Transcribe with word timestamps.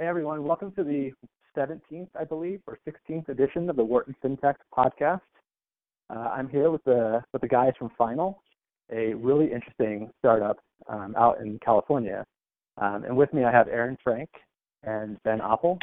Hey 0.00 0.06
everyone, 0.06 0.44
welcome 0.44 0.72
to 0.76 0.82
the 0.82 1.12
17th, 1.54 2.08
I 2.18 2.24
believe, 2.24 2.62
or 2.66 2.78
16th 2.88 3.28
edition 3.28 3.68
of 3.68 3.76
the 3.76 3.84
Wharton 3.84 4.16
FinTech 4.24 4.54
podcast. 4.74 5.20
Uh, 6.08 6.30
I'm 6.34 6.48
here 6.48 6.70
with 6.70 6.82
the 6.84 7.22
with 7.34 7.42
the 7.42 7.48
guys 7.48 7.74
from 7.78 7.90
Final, 7.98 8.42
a 8.90 9.12
really 9.12 9.52
interesting 9.52 10.08
startup 10.18 10.56
um, 10.88 11.14
out 11.18 11.42
in 11.42 11.58
California. 11.62 12.24
Um, 12.80 13.04
and 13.04 13.14
with 13.14 13.30
me, 13.34 13.44
I 13.44 13.52
have 13.52 13.68
Aaron 13.68 13.98
Frank 14.02 14.30
and 14.84 15.22
Ben 15.22 15.40
Oppel. 15.40 15.76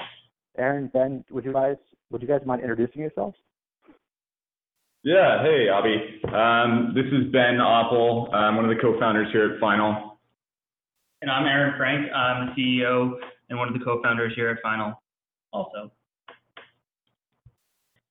Aaron, 0.57 0.89
Ben, 0.91 1.23
would 1.29 1.45
you 1.45 1.54
guys 1.54 1.75
would 2.09 2.23
you 2.23 2.27
guys 2.27 2.41
mind 2.43 2.61
introducing 2.61 3.02
yourselves? 3.02 3.38
Yeah, 5.04 5.43
hey 5.43 5.68
Abby, 5.70 6.21
Um, 6.34 6.93
this 6.95 7.05
is 7.05 7.31
Ben 7.31 7.59
Oppel. 7.59 8.34
I'm 8.34 8.55
one 8.55 8.65
of 8.65 8.75
the 8.75 8.81
co-founders 8.81 9.31
here 9.31 9.54
at 9.54 9.59
Final. 9.59 10.18
And 11.21 11.29
I'm 11.29 11.45
Aaron 11.45 11.75
Frank. 11.77 12.11
I'm 12.11 12.55
the 12.55 12.61
CEO 12.63 13.20
and 13.50 13.57
one 13.57 13.68
of 13.68 13.73
the 13.73 13.84
co-founders 13.84 14.34
here 14.36 14.50
at 14.50 14.61
Final 14.61 15.01
also. 15.54 15.92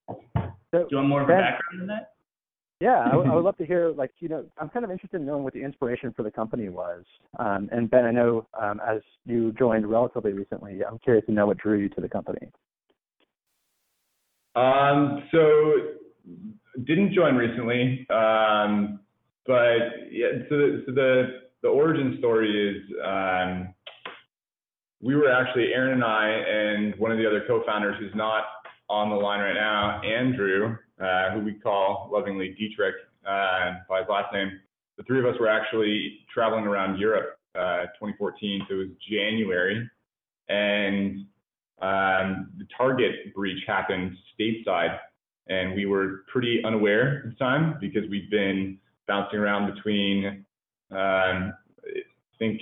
So, 0.09 0.81
Do 0.83 0.87
you 0.91 0.97
want 0.99 1.09
more 1.09 1.23
of 1.23 1.29
a 1.29 1.33
background 1.33 1.81
than 1.81 1.87
that? 1.89 2.13
Yeah, 2.81 3.09
I, 3.11 3.17
would- 3.17 3.29
would 3.31 3.41
love 3.45 3.57
to 3.59 3.67
hear, 3.67 3.91
like, 3.91 4.11
you 4.19 4.29
know, 4.29 4.45
I'm 4.59 4.69
kind 4.69 4.85
of 4.85 4.91
interested 4.91 5.21
in 5.21 5.27
knowing 5.27 5.45
what 5.45 5.55
the 5.55 5.63
inspiration 5.63 6.13
for 6.15 6.23
the 6.23 6.30
company 6.30 6.69
was. 6.69 7.05
Um, 7.39 7.69
and 7.73 7.91
Ben, 7.91 8.05
I 8.05 8.11
know 8.11 8.47
um, 8.61 8.80
as 8.87 9.01
you 9.25 9.53
joined 9.53 9.89
relatively 9.89 10.33
recently, 10.33 10.80
I'm 10.85 10.99
curious 10.99 11.25
to 11.27 11.33
know 11.33 11.47
what 11.47 11.59
drew 11.59 11.79
you 11.79 11.89
to 11.91 12.01
the 12.01 12.09
company. 12.09 12.51
Um, 14.55 15.23
so 15.33 15.73
didn't 16.85 17.13
join 17.15 17.37
recently, 17.37 18.07
um, 18.11 19.01
but 19.47 20.11
yeah. 20.11 20.29
So, 20.49 20.80
so 20.87 20.93
the 20.93 21.41
the 21.63 21.69
origin 21.69 22.16
story 22.19 22.51
is 22.51 22.83
um, 23.05 23.75
we 25.06 25.15
were 25.15 25.30
actually 25.30 25.73
Aaron 25.73 25.92
and 25.92 26.05
I 26.05 26.28
and 26.28 26.98
one 26.98 27.12
of 27.12 27.19
the 27.19 27.27
other 27.27 27.45
co-founders 27.46 27.95
who's 28.01 28.15
not 28.16 28.42
on 28.90 29.09
the 29.09 29.15
line 29.15 29.38
right 29.38 29.54
now, 29.54 30.01
Andrew, 30.02 30.76
uh, 31.01 31.30
who 31.30 31.45
we 31.45 31.54
call 31.54 32.10
lovingly 32.13 32.57
Dietrich 32.59 32.96
uh, 33.24 33.74
by 33.88 34.01
his 34.01 34.09
last 34.10 34.32
name. 34.32 34.51
The 34.98 35.04
three 35.04 35.21
of 35.21 35.26
us 35.26 35.38
were 35.38 35.48
actually 35.48 36.21
traveling 36.32 36.65
around 36.65 36.98
Europe, 36.98 37.38
uh, 37.54 37.87
2014. 38.01 38.66
So 38.68 38.74
it 38.74 38.79
was 38.79 38.88
January, 39.09 39.88
and 40.48 41.26
um, 41.80 42.51
the 42.59 42.66
Target 42.76 43.32
breach 43.35 43.63
happened 43.66 44.16
stateside, 44.38 44.98
and 45.48 45.74
we 45.74 45.87
were 45.87 46.24
pretty 46.32 46.63
unaware 46.65 47.23
at 47.24 47.30
the 47.30 47.37
time 47.37 47.76
because 47.80 48.02
we'd 48.10 48.30
been 48.30 48.79
bouncing 49.07 49.38
around 49.38 49.73
between, 49.73 50.45
um, 50.91 51.52
I 51.85 52.02
think, 52.41 52.60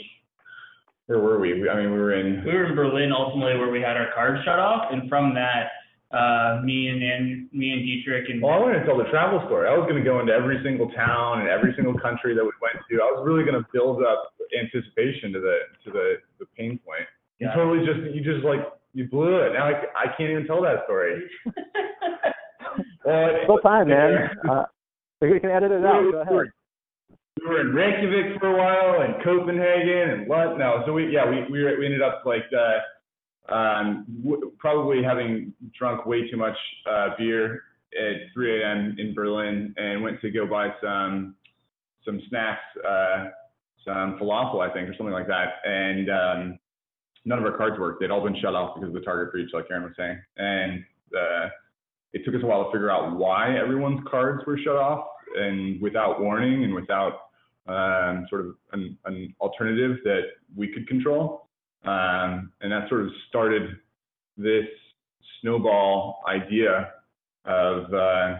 where 1.06 1.18
were 1.18 1.38
we? 1.38 1.60
we? 1.60 1.68
I 1.68 1.76
mean, 1.76 1.92
we 1.92 1.98
were 1.98 2.14
in. 2.14 2.42
We 2.44 2.52
were 2.52 2.66
in 2.66 2.74
Berlin 2.74 3.12
ultimately 3.12 3.58
where 3.58 3.70
we 3.70 3.80
had 3.80 3.96
our 3.96 4.12
card 4.14 4.38
shut 4.44 4.58
off, 4.58 4.92
and 4.92 5.08
from 5.08 5.34
that, 5.34 5.70
uh, 6.16 6.60
me 6.62 6.88
and, 6.88 7.02
and 7.02 7.48
me 7.52 7.70
and 7.72 7.82
Dietrich 7.82 8.30
and 8.30 8.40
Well, 8.40 8.52
I 8.54 8.58
wanted 8.58 8.80
to 8.80 8.86
tell 8.86 8.96
the 8.96 9.04
travel 9.10 9.42
story. 9.46 9.68
I 9.68 9.76
was 9.76 9.84
going 9.90 10.02
to 10.02 10.04
go 10.08 10.20
into 10.20 10.32
every 10.32 10.60
single 10.62 10.88
town 10.92 11.40
and 11.40 11.48
every 11.48 11.74
single 11.76 11.98
country 11.98 12.34
that 12.34 12.44
we 12.44 12.52
went 12.62 12.76
to. 12.88 12.94
I 13.02 13.10
was 13.12 13.24
really 13.26 13.44
going 13.44 13.60
to 13.60 13.66
build 13.72 14.02
up 14.02 14.32
anticipation 14.56 15.32
to 15.32 15.40
the 15.40 15.56
to 15.84 15.90
the 15.90 16.14
the 16.38 16.46
pain 16.56 16.78
point. 16.86 17.06
You 17.38 17.48
Yeah. 17.48 17.54
totally 17.54 17.84
just 17.84 18.14
you 18.14 18.22
just 18.22 18.44
like 18.44 18.60
you 18.94 19.08
blew 19.08 19.36
it. 19.42 19.52
Now 19.54 19.66
I, 19.66 19.82
I 19.98 20.06
can't 20.16 20.30
even 20.30 20.46
tell 20.46 20.62
that 20.62 20.84
story. 20.84 21.22
Well, 23.04 23.28
Full 23.46 23.58
time, 23.58 23.88
man. 23.88 24.30
Uh, 24.50 24.64
so 25.20 25.26
you 25.26 25.38
can 25.40 25.50
edit 25.50 25.70
it 25.70 25.84
out. 25.84 26.10
Go 26.10 26.20
ahead. 26.22 26.50
We 27.44 27.50
were 27.50 27.60
in 27.60 27.74
Reykjavik 27.74 28.40
for 28.40 28.48
a 28.48 28.56
while, 28.56 29.02
and 29.02 29.22
Copenhagen, 29.22 30.10
and 30.10 30.28
London. 30.28 30.58
No, 30.58 30.82
so 30.86 30.92
we 30.92 31.12
yeah 31.12 31.28
we 31.28 31.44
we, 31.50 31.64
we 31.78 31.86
ended 31.86 32.02
up 32.02 32.22
like 32.24 32.44
uh, 32.52 33.52
um, 33.54 34.06
w- 34.22 34.52
probably 34.58 35.02
having 35.02 35.52
drunk 35.76 36.06
way 36.06 36.28
too 36.30 36.36
much 36.36 36.56
uh, 36.90 37.08
beer 37.18 37.62
at 37.94 38.32
3 38.32 38.62
a.m. 38.62 38.96
in 38.98 39.14
Berlin, 39.14 39.74
and 39.76 40.02
went 40.02 40.20
to 40.22 40.30
go 40.30 40.46
buy 40.46 40.68
some 40.82 41.34
some 42.04 42.20
snacks, 42.28 42.62
uh, 42.86 43.26
some 43.84 44.18
falafel 44.18 44.60
I 44.60 44.72
think 44.72 44.88
or 44.88 44.94
something 44.96 45.12
like 45.14 45.28
that, 45.28 45.54
and 45.64 46.10
um, 46.10 46.58
none 47.24 47.38
of 47.38 47.44
our 47.44 47.56
cards 47.56 47.78
worked. 47.78 48.00
They'd 48.00 48.10
all 48.10 48.24
been 48.24 48.40
shut 48.40 48.54
off 48.54 48.74
because 48.74 48.88
of 48.88 48.94
the 48.94 49.00
target 49.00 49.32
breach, 49.32 49.50
like 49.52 49.66
Aaron 49.70 49.84
was 49.84 49.92
saying, 49.96 50.18
and 50.38 50.84
uh, 51.14 51.48
it 52.14 52.24
took 52.24 52.34
us 52.34 52.40
a 52.42 52.46
while 52.46 52.64
to 52.64 52.70
figure 52.70 52.90
out 52.90 53.16
why 53.16 53.58
everyone's 53.58 54.00
cards 54.08 54.46
were 54.46 54.56
shut 54.58 54.76
off 54.76 55.08
and 55.36 55.80
without 55.80 56.20
warning 56.20 56.64
and 56.64 56.74
without 56.74 57.24
um, 57.66 58.26
sort 58.28 58.42
of 58.42 58.54
an, 58.72 58.96
an 59.04 59.34
alternative 59.40 59.98
that 60.04 60.22
we 60.56 60.68
could 60.68 60.86
control. 60.86 61.48
Um, 61.84 62.52
and 62.60 62.72
that 62.72 62.88
sort 62.88 63.02
of 63.02 63.08
started 63.28 63.76
this 64.36 64.66
snowball 65.40 66.22
idea 66.26 66.92
of 67.44 67.92
uh, 67.92 68.36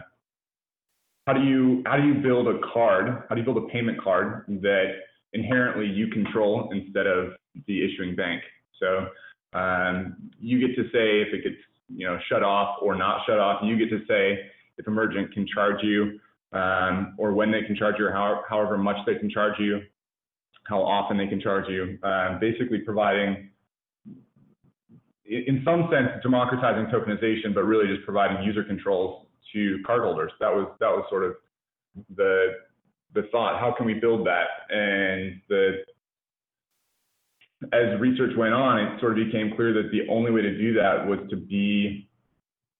how 1.26 1.32
do 1.32 1.42
you 1.42 1.82
how 1.86 1.96
do 1.96 2.06
you 2.06 2.14
build 2.14 2.48
a 2.48 2.58
card? 2.72 3.24
How 3.28 3.34
do 3.34 3.40
you 3.40 3.44
build 3.44 3.58
a 3.58 3.68
payment 3.68 4.02
card 4.02 4.44
that 4.62 4.86
inherently 5.32 5.86
you 5.86 6.08
control 6.08 6.70
instead 6.72 7.06
of 7.06 7.32
the 7.66 7.84
issuing 7.84 8.14
bank? 8.14 8.42
So 8.80 9.08
um, 9.58 10.16
you 10.38 10.58
get 10.66 10.76
to 10.76 10.84
say 10.84 11.22
if 11.22 11.32
it 11.32 11.44
gets 11.44 11.56
you 11.88 12.06
know 12.06 12.18
shut 12.28 12.42
off 12.42 12.76
or 12.82 12.94
not 12.94 13.20
shut 13.26 13.38
off. 13.38 13.62
You 13.64 13.78
get 13.78 13.90
to 13.90 14.04
say 14.06 14.38
if 14.76 14.86
a 14.86 14.90
merchant 14.90 15.32
can 15.32 15.46
charge 15.46 15.82
you 15.82 16.18
um, 16.54 17.14
or 17.18 17.32
when 17.32 17.50
they 17.50 17.62
can 17.62 17.76
charge 17.76 17.96
you, 17.98 18.06
or 18.06 18.12
how, 18.12 18.42
however 18.48 18.78
much 18.78 18.96
they 19.06 19.16
can 19.16 19.30
charge 19.30 19.54
you, 19.58 19.80
how 20.64 20.80
often 20.80 21.18
they 21.18 21.26
can 21.26 21.40
charge 21.40 21.68
you. 21.68 21.98
Um, 22.02 22.38
basically 22.40 22.78
providing, 22.78 23.50
in 25.26 25.62
some 25.64 25.88
sense, 25.92 26.08
democratizing 26.22 26.86
tokenization, 26.86 27.54
but 27.54 27.64
really 27.64 27.92
just 27.92 28.04
providing 28.04 28.42
user 28.42 28.64
controls 28.64 29.26
to 29.52 29.78
cardholders. 29.86 30.30
That 30.40 30.52
was 30.52 30.68
that 30.80 30.88
was 30.88 31.04
sort 31.10 31.24
of 31.24 31.34
the 32.16 32.54
the 33.14 33.22
thought. 33.30 33.60
How 33.60 33.74
can 33.76 33.86
we 33.86 33.94
build 33.94 34.26
that? 34.26 34.46
And 34.70 35.40
the 35.48 35.84
as 37.72 37.98
research 38.00 38.32
went 38.36 38.52
on, 38.52 38.78
it 38.78 39.00
sort 39.00 39.18
of 39.18 39.24
became 39.24 39.54
clear 39.56 39.72
that 39.72 39.90
the 39.90 40.06
only 40.10 40.30
way 40.30 40.42
to 40.42 40.58
do 40.58 40.74
that 40.74 41.06
was 41.06 41.18
to 41.30 41.36
be 41.36 42.08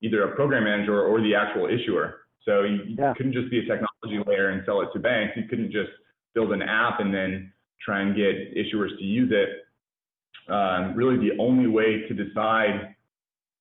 either 0.03 0.25
a 0.25 0.35
program 0.35 0.65
manager 0.65 1.03
or 1.03 1.21
the 1.21 1.35
actual 1.35 1.67
issuer. 1.67 2.24
So 2.45 2.63
you, 2.63 2.81
you 2.87 3.13
couldn't 3.17 3.33
just 3.33 3.51
be 3.51 3.59
a 3.59 3.63
technology 3.63 4.23
layer 4.27 4.51
and 4.51 4.63
sell 4.67 4.81
it 4.83 4.89
to 4.93 4.99
banks. 4.99 5.35
You 5.37 5.45
couldn't 5.49 5.73
just 5.73 5.91
build 6.35 6.53
an 6.53 6.63
app 6.63 7.01
and 7.01 7.13
then 7.13 7.53
try 7.85 8.01
and 8.01 8.15
get 8.15 8.55
issuers 8.55 8.97
to 8.99 9.05
use 9.05 9.33
it. 9.33 10.53
Um, 10.53 10.95
really, 10.95 11.17
the 11.17 11.37
only 11.41 11.67
way 11.67 12.07
to 12.07 12.15
decide 12.15 12.95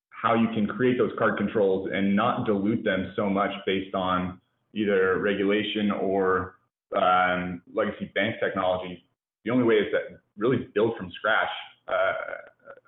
how 0.10 0.36
you 0.36 0.48
can 0.54 0.68
create 0.68 0.98
those 0.98 1.12
card 1.18 1.38
controls 1.38 1.90
and 1.94 2.16
not 2.16 2.46
dilute 2.46 2.84
them 2.84 3.14
so 3.16 3.30
much 3.30 3.52
based 3.66 3.94
on 3.94 4.40
either 4.74 5.20
regulation 5.20 5.92
or 5.92 6.56
um, 6.96 7.62
legacy 7.74 8.12
bank 8.16 8.36
technology. 8.42 9.06
The 9.46 9.52
only 9.52 9.66
way 9.66 9.76
is 9.76 9.88
that 9.92 10.20
really 10.38 10.70
build 10.74 10.96
from 10.98 11.12
scratch 11.18 11.50
uh, 11.88 12.14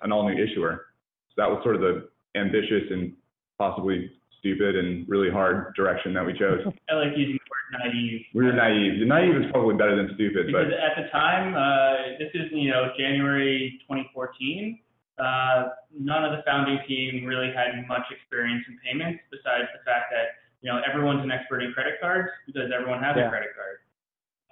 an 0.02 0.12
all 0.12 0.28
new 0.28 0.42
issuer. 0.42 0.86
So 1.30 1.34
that 1.42 1.50
was 1.50 1.60
sort 1.62 1.76
of 1.76 1.82
the 1.82 2.08
ambitious 2.34 2.84
and 2.90 3.12
possibly 3.58 4.10
stupid 4.46 4.76
and 4.76 5.08
really 5.08 5.30
hard 5.30 5.74
direction 5.74 6.14
that 6.14 6.24
we 6.24 6.32
chose. 6.32 6.62
I 6.90 6.94
like 6.94 7.18
using 7.18 7.34
the 7.34 7.50
word 7.50 7.66
naive. 7.82 8.20
We 8.34 8.44
were 8.46 8.52
naive. 8.52 9.02
Naive 9.06 9.34
is 9.42 9.50
probably 9.50 9.74
better 9.74 9.96
than 9.96 10.14
stupid, 10.14 10.46
Because 10.46 10.70
but 10.70 10.78
at 10.78 10.94
the 10.94 11.10
time, 11.10 11.54
uh, 11.58 12.14
this 12.22 12.30
is, 12.34 12.46
you 12.52 12.70
know, 12.70 12.94
January 12.98 13.78
2014, 13.90 14.78
uh, 15.18 15.74
none 15.98 16.24
of 16.24 16.32
the 16.32 16.42
founding 16.46 16.78
team 16.86 17.24
really 17.24 17.50
had 17.50 17.74
much 17.88 18.06
experience 18.14 18.62
in 18.68 18.78
payments 18.86 19.18
besides 19.30 19.66
the 19.74 19.82
fact 19.82 20.14
that, 20.14 20.38
you 20.62 20.70
know, 20.70 20.78
everyone's 20.86 21.24
an 21.24 21.30
expert 21.32 21.62
in 21.62 21.72
credit 21.72 21.94
cards 22.00 22.28
because 22.46 22.70
everyone 22.70 23.02
has 23.02 23.16
Yeah. 23.18 23.26
a 23.26 23.30
credit 23.30 23.50
card. 23.58 23.76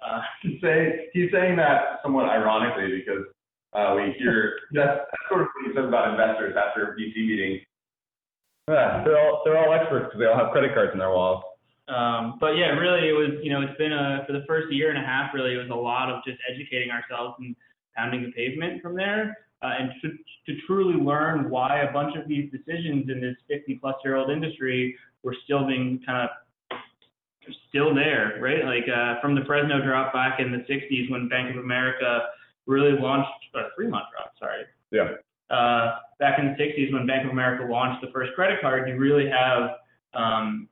Uh, 0.03 0.21
He's 0.43 0.59
saying 0.61 1.07
he's 1.13 1.31
saying 1.31 1.55
that 1.55 2.03
somewhat 2.03 2.25
ironically 2.27 2.99
because 2.99 3.25
uh, 3.73 3.95
we 3.95 4.11
hear 4.19 4.59
that's, 4.71 5.07
that's 5.07 5.25
sort 5.29 5.41
of 5.41 5.47
what 5.55 5.65
he 5.65 5.73
says 5.73 5.87
about 5.87 6.11
investors 6.11 6.53
after 6.59 6.95
VC 6.99 7.15
meetings. 7.25 7.61
Yeah, 8.67 9.03
they're 9.03 9.19
all 9.19 9.41
they're 9.45 9.57
all 9.57 9.73
experts 9.73 10.05
because 10.05 10.19
they 10.19 10.25
all 10.25 10.37
have 10.37 10.51
credit 10.51 10.73
cards 10.73 10.91
in 10.93 10.99
their 10.99 11.11
wallets. 11.11 11.45
Um, 11.87 12.37
but 12.39 12.57
yeah, 12.57 12.73
really, 12.73 13.07
it 13.07 13.13
was 13.13 13.39
you 13.43 13.51
know 13.51 13.61
it's 13.61 13.77
been 13.77 13.93
a 13.93 14.23
for 14.25 14.33
the 14.33 14.43
first 14.47 14.73
year 14.73 14.89
and 14.89 14.97
a 14.97 15.05
half. 15.05 15.33
Really, 15.33 15.53
it 15.53 15.57
was 15.57 15.69
a 15.69 15.75
lot 15.75 16.09
of 16.09 16.23
just 16.25 16.39
educating 16.49 16.89
ourselves 16.89 17.35
and 17.39 17.55
pounding 17.95 18.23
the 18.23 18.31
pavement 18.31 18.81
from 18.81 18.95
there, 18.95 19.37
uh, 19.61 19.73
and 19.79 19.91
to 20.01 20.09
to 20.47 20.59
truly 20.65 20.95
learn 20.95 21.49
why 21.49 21.81
a 21.81 21.93
bunch 21.93 22.15
of 22.17 22.27
these 22.27 22.51
decisions 22.51 23.09
in 23.09 23.21
this 23.21 23.35
50 23.47 23.75
plus 23.75 23.95
year 24.03 24.15
old 24.15 24.31
industry 24.31 24.95
were 25.23 25.35
still 25.43 25.67
being 25.67 26.01
kind 26.05 26.27
of 26.27 26.77
still 27.69 27.93
there, 27.93 28.39
right? 28.41 28.65
Like 28.65 28.89
uh, 28.89 29.21
from 29.21 29.35
the 29.35 29.41
Fresno 29.45 29.83
drop 29.83 30.13
back 30.13 30.39
in 30.39 30.51
the 30.51 30.65
60s 30.71 31.11
when 31.11 31.27
Bank 31.29 31.55
of 31.55 31.63
America 31.63 32.27
really 32.65 32.99
launched, 32.99 33.29
or 33.53 33.65
Fremont 33.75 34.05
drop, 34.11 34.33
sorry, 34.39 34.63
Yeah. 34.91 35.17
Uh, 35.49 35.97
back 36.19 36.39
in 36.39 36.45
the 36.45 36.63
60s 36.63 36.93
when 36.93 37.05
Bank 37.05 37.25
of 37.25 37.31
America 37.31 37.65
launched 37.71 38.01
the 38.01 38.11
first 38.11 38.33
credit 38.33 38.61
card, 38.61 38.89
you 38.89 38.97
really 38.97 39.29
have 39.29 39.71
um, 40.13 40.69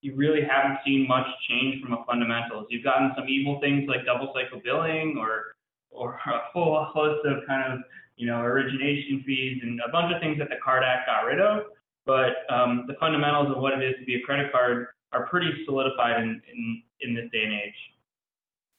you 0.00 0.14
really 0.14 0.42
haven't 0.42 0.78
seen 0.84 1.06
much 1.08 1.26
change 1.48 1.82
from 1.82 1.92
a 1.92 2.04
fundamentals. 2.04 2.66
You've 2.70 2.84
gotten 2.84 3.12
some 3.16 3.28
evil 3.28 3.60
things 3.60 3.88
like 3.88 4.04
double 4.04 4.32
cycle 4.34 4.60
billing 4.64 5.16
or 5.18 5.56
or 5.90 6.14
a 6.26 6.40
whole 6.52 6.84
host 6.92 7.26
of 7.26 7.46
kind 7.46 7.72
of 7.72 7.80
you 8.16 8.26
know, 8.26 8.40
origination 8.40 9.22
fees 9.26 9.60
and 9.62 9.80
a 9.86 9.92
bunch 9.92 10.12
of 10.14 10.20
things 10.20 10.38
that 10.38 10.48
the 10.48 10.56
Card 10.64 10.82
Act 10.82 11.06
got 11.06 11.20
rid 11.20 11.40
of. 11.40 11.64
But 12.06 12.50
um, 12.50 12.84
the 12.86 12.94
fundamentals 12.98 13.54
of 13.54 13.60
what 13.60 13.74
it 13.74 13.84
is 13.84 13.94
to 14.00 14.04
be 14.04 14.16
a 14.16 14.20
credit 14.20 14.50
card 14.52 14.86
are 15.12 15.26
pretty 15.26 15.50
solidified 15.64 16.22
in, 16.22 16.40
in, 16.52 16.82
in 17.00 17.14
this 17.14 17.24
day 17.32 17.44
and 17.44 17.52
age. 17.52 17.74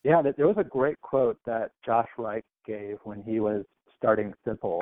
Yeah, 0.04 0.22
there 0.22 0.48
was 0.48 0.58
a 0.58 0.64
great 0.64 1.00
quote 1.02 1.38
that 1.46 1.72
Josh 1.86 2.08
Reich 2.18 2.46
gave 2.66 2.98
when 3.04 3.22
he 3.24 3.40
was 3.40 3.66
starting 3.98 4.34
Simple 4.46 4.82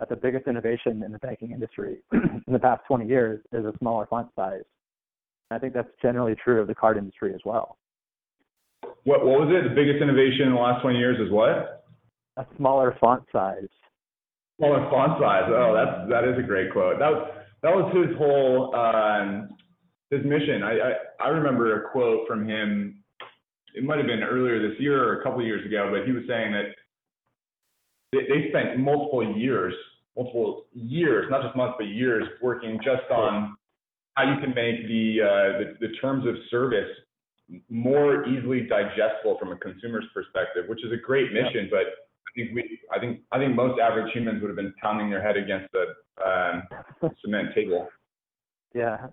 that 0.00 0.08
the 0.08 0.16
biggest 0.16 0.48
innovation 0.48 1.02
in 1.04 1.12
the 1.12 1.18
banking 1.18 1.52
industry 1.52 1.98
in 2.12 2.52
the 2.52 2.58
past 2.58 2.82
20 2.88 3.06
years 3.06 3.40
is 3.52 3.64
a 3.64 3.72
smaller 3.78 4.06
font 4.06 4.28
size. 4.34 4.64
And 5.50 5.56
I 5.56 5.58
think 5.58 5.74
that's 5.74 5.90
generally 6.02 6.34
true 6.42 6.60
of 6.60 6.66
the 6.66 6.74
card 6.74 6.96
industry 6.96 7.34
as 7.34 7.40
well. 7.44 7.76
What, 9.04 9.24
what 9.24 9.40
was 9.40 9.52
it? 9.52 9.68
The 9.68 9.74
biggest 9.74 10.02
innovation 10.02 10.48
in 10.48 10.54
the 10.54 10.60
last 10.60 10.82
20 10.82 10.98
years 10.98 11.18
is 11.20 11.30
what? 11.30 11.84
A 12.38 12.46
smaller 12.56 12.96
font 12.98 13.22
size. 13.30 13.68
Smaller 14.58 14.88
font 14.90 15.20
size. 15.20 15.44
Oh, 15.48 15.74
that's 15.74 16.10
that 16.10 16.24
is 16.28 16.38
a 16.38 16.46
great 16.46 16.72
quote. 16.72 16.98
That 16.98 17.10
was 17.10 17.30
that 17.62 17.72
was 17.74 17.88
his 17.96 18.16
whole 18.16 18.74
um, 18.76 19.48
his 20.10 20.24
mission. 20.24 20.62
I, 20.62 20.72
I 20.72 20.92
I 21.24 21.28
remember 21.28 21.80
a 21.80 21.90
quote 21.90 22.28
from 22.28 22.46
him. 22.46 23.02
It 23.74 23.84
might 23.84 23.98
have 23.98 24.06
been 24.06 24.22
earlier 24.22 24.60
this 24.60 24.78
year 24.78 25.02
or 25.02 25.20
a 25.20 25.22
couple 25.22 25.40
of 25.40 25.46
years 25.46 25.64
ago, 25.64 25.90
but 25.90 26.06
he 26.06 26.12
was 26.12 26.24
saying 26.28 26.52
that 26.52 26.76
they, 28.12 28.26
they 28.28 28.48
spent 28.50 28.78
multiple 28.78 29.36
years, 29.36 29.74
multiple 30.16 30.66
years, 30.72 31.26
not 31.30 31.42
just 31.42 31.56
months, 31.56 31.74
but 31.78 31.86
years 31.86 32.24
working 32.42 32.78
just 32.82 33.10
on 33.10 33.56
how 34.14 34.24
you 34.24 34.40
can 34.40 34.54
make 34.54 34.86
the, 34.86 35.18
uh, 35.22 35.58
the, 35.58 35.86
the 35.86 35.94
terms 36.00 36.26
of 36.26 36.34
service 36.50 36.88
more 37.68 38.26
easily 38.28 38.66
digestible 38.68 39.36
from 39.38 39.52
a 39.52 39.56
consumer's 39.56 40.04
perspective, 40.14 40.64
which 40.68 40.84
is 40.84 40.92
a 40.92 40.96
great 40.96 41.32
mission, 41.32 41.68
but 41.70 41.80
I 41.80 42.32
think 42.36 42.54
we, 42.54 42.78
I 42.94 42.98
think, 42.98 43.20
I 43.32 43.38
think 43.38 43.54
most 43.54 43.80
average 43.80 44.12
humans 44.12 44.40
would 44.40 44.48
have 44.48 44.56
been 44.56 44.74
pounding 44.80 45.10
their 45.10 45.22
head 45.22 45.36
against 45.36 45.72
the 45.72 45.94
um, 46.24 47.10
cement 47.22 47.48
table. 47.54 47.88
Yeah, 48.74 49.08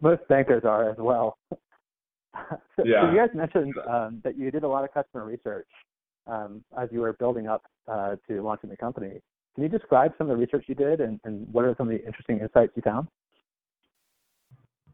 most 0.00 0.26
bankers 0.28 0.62
are 0.64 0.90
as 0.90 0.96
well. 0.98 1.38
so, 1.52 2.84
yeah. 2.84 3.02
so 3.02 3.10
you 3.10 3.18
guys 3.18 3.28
mentioned 3.34 3.74
um, 3.88 4.20
that 4.24 4.38
you 4.38 4.50
did 4.50 4.62
a 4.62 4.68
lot 4.68 4.84
of 4.84 4.92
customer 4.94 5.24
research 5.24 5.68
um, 6.26 6.64
as 6.80 6.88
you 6.90 7.00
were 7.00 7.12
building 7.14 7.46
up 7.46 7.62
uh, 7.88 8.16
to 8.28 8.42
launching 8.42 8.70
the 8.70 8.76
company. 8.76 9.20
Can 9.56 9.62
you 9.62 9.70
describe 9.70 10.12
some 10.18 10.30
of 10.30 10.36
the 10.36 10.40
research 10.40 10.66
you 10.68 10.74
did 10.74 11.00
and, 11.00 11.18
and 11.24 11.50
what 11.50 11.64
are 11.64 11.74
some 11.78 11.88
of 11.88 11.98
the 11.98 12.04
interesting 12.04 12.40
insights 12.40 12.72
you 12.76 12.82
found? 12.82 13.08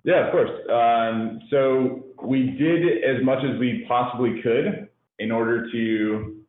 Yeah, 0.05 0.27
of 0.27 0.33
course. 0.33 0.51
Um, 0.71 1.41
so 1.51 2.05
we 2.23 2.51
did 2.51 3.03
as 3.05 3.25
much 3.25 3.43
as 3.45 3.59
we 3.59 3.85
possibly 3.89 4.41
could 4.41 4.89
in 5.19 5.33
order 5.33 5.69
to 5.73 6.43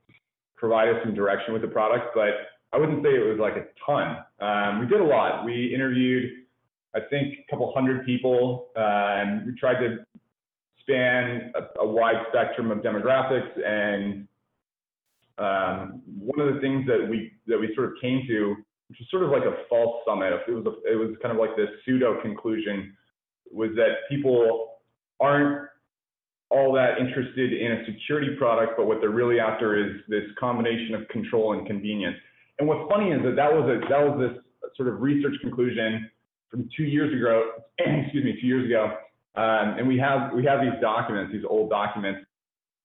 provide 0.56 0.90
us 0.90 0.98
some 1.04 1.16
direction 1.16 1.54
with 1.54 1.64
the 1.64 1.68
product, 1.68 2.14
but 2.14 2.30
I 2.72 2.78
wouldn't 2.78 3.04
say 3.04 3.10
it 3.10 3.28
was 3.28 3.40
like 3.40 3.56
a 3.56 3.66
ton. 3.84 4.18
Um, 4.40 4.80
we 4.80 4.86
did 4.86 5.02
a 5.02 5.04
lot. 5.04 5.44
We 5.44 5.74
interviewed, 5.74 6.46
I 6.96 7.00
think, 7.10 7.34
a 7.34 7.52
couple 7.52 7.72
hundred 7.74 8.06
people. 8.06 8.68
and 8.76 9.48
we 9.48 9.56
tried 9.60 9.80
to 9.80 10.06
span 10.82 11.52
a, 11.56 11.82
a, 11.82 11.88
wide 11.88 12.26
spectrum 12.30 12.70
of 12.70 12.80
demographics, 12.80 13.50
and 13.66 14.28
um, 15.40 16.02
one 16.06 16.40
of 16.48 16.54
the 16.54 16.62
things 16.62 16.86
that 16.88 17.08
we 17.10 17.33
that 17.48 17.60
we 17.60 17.74
sort 17.76 17.88
of 17.88 17.94
came 18.02 18.24
to, 18.28 18.56
which 18.90 19.00
was 19.00 19.08
sort 19.10 19.24
of 19.24 19.32
like 19.32 19.44
a 19.44 19.64
false 19.70 20.02
summit. 20.06 20.34
It 20.48 20.52
was 20.52 20.66
a, 20.66 20.92
it 20.92 20.96
was 20.96 21.16
kind 21.22 21.34
of 21.34 21.40
like 21.40 21.56
this 21.56 21.70
pseudo 21.86 22.22
conclusion 22.22 22.96
was 23.52 23.70
that 23.76 24.10
people 24.10 24.80
aren't 25.20 25.70
all 26.50 26.74
that 26.74 27.00
interested 27.00 27.54
in 27.54 27.72
a 27.72 27.86
security 27.86 28.36
product, 28.38 28.74
but 28.78 28.86
what 28.86 29.00
they're 29.02 29.10
really 29.10 29.40
after 29.40 29.76
is 29.78 30.02
this 30.08 30.24
combination 30.40 30.94
of 30.96 31.08
control 31.10 31.54
and 31.54 31.66
convenience. 31.66 32.18
And 32.60 32.68
what's 32.68 32.90
funny 32.92 33.12
is 33.12 33.22
that 33.24 33.36
that 33.36 33.52
was 33.52 33.66
a 33.70 33.80
that 33.90 34.00
was 34.00 34.20
this 34.20 34.44
sort 34.78 34.90
of 34.90 35.02
research 35.02 35.34
conclusion 35.42 36.10
from 36.50 36.70
two 36.78 36.84
years 36.84 37.14
ago. 37.14 37.52
excuse 37.80 38.24
me, 38.24 38.38
two 38.40 38.48
years 38.48 38.66
ago. 38.66 38.98
Um, 39.36 39.80
and 39.80 39.88
we 39.88 39.98
have 39.98 40.32
we 40.34 40.46
have 40.46 40.62
these 40.62 40.80
documents, 40.80 41.34
these 41.34 41.46
old 41.48 41.72
documents, 41.72 42.22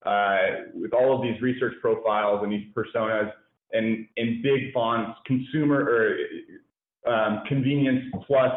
uh, 0.07 0.39
with 0.75 0.95
all 0.95 1.15
of 1.15 1.23
these 1.23 1.41
research 1.43 1.75
profiles 1.83 2.43
and 2.43 2.51
these 2.51 2.67
personas, 2.75 3.31
and 3.73 4.07
in 4.17 4.41
big 4.43 4.73
fonts, 4.73 5.19
consumer 5.27 5.81
or 7.07 7.13
um, 7.13 7.43
convenience 7.47 8.05
plus 8.27 8.53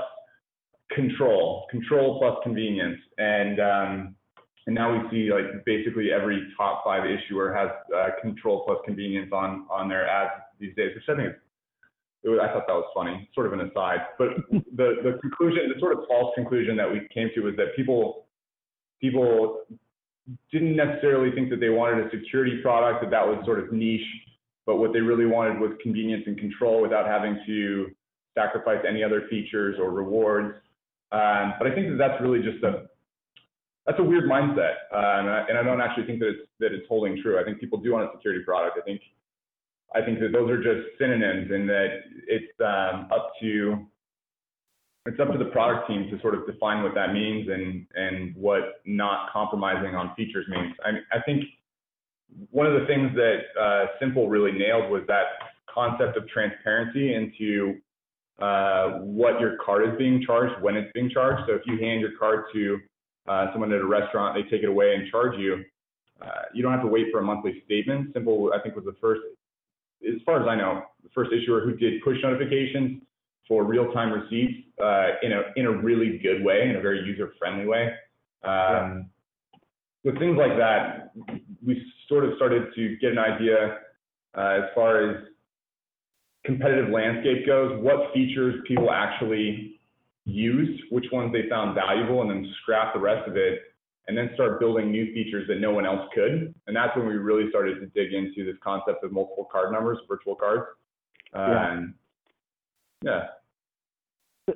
control, 0.91 1.65
control 1.69 2.19
plus 2.19 2.37
convenience, 2.43 2.97
and 3.17 3.59
um, 3.59 4.15
and 4.67 4.75
now 4.75 4.91
we 4.91 5.09
see 5.09 5.31
like 5.31 5.65
basically 5.65 6.11
every 6.11 6.47
top 6.57 6.83
five 6.83 7.03
issuer 7.05 7.53
has 7.53 7.69
uh, 7.95 8.09
control 8.21 8.63
plus 8.65 8.77
convenience 8.85 9.31
on 9.33 9.65
on 9.69 9.89
their 9.89 10.07
ads 10.07 10.31
these 10.59 10.75
days, 10.75 10.91
which 10.95 11.03
I 11.09 11.15
think 11.15 11.29
is, 11.29 11.41
it 12.23 12.29
was, 12.29 12.39
I 12.41 12.53
thought 12.53 12.67
that 12.67 12.73
was 12.73 12.85
funny, 12.93 13.27
sort 13.33 13.47
of 13.47 13.53
an 13.53 13.61
aside. 13.61 13.99
But 14.17 14.29
the 14.51 14.95
the 15.03 15.17
conclusion, 15.21 15.71
the 15.73 15.79
sort 15.79 15.93
of 15.97 16.05
false 16.07 16.33
conclusion 16.35 16.77
that 16.77 16.91
we 16.91 17.07
came 17.13 17.29
to 17.35 17.41
was 17.41 17.55
that 17.57 17.75
people 17.75 18.25
people 18.99 19.61
didn't 20.51 20.75
necessarily 20.75 21.31
think 21.33 21.49
that 21.49 21.59
they 21.59 21.69
wanted 21.69 22.05
a 22.05 22.09
security 22.11 22.61
product 22.61 23.01
that 23.01 23.09
that 23.09 23.25
was 23.25 23.43
sort 23.45 23.59
of 23.59 23.71
niche, 23.73 24.05
but 24.71 24.77
what 24.77 24.93
they 24.93 25.01
really 25.01 25.25
wanted 25.25 25.59
was 25.59 25.71
convenience 25.83 26.23
and 26.27 26.37
control 26.37 26.81
without 26.81 27.05
having 27.05 27.37
to 27.45 27.91
sacrifice 28.33 28.79
any 28.87 29.03
other 29.03 29.27
features 29.29 29.75
or 29.77 29.91
rewards. 29.91 30.55
Um, 31.11 31.55
but 31.59 31.67
I 31.67 31.75
think 31.75 31.89
that 31.89 31.97
that's 31.97 32.21
really 32.21 32.41
just 32.41 32.63
a 32.63 32.87
that's 33.85 33.99
a 33.99 34.03
weird 34.03 34.29
mindset, 34.29 34.75
uh, 34.93 35.19
and, 35.19 35.29
I, 35.29 35.45
and, 35.49 35.57
I, 35.57 35.63
don't 35.63 35.81
actually 35.81 36.05
think 36.05 36.19
that 36.19 36.29
it's 36.29 36.47
that 36.61 36.71
it's 36.71 36.87
holding 36.87 37.19
true. 37.21 37.37
I 37.37 37.43
think 37.43 37.59
people 37.59 37.79
do 37.79 37.91
want 37.91 38.05
a 38.05 38.15
security 38.15 38.45
product. 38.45 38.77
I 38.79 38.85
think 38.85 39.01
I 39.93 40.05
think 40.05 40.21
that 40.21 40.31
those 40.31 40.49
are 40.49 40.63
just 40.63 40.87
synonyms, 40.97 41.51
and 41.51 41.67
that 41.67 41.87
it's 42.29 42.53
um, 42.61 43.09
up 43.11 43.33
to 43.41 43.85
it's 45.05 45.19
up 45.19 45.33
to 45.33 45.37
the 45.37 45.51
product 45.51 45.89
team 45.89 46.09
to 46.11 46.21
sort 46.21 46.35
of 46.35 46.45
define 46.45 46.81
what 46.81 46.95
that 46.95 47.11
means 47.11 47.49
and 47.49 47.85
and 47.95 48.33
what 48.37 48.79
not 48.85 49.33
compromising 49.33 49.95
on 49.95 50.15
features 50.15 50.45
means. 50.47 50.73
I, 50.85 51.17
I 51.17 51.21
think 51.23 51.43
one 52.49 52.65
of 52.65 52.79
the 52.79 52.85
things 52.87 53.11
that 53.15 53.39
uh, 53.59 53.85
Simple 53.99 54.29
really 54.29 54.51
nailed 54.51 54.91
was 54.91 55.03
that 55.07 55.25
concept 55.73 56.17
of 56.17 56.27
transparency 56.27 57.13
into 57.13 57.79
uh, 58.41 58.99
what 58.99 59.39
your 59.39 59.57
card 59.63 59.87
is 59.87 59.97
being 59.97 60.23
charged 60.25 60.61
when 60.61 60.75
it's 60.75 60.91
being 60.93 61.09
charged. 61.09 61.43
So 61.47 61.53
if 61.53 61.61
you 61.65 61.77
hand 61.77 62.01
your 62.01 62.17
card 62.17 62.45
to 62.53 62.79
uh, 63.27 63.47
someone 63.51 63.71
at 63.71 63.79
a 63.79 63.85
restaurant, 63.85 64.35
they 64.35 64.43
take 64.49 64.63
it 64.63 64.69
away 64.69 64.95
and 64.95 65.09
charge 65.11 65.37
you. 65.37 65.63
Uh, 66.21 66.43
you 66.53 66.61
don't 66.61 66.71
have 66.71 66.81
to 66.81 66.87
wait 66.87 67.07
for 67.11 67.19
a 67.19 67.23
monthly 67.23 67.61
statement. 67.65 68.13
Simple, 68.13 68.51
I 68.55 68.59
think, 68.61 68.75
was 68.75 68.85
the 68.85 68.95
first, 68.99 69.21
as 70.07 70.21
far 70.25 70.41
as 70.41 70.47
I 70.47 70.55
know, 70.55 70.83
the 71.03 71.09
first 71.13 71.31
issuer 71.31 71.61
who 71.61 71.75
did 71.75 72.01
push 72.03 72.17
notifications 72.23 73.01
for 73.47 73.63
real-time 73.63 74.11
receipts 74.11 74.67
uh, 74.81 75.07
in 75.23 75.33
a 75.33 75.41
in 75.55 75.65
a 75.65 75.71
really 75.71 76.19
good 76.19 76.43
way, 76.43 76.69
in 76.69 76.75
a 76.75 76.81
very 76.81 77.03
user-friendly 77.03 77.65
way. 77.65 77.91
Um, 78.43 79.09
with 80.03 80.17
things 80.19 80.37
like 80.37 80.57
that, 80.57 81.11
we 81.65 81.83
sort 82.11 82.25
of 82.25 82.33
started 82.35 82.63
to 82.75 82.97
get 82.97 83.13
an 83.13 83.17
idea 83.17 83.77
uh, 84.37 84.59
as 84.59 84.63
far 84.75 85.09
as 85.09 85.23
competitive 86.45 86.89
landscape 86.89 87.47
goes, 87.47 87.81
what 87.81 88.13
features 88.13 88.55
people 88.67 88.91
actually 88.91 89.79
used, 90.25 90.83
which 90.91 91.05
ones 91.11 91.31
they 91.31 91.49
found 91.49 91.73
valuable, 91.73 92.21
and 92.21 92.29
then 92.29 92.53
scrap 92.61 92.93
the 92.93 92.99
rest 92.99 93.27
of 93.27 93.37
it, 93.37 93.59
and 94.07 94.17
then 94.17 94.29
start 94.33 94.59
building 94.59 94.91
new 94.91 95.13
features 95.13 95.47
that 95.47 95.59
no 95.59 95.71
one 95.71 95.85
else 95.85 96.09
could. 96.13 96.53
And 96.67 96.75
that's 96.75 96.95
when 96.97 97.07
we 97.07 97.13
really 97.13 97.49
started 97.49 97.79
to 97.79 97.85
dig 97.87 98.13
into 98.13 98.45
this 98.45 98.59
concept 98.61 99.03
of 99.03 99.11
multiple 99.11 99.47
card 99.49 99.71
numbers, 99.71 99.97
virtual 100.07 100.35
cards. 100.35 100.63
Um, 101.33 101.93
yeah. 103.03 103.27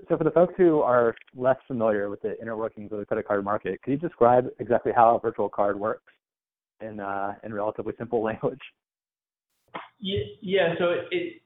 So 0.10 0.18
for 0.18 0.24
the 0.24 0.32
folks 0.32 0.54
who 0.58 0.82
are 0.82 1.16
less 1.36 1.58
familiar 1.68 2.10
with 2.10 2.22
the 2.22 2.40
inner 2.42 2.58
workings 2.58 2.92
of 2.92 3.00
the 3.00 3.06
credit 3.06 3.28
card 3.28 3.46
market, 3.46 3.82
could 3.82 3.92
you 3.92 3.98
describe 3.98 4.48
exactly 4.60 4.92
how 4.94 5.16
a 5.16 5.20
virtual 5.20 5.48
card 5.48 5.80
works 5.80 6.12
in 6.82 7.00
uh, 7.00 7.36
in 7.44 7.54
relatively 7.54 7.94
simple 7.98 8.24
language? 8.30 8.62
Yeah. 10.00 10.76
So 10.78 10.90
it, 10.92 11.06
it 11.12 11.42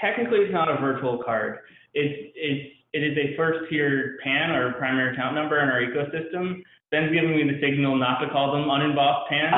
technically 0.00 0.38
it's 0.40 0.52
not 0.52 0.68
a 0.68 0.80
virtual 0.80 1.22
card. 1.24 1.58
It's 1.94 2.32
it's 2.34 2.74
it 2.92 3.02
is 3.02 3.18
a 3.18 3.36
first 3.36 3.70
tier 3.70 4.18
PAN 4.22 4.50
or 4.50 4.72
primary 4.74 5.12
account 5.12 5.34
number 5.34 5.60
in 5.60 5.68
our 5.68 5.82
ecosystem. 5.82 6.62
Ben's 6.90 7.12
giving 7.12 7.34
me 7.34 7.42
the 7.42 7.58
signal 7.58 7.98
not 7.98 8.20
to 8.20 8.30
call 8.30 8.52
them 8.52 8.70
unembossed 8.70 9.28
PANs, 9.28 9.50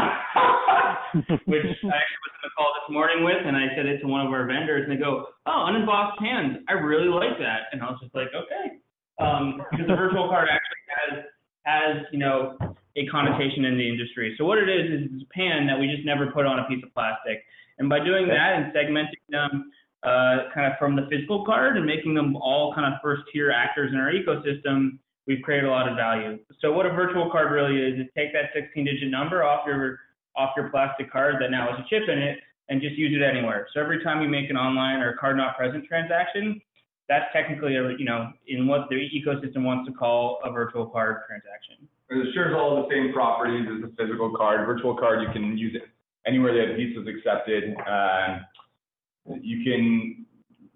which 1.45 1.69
I 1.69 1.93
actually 1.93 2.23
was 2.25 2.33
on 2.41 2.49
a 2.49 2.53
call 2.57 2.73
this 2.81 2.89
morning 2.89 3.25
with, 3.25 3.45
and 3.45 3.57
I 3.57 3.77
said 3.77 3.85
it 3.85 4.01
to 4.01 4.07
one 4.07 4.25
of 4.25 4.33
our 4.33 4.47
vendors, 4.47 4.89
and 4.89 4.93
they 4.93 4.97
go, 4.97 5.27
"Oh, 5.45 5.65
unembossed 5.69 6.19
PANs, 6.19 6.65
I 6.69 6.73
really 6.73 7.09
like 7.09 7.37
that." 7.39 7.69
And 7.73 7.83
I 7.83 7.93
was 7.93 8.01
just 8.01 8.15
like, 8.15 8.29
"Okay," 8.33 8.81
um, 9.21 9.61
because 9.71 9.87
the 9.87 9.97
virtual 9.97 10.29
card 10.29 10.49
actually 10.49 10.85
has 10.97 11.25
has 11.69 12.07
you 12.11 12.19
know 12.19 12.57
a 12.97 13.07
connotation 13.07 13.65
in 13.65 13.77
the 13.77 13.89
industry. 13.89 14.35
So 14.39 14.45
what 14.45 14.59
it 14.59 14.69
is 14.69 15.01
is 15.01 15.23
a 15.23 15.35
PAN 15.35 15.67
that 15.67 15.79
we 15.79 15.87
just 15.87 16.05
never 16.05 16.31
put 16.31 16.47
on 16.47 16.59
a 16.59 16.65
piece 16.65 16.83
of 16.83 16.93
plastic, 16.95 17.45
and 17.79 17.89
by 17.89 18.03
doing 18.03 18.27
that 18.29 18.55
and 18.55 18.73
segmenting 18.73 19.21
them 19.29 19.71
uh, 20.03 20.49
kind 20.55 20.71
of 20.71 20.79
from 20.79 20.97
the 20.97 21.07
physical 21.11 21.45
card 21.45 21.77
and 21.77 21.85
making 21.85 22.15
them 22.15 22.37
all 22.37 22.75
kind 22.75 22.93
of 22.93 23.01
first 23.03 23.23
tier 23.33 23.51
actors 23.51 23.93
in 23.93 23.99
our 23.99 24.13
ecosystem, 24.13 24.99
we've 25.27 25.43
created 25.43 25.67
a 25.67 25.71
lot 25.71 25.89
of 25.89 25.97
value. 25.97 26.39
So 26.61 26.73
what 26.73 26.87
a 26.87 26.91
virtual 26.91 27.31
card 27.31 27.53
really 27.53 27.81
is, 27.81 28.01
is 28.01 28.07
take 28.17 28.33
that 28.33 28.51
16 28.55 28.85
digit 28.85 29.11
number 29.11 29.45
off 29.45 29.67
your 29.67 30.01
off 30.37 30.51
your 30.57 30.69
plastic 30.69 31.11
card 31.11 31.37
that 31.41 31.51
now 31.51 31.71
has 31.71 31.81
a 31.81 31.89
chip 31.89 32.09
in 32.09 32.19
it, 32.19 32.39
and 32.69 32.81
just 32.81 32.97
use 32.97 33.15
it 33.15 33.25
anywhere. 33.25 33.69
So 33.73 33.81
every 33.81 34.03
time 34.03 34.23
you 34.23 34.29
make 34.29 34.51
an 34.51 34.57
online 34.57 35.01
or 35.01 35.17
card 35.17 35.37
not 35.37 35.57
present 35.57 35.87
transaction, 35.87 36.61
that's 37.09 37.27
technically 37.33 37.77
a, 37.77 37.91
you 37.99 38.05
know 38.05 38.33
in 38.47 38.67
what 38.67 38.89
the 38.89 38.97
ecosystem 38.97 39.63
wants 39.63 39.89
to 39.89 39.95
call 39.95 40.41
a 40.45 40.51
virtual 40.51 40.87
card 40.87 41.23
transaction. 41.27 41.89
It 42.09 42.35
shares 42.35 42.55
all 42.55 42.83
the 42.83 42.95
same 42.95 43.13
properties 43.13 43.67
as 43.67 43.83
a 43.83 43.91
physical 43.97 44.35
card. 44.37 44.65
Virtual 44.67 44.97
card, 44.97 45.23
you 45.23 45.29
can 45.33 45.59
use 45.59 45.75
it 45.75 45.83
anywhere 46.27 46.55
that 46.55 46.77
Visa 46.77 47.03
is 47.03 47.09
accepted. 47.09 47.75
Uh, 47.83 48.39
you 49.41 49.65
can, 49.65 50.25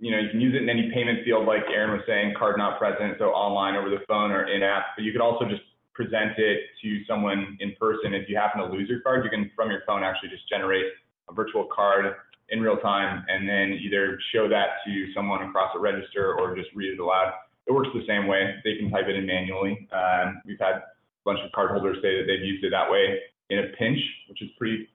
you 0.01 0.11
know, 0.11 0.19
you 0.19 0.29
can 0.31 0.41
use 0.41 0.55
it 0.55 0.63
in 0.63 0.69
any 0.69 0.91
payment 0.93 1.25
field, 1.25 1.47
like 1.47 1.63
Aaron 1.73 1.93
was 1.93 2.03
saying, 2.07 2.35
card 2.37 2.59
not 2.59 2.81
present, 2.81 3.15
so 3.19 3.27
online, 3.27 3.77
over 3.77 3.91
the 3.91 4.03
phone, 4.09 4.33
or 4.33 4.49
in 4.49 4.65
app. 4.65 4.97
But 4.97 5.05
you 5.05 5.13
could 5.13 5.21
also 5.21 5.45
just 5.45 5.63
present 5.95 6.39
it 6.39 6.61
to 6.83 7.05
someone 7.07 7.57
in 7.61 7.75
person. 7.79 8.13
If 8.13 8.29
you 8.29 8.37
happen 8.37 8.61
to 8.63 8.67
lose 8.67 8.89
your 8.89 9.01
card, 9.01 9.25
you 9.25 9.31
can 9.31 9.51
from 9.55 9.71
your 9.71 9.83
phone 9.87 10.03
actually 10.03 10.31
just 10.31 10.49
generate 10.49 10.87
a 11.29 11.33
virtual 11.33 11.69
card 11.73 12.07
in 12.51 12.61
real 12.61 12.77
time 12.77 13.25
and 13.29 13.49
then 13.49 13.79
either 13.83 14.19
show 14.33 14.49
that 14.49 14.83
to 14.85 15.13
someone 15.15 15.43
across 15.43 15.71
a 15.77 15.79
register 15.79 16.35
or 16.39 16.57
just 16.57 16.69
read 16.75 16.93
it 16.93 17.01
aloud. 17.01 17.33
It 17.67 17.73
works 17.73 17.89
the 17.95 18.05
same 18.07 18.27
way. 18.27 18.55
They 18.65 18.77
can 18.77 18.91
type 18.91 19.07
it 19.09 19.17
in 19.17 19.27
manually. 19.27 19.89
Um, 19.93 20.43
we've 20.45 20.59
had 20.59 20.75
a 20.75 20.83
bunch 21.25 21.39
of 21.45 21.53
cardholders 21.53 22.03
say 22.03 22.19
that 22.19 22.25
they've 22.27 22.45
used 22.45 22.65
it 22.65 22.71
that 22.71 22.91
way 22.91 23.21
in 23.51 23.61
a 23.61 23.69
pinch, 23.79 23.99
which 24.29 24.43
is 24.43 24.49
pretty 24.59 24.89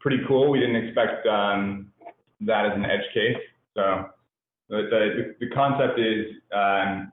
pretty 0.00 0.18
cool. 0.28 0.50
We 0.50 0.60
didn't 0.60 0.76
expect 0.76 1.26
um, 1.26 1.90
that 2.42 2.66
as 2.66 2.72
an 2.74 2.84
edge 2.84 3.06
case. 3.12 3.42
So 3.74 4.06
the 4.68 4.88
the, 4.90 5.34
the 5.40 5.50
concept 5.52 5.98
is 5.98 6.26
um, 6.54 7.12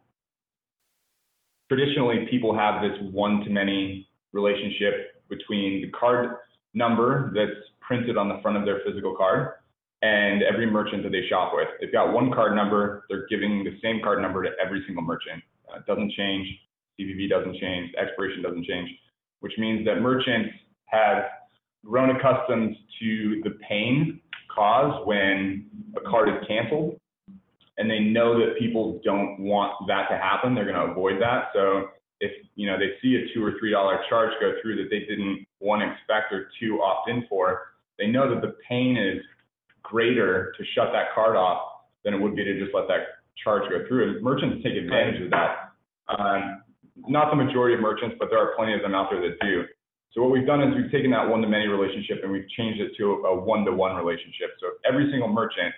traditionally 1.69 2.27
people 2.29 2.55
have 2.55 2.83
this 2.83 2.97
one-to-many 3.11 4.07
relationship 4.31 5.23
between 5.29 5.81
the 5.81 5.89
card 5.89 6.35
number 6.75 7.31
that's 7.33 7.59
printed 7.81 8.17
on 8.17 8.29
the 8.29 8.39
front 8.41 8.57
of 8.57 8.65
their 8.65 8.81
physical 8.85 9.15
card 9.15 9.53
and 10.03 10.43
every 10.43 10.69
merchant 10.69 11.01
that 11.03 11.13
they 11.13 11.25
shop 11.29 11.53
with. 11.55 11.69
They've 11.79 11.91
got 11.91 12.11
one 12.13 12.31
card 12.31 12.55
number, 12.55 13.05
they're 13.09 13.25
giving 13.27 13.63
the 13.63 13.79
same 13.81 14.01
card 14.03 14.21
number 14.21 14.43
to 14.43 14.49
every 14.63 14.83
single 14.85 15.03
merchant. 15.03 15.41
Uh, 15.67 15.77
it 15.77 15.85
doesn't 15.85 16.11
change, 16.11 16.45
CVV 16.99 17.29
doesn't 17.29 17.55
change, 17.57 17.91
expiration 17.95 18.43
doesn't 18.43 18.65
change, 18.65 18.89
which 19.39 19.53
means 19.57 19.85
that 19.85 20.01
merchants 20.01 20.49
have 20.87 21.23
grown 21.85 22.15
accustomed 22.15 22.75
to 22.99 23.41
the 23.45 23.57
pain 23.67 24.19
caused 24.53 25.07
when 25.07 25.65
a 25.97 26.09
card 26.09 26.29
is 26.29 26.35
canceled 26.47 26.99
and 27.77 27.89
they 27.89 27.99
know 27.99 28.37
that 28.37 28.59
people 28.59 29.01
don't 29.03 29.39
want 29.39 29.73
that 29.87 30.07
to 30.09 30.17
happen. 30.17 30.53
They're 30.53 30.65
going 30.65 30.75
to 30.75 30.91
avoid 30.91 31.19
that. 31.21 31.45
So 31.53 31.87
if 32.19 32.31
you 32.55 32.67
know 32.67 32.77
they 32.77 32.91
see 33.01 33.15
a 33.15 33.33
two 33.33 33.43
or 33.43 33.53
three 33.59 33.71
dollar 33.71 33.99
charge 34.09 34.31
go 34.39 34.53
through 34.61 34.75
that 34.77 34.89
they 34.89 34.99
didn't 34.99 35.45
one 35.59 35.81
expect 35.81 36.31
or 36.31 36.49
two 36.59 36.81
opt 36.81 37.09
in 37.09 37.25
for, 37.27 37.73
they 37.97 38.07
know 38.07 38.29
that 38.29 38.41
the 38.41 38.55
pain 38.67 38.95
is 38.95 39.23
greater 39.93 40.51
to 40.57 40.63
shut 40.73 40.89
that 40.91 41.13
card 41.13 41.35
off 41.37 41.61
than 42.03 42.13
it 42.15 42.19
would 42.19 42.35
be 42.35 42.43
to 42.43 42.59
just 42.59 42.73
let 42.73 42.87
that 42.87 43.21
charge 43.37 43.69
go 43.69 43.85
through. 43.87 44.09
And 44.09 44.23
merchants 44.23 44.63
take 44.65 44.73
advantage 44.73 45.21
of 45.21 45.29
that. 45.29 45.77
Um, 46.09 46.63
not 47.07 47.29
the 47.29 47.37
majority 47.37 47.75
of 47.75 47.81
merchants, 47.81 48.15
but 48.17 48.29
there 48.29 48.39
are 48.39 48.55
plenty 48.57 48.73
of 48.73 48.81
them 48.81 48.95
out 48.95 49.09
there 49.11 49.21
that 49.21 49.37
do. 49.41 49.63
So 50.11 50.21
what 50.21 50.31
we've 50.31 50.45
done 50.45 50.61
is 50.61 50.73
we've 50.75 50.91
taken 50.91 51.11
that 51.11 51.27
one-to-many 51.27 51.67
relationship 51.67 52.21
and 52.23 52.31
we've 52.31 52.49
changed 52.57 52.81
it 52.81 52.91
to 52.97 53.25
a 53.25 53.33
one-to-one 53.33 53.95
relationship. 53.95 54.57
So 54.59 54.77
every 54.85 55.09
single 55.11 55.29
merchant, 55.29 55.73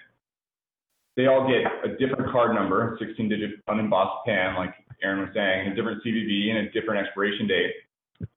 they 1.15 1.27
all 1.27 1.47
get 1.47 1.63
a 1.87 1.95
different 1.95 2.31
card 2.31 2.55
number, 2.55 2.97
16-digit 2.99 3.63
unembossed 3.67 4.25
PAN, 4.25 4.55
like 4.55 4.73
Aaron 5.03 5.21
was 5.21 5.29
saying, 5.33 5.71
a 5.71 5.75
different 5.75 6.03
CVV 6.03 6.51
and 6.51 6.67
a 6.67 6.71
different 6.71 7.05
expiration 7.05 7.47
date. 7.47 7.71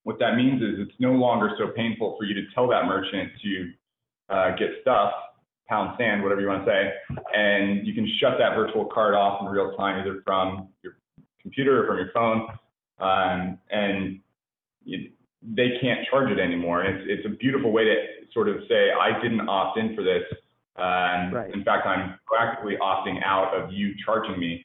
What 0.02 0.18
that 0.18 0.36
means 0.36 0.62
is 0.62 0.86
it's 0.86 0.98
no 1.00 1.12
longer 1.12 1.50
so 1.58 1.72
painful 1.74 2.16
for 2.18 2.24
you 2.24 2.34
to 2.34 2.42
tell 2.54 2.68
that 2.68 2.86
merchant 2.86 3.30
to 3.42 3.70
uh, 4.28 4.50
get 4.56 4.70
stuff 4.82 5.12
pound 5.68 5.96
sand, 5.98 6.22
whatever 6.22 6.40
you 6.40 6.48
want 6.48 6.64
to 6.64 6.70
say, 6.70 6.92
and 7.34 7.86
you 7.86 7.94
can 7.94 8.08
shut 8.20 8.34
that 8.38 8.56
virtual 8.56 8.86
card 8.86 9.14
off 9.14 9.40
in 9.42 9.48
real 9.48 9.76
time, 9.76 10.00
either 10.00 10.22
from 10.24 10.68
your 10.82 10.96
computer 11.42 11.82
or 11.82 11.86
from 11.86 11.98
your 11.98 12.10
phone, 12.12 12.48
um, 13.00 13.58
and 13.70 14.20
you, 14.84 15.10
they 15.42 15.78
can't 15.80 16.00
charge 16.10 16.30
it 16.30 16.38
anymore. 16.38 16.82
And 16.82 16.96
it's, 16.96 17.06
it's 17.08 17.26
a 17.26 17.36
beautiful 17.36 17.70
way 17.70 17.84
to 17.84 17.94
sort 18.32 18.48
of 18.48 18.56
say, 18.68 18.90
I 18.90 19.20
didn't 19.20 19.48
opt 19.48 19.78
in 19.78 19.94
for 19.94 20.02
this. 20.02 20.22
Um, 20.76 21.34
right. 21.34 21.52
In 21.52 21.64
fact, 21.64 21.86
I'm 21.86 22.18
proactively 22.30 22.78
opting 22.78 23.22
out 23.24 23.54
of 23.54 23.72
you 23.72 23.94
charging 24.04 24.38
me. 24.38 24.64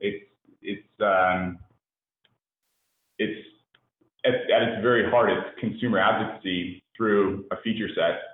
It's 0.00 0.24
it's 0.62 0.88
um, 1.00 1.58
it's 3.18 3.46
at, 4.24 4.34
at 4.34 4.62
its 4.62 4.82
very 4.82 5.10
heart, 5.10 5.30
it's 5.30 5.60
consumer 5.60 5.98
advocacy 5.98 6.82
through 6.96 7.44
a 7.50 7.56
feature 7.62 7.88
set 7.94 8.31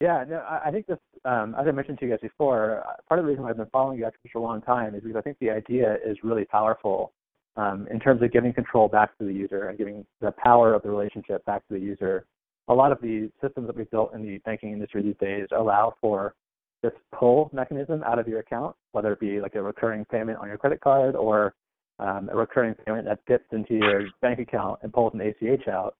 yeah, 0.00 0.24
no, 0.28 0.44
I 0.48 0.70
think 0.70 0.86
this, 0.86 0.98
um, 1.24 1.56
as 1.58 1.66
I 1.66 1.72
mentioned 1.72 1.98
to 1.98 2.06
you 2.06 2.12
guys 2.12 2.20
before, 2.22 2.84
uh, 2.86 2.92
part 3.08 3.18
of 3.18 3.24
the 3.24 3.30
reason 3.30 3.42
why 3.42 3.50
I've 3.50 3.56
been 3.56 3.66
following 3.72 3.98
you 3.98 4.04
guys 4.04 4.12
for 4.30 4.38
a 4.38 4.42
long 4.42 4.62
time 4.62 4.94
is 4.94 5.02
because 5.02 5.16
I 5.16 5.22
think 5.22 5.38
the 5.40 5.50
idea 5.50 5.96
is 6.06 6.16
really 6.22 6.44
powerful 6.44 7.12
um, 7.56 7.88
in 7.90 7.98
terms 7.98 8.22
of 8.22 8.32
giving 8.32 8.52
control 8.52 8.86
back 8.86 9.18
to 9.18 9.24
the 9.24 9.32
user 9.32 9.68
and 9.68 9.76
giving 9.76 10.06
the 10.20 10.30
power 10.32 10.72
of 10.72 10.82
the 10.82 10.90
relationship 10.90 11.44
back 11.46 11.66
to 11.66 11.74
the 11.74 11.80
user. 11.80 12.26
A 12.68 12.74
lot 12.74 12.92
of 12.92 13.00
the 13.00 13.30
systems 13.42 13.66
that 13.66 13.76
we've 13.76 13.90
built 13.90 14.14
in 14.14 14.22
the 14.22 14.38
banking 14.38 14.72
industry 14.72 15.02
these 15.02 15.16
days 15.20 15.48
allow 15.56 15.94
for 16.00 16.34
this 16.82 16.92
pull 17.12 17.50
mechanism 17.52 18.04
out 18.04 18.20
of 18.20 18.28
your 18.28 18.38
account, 18.38 18.76
whether 18.92 19.12
it 19.12 19.18
be 19.18 19.40
like 19.40 19.56
a 19.56 19.62
recurring 19.62 20.04
payment 20.04 20.38
on 20.38 20.46
your 20.46 20.58
credit 20.58 20.80
card 20.80 21.16
or 21.16 21.54
um, 21.98 22.28
a 22.30 22.36
recurring 22.36 22.74
payment 22.86 23.04
that 23.06 23.18
dips 23.26 23.46
into 23.50 23.74
your 23.74 24.04
bank 24.22 24.38
account 24.38 24.78
and 24.82 24.92
pulls 24.92 25.12
an 25.14 25.20
ACH 25.20 25.66
out 25.66 25.96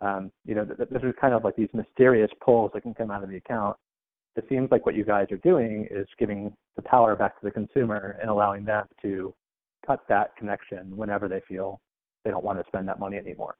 um, 0.00 0.30
you 0.44 0.54
know, 0.54 0.64
th- 0.64 0.76
th- 0.76 0.88
there's 0.90 1.14
kind 1.20 1.34
of 1.34 1.44
like 1.44 1.56
these 1.56 1.68
mysterious 1.72 2.30
pulls 2.44 2.70
that 2.74 2.82
can 2.82 2.94
come 2.94 3.10
out 3.10 3.22
of 3.22 3.30
the 3.30 3.36
account. 3.36 3.76
It 4.36 4.44
seems 4.48 4.70
like 4.70 4.84
what 4.84 4.96
you 4.96 5.04
guys 5.04 5.26
are 5.30 5.38
doing 5.38 5.86
is 5.90 6.06
giving 6.18 6.52
the 6.76 6.82
power 6.82 7.14
back 7.14 7.38
to 7.40 7.44
the 7.46 7.52
consumer 7.52 8.18
and 8.20 8.28
allowing 8.28 8.64
them 8.64 8.86
to 9.02 9.32
cut 9.86 10.00
that 10.08 10.36
connection 10.36 10.96
whenever 10.96 11.28
they 11.28 11.40
feel 11.46 11.80
they 12.24 12.30
don't 12.30 12.44
want 12.44 12.58
to 12.58 12.64
spend 12.66 12.88
that 12.88 12.98
money 12.98 13.16
anymore. 13.16 13.54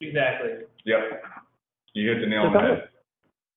Exactly. 0.00 0.50
Yep. 0.84 1.22
You 1.92 2.10
hit 2.10 2.20
the 2.20 2.26
nail 2.26 2.42
on 2.42 2.52
the 2.52 2.60
head. 2.60 2.88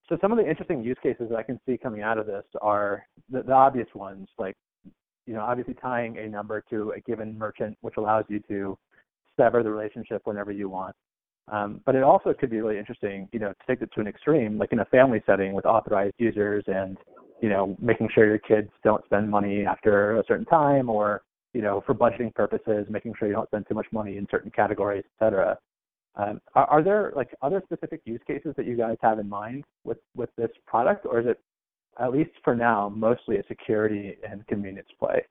So 0.10 0.18
some 0.22 0.32
of 0.32 0.38
the 0.38 0.48
interesting 0.48 0.84
use 0.84 0.98
cases 1.02 1.28
that 1.30 1.36
I 1.36 1.44
can 1.44 1.60
see 1.66 1.78
coming 1.78 2.02
out 2.02 2.18
of 2.18 2.28
this 2.28 2.46
are 2.62 3.06
the, 3.30 3.44
the 3.44 3.52
obvious 3.52 3.88
ones, 3.94 4.28
like 4.38 4.56
you 5.26 5.34
know, 5.34 5.42
obviously 5.42 5.74
tying 5.74 6.18
a 6.18 6.28
number 6.28 6.64
to 6.70 6.94
a 6.96 7.02
given 7.02 7.38
merchant, 7.38 7.78
which 7.82 7.96
allows 7.98 8.24
you 8.30 8.40
to 8.48 8.78
sever 9.36 9.62
the 9.62 9.70
relationship 9.70 10.22
whenever 10.24 10.52
you 10.52 10.70
want. 10.70 10.96
Um, 11.50 11.82
but 11.86 11.96
it 11.96 12.04
also 12.04 12.34
could 12.34 12.50
be 12.50 12.60
really 12.60 12.78
interesting, 12.78 13.30
you 13.32 13.40
know, 13.40 13.50
to 13.50 13.56
take 13.68 13.82
it 13.82 13.90
to 13.96 14.02
an 14.02 14.08
extreme, 14.08 14.58
like 14.58 14.74
in 14.74 14.80
a 14.80 14.86
family 14.86 15.22
setting 15.26 15.54
with 15.54 15.66
authorized 15.66 16.16
users 16.18 16.64
and, 16.68 16.98
you 17.42 17.48
know, 17.48 17.78
making 17.80 18.10
sure 18.14 18.26
your 18.26 18.40
kids 18.40 18.70
don't 18.84 19.04
spend 19.06 19.30
money 19.30 19.66
after 19.66 20.20
a 20.20 20.24
certain 20.28 20.46
time 20.46 20.90
or, 20.90 21.22
you 21.54 21.62
know, 21.62 21.82
for 21.86 21.94
budgeting 21.96 22.34
purposes, 22.36 22.86
making 22.90 23.14
sure 23.18 23.28
you 23.30 23.34
don't 23.34 23.48
spend 23.48 23.66
too 23.68 23.76
much 23.76 23.88
money 23.94 24.18
in 24.18 24.28
certain 24.30 24.52
categories, 24.52 25.04
et 25.06 25.26
cetera. 25.26 25.58
Um, 26.16 26.42
are, 26.54 26.66
are 26.66 26.84
there 26.84 27.14
like 27.16 27.34
other 27.42 27.62
specific 27.64 28.02
use 28.04 28.22
cases 28.28 28.54
that 28.58 28.66
you 28.66 28.76
guys 28.76 28.98
have 29.02 29.20
in 29.20 29.30
mind 29.30 29.64
with, 29.86 30.00
with 30.16 30.30
this 30.38 30.52
product, 30.66 31.06
or 31.06 31.22
is 31.22 31.28
it, 31.28 31.40
at 32.00 32.12
least 32.12 32.32
for 32.44 32.56
now, 32.56 32.90
mostly 32.90 33.38
a 33.38 33.44
security 33.48 34.18
and 34.30 34.46
convenience 34.48 34.90
play? 35.00 35.24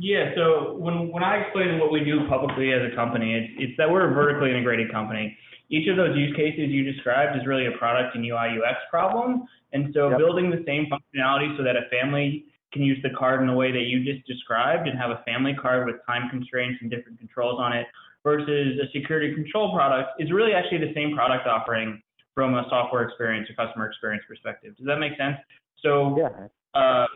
Yeah, 0.00 0.32
so 0.34 0.76
when 0.80 1.12
when 1.12 1.22
I 1.22 1.44
explain 1.44 1.78
what 1.78 1.92
we 1.92 2.02
do 2.02 2.26
publicly 2.26 2.72
as 2.72 2.80
a 2.90 2.96
company, 2.96 3.36
it's 3.36 3.52
it's 3.58 3.76
that 3.76 3.88
we're 3.90 4.10
a 4.10 4.14
vertically 4.14 4.48
integrated 4.50 4.90
company. 4.90 5.36
Each 5.68 5.86
of 5.88 5.96
those 5.96 6.16
use 6.16 6.34
cases 6.34 6.72
you 6.72 6.90
described 6.90 7.36
is 7.36 7.46
really 7.46 7.66
a 7.66 7.76
product 7.76 8.16
and 8.16 8.24
UI 8.24 8.56
UX 8.56 8.80
problem, 8.90 9.44
and 9.72 9.92
so 9.92 10.08
yep. 10.08 10.18
building 10.18 10.50
the 10.50 10.64
same 10.66 10.88
functionality 10.88 11.54
so 11.56 11.62
that 11.62 11.76
a 11.76 11.86
family 11.90 12.46
can 12.72 12.82
use 12.82 12.98
the 13.02 13.10
card 13.10 13.42
in 13.42 13.46
the 13.46 13.52
way 13.52 13.72
that 13.72 13.92
you 13.92 14.02
just 14.02 14.26
described 14.26 14.88
and 14.88 14.98
have 14.98 15.10
a 15.10 15.22
family 15.26 15.54
card 15.60 15.86
with 15.86 15.96
time 16.06 16.30
constraints 16.30 16.78
and 16.80 16.90
different 16.90 17.18
controls 17.18 17.60
on 17.60 17.72
it 17.72 17.86
versus 18.22 18.78
a 18.80 18.90
security 18.92 19.34
control 19.34 19.74
product 19.74 20.10
is 20.18 20.32
really 20.32 20.52
actually 20.52 20.78
the 20.78 20.94
same 20.94 21.14
product 21.14 21.46
offering 21.46 22.00
from 22.34 22.54
a 22.54 22.64
software 22.70 23.02
experience 23.02 23.48
or 23.50 23.54
customer 23.54 23.86
experience 23.86 24.24
perspective. 24.26 24.74
Does 24.78 24.86
that 24.86 24.98
make 24.98 25.12
sense? 25.18 25.36
So 25.82 26.16
yeah. 26.16 26.46
Uh, 26.72 27.06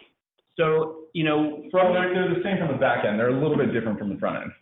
so, 0.57 1.07
you 1.13 1.25
know, 1.25 1.65
from 1.71 1.93
they're, 1.93 2.15
they're 2.15 2.35
the 2.35 2.43
same 2.45 2.59
from 2.59 2.69
the 2.69 2.79
back 2.79 3.05
end. 3.05 3.19
They're 3.19 3.35
a 3.35 3.41
little 3.41 3.57
bit 3.57 3.73
different 3.73 3.99
from 3.99 4.09
the 4.11 4.19
front 4.19 4.43
end. 4.43 4.53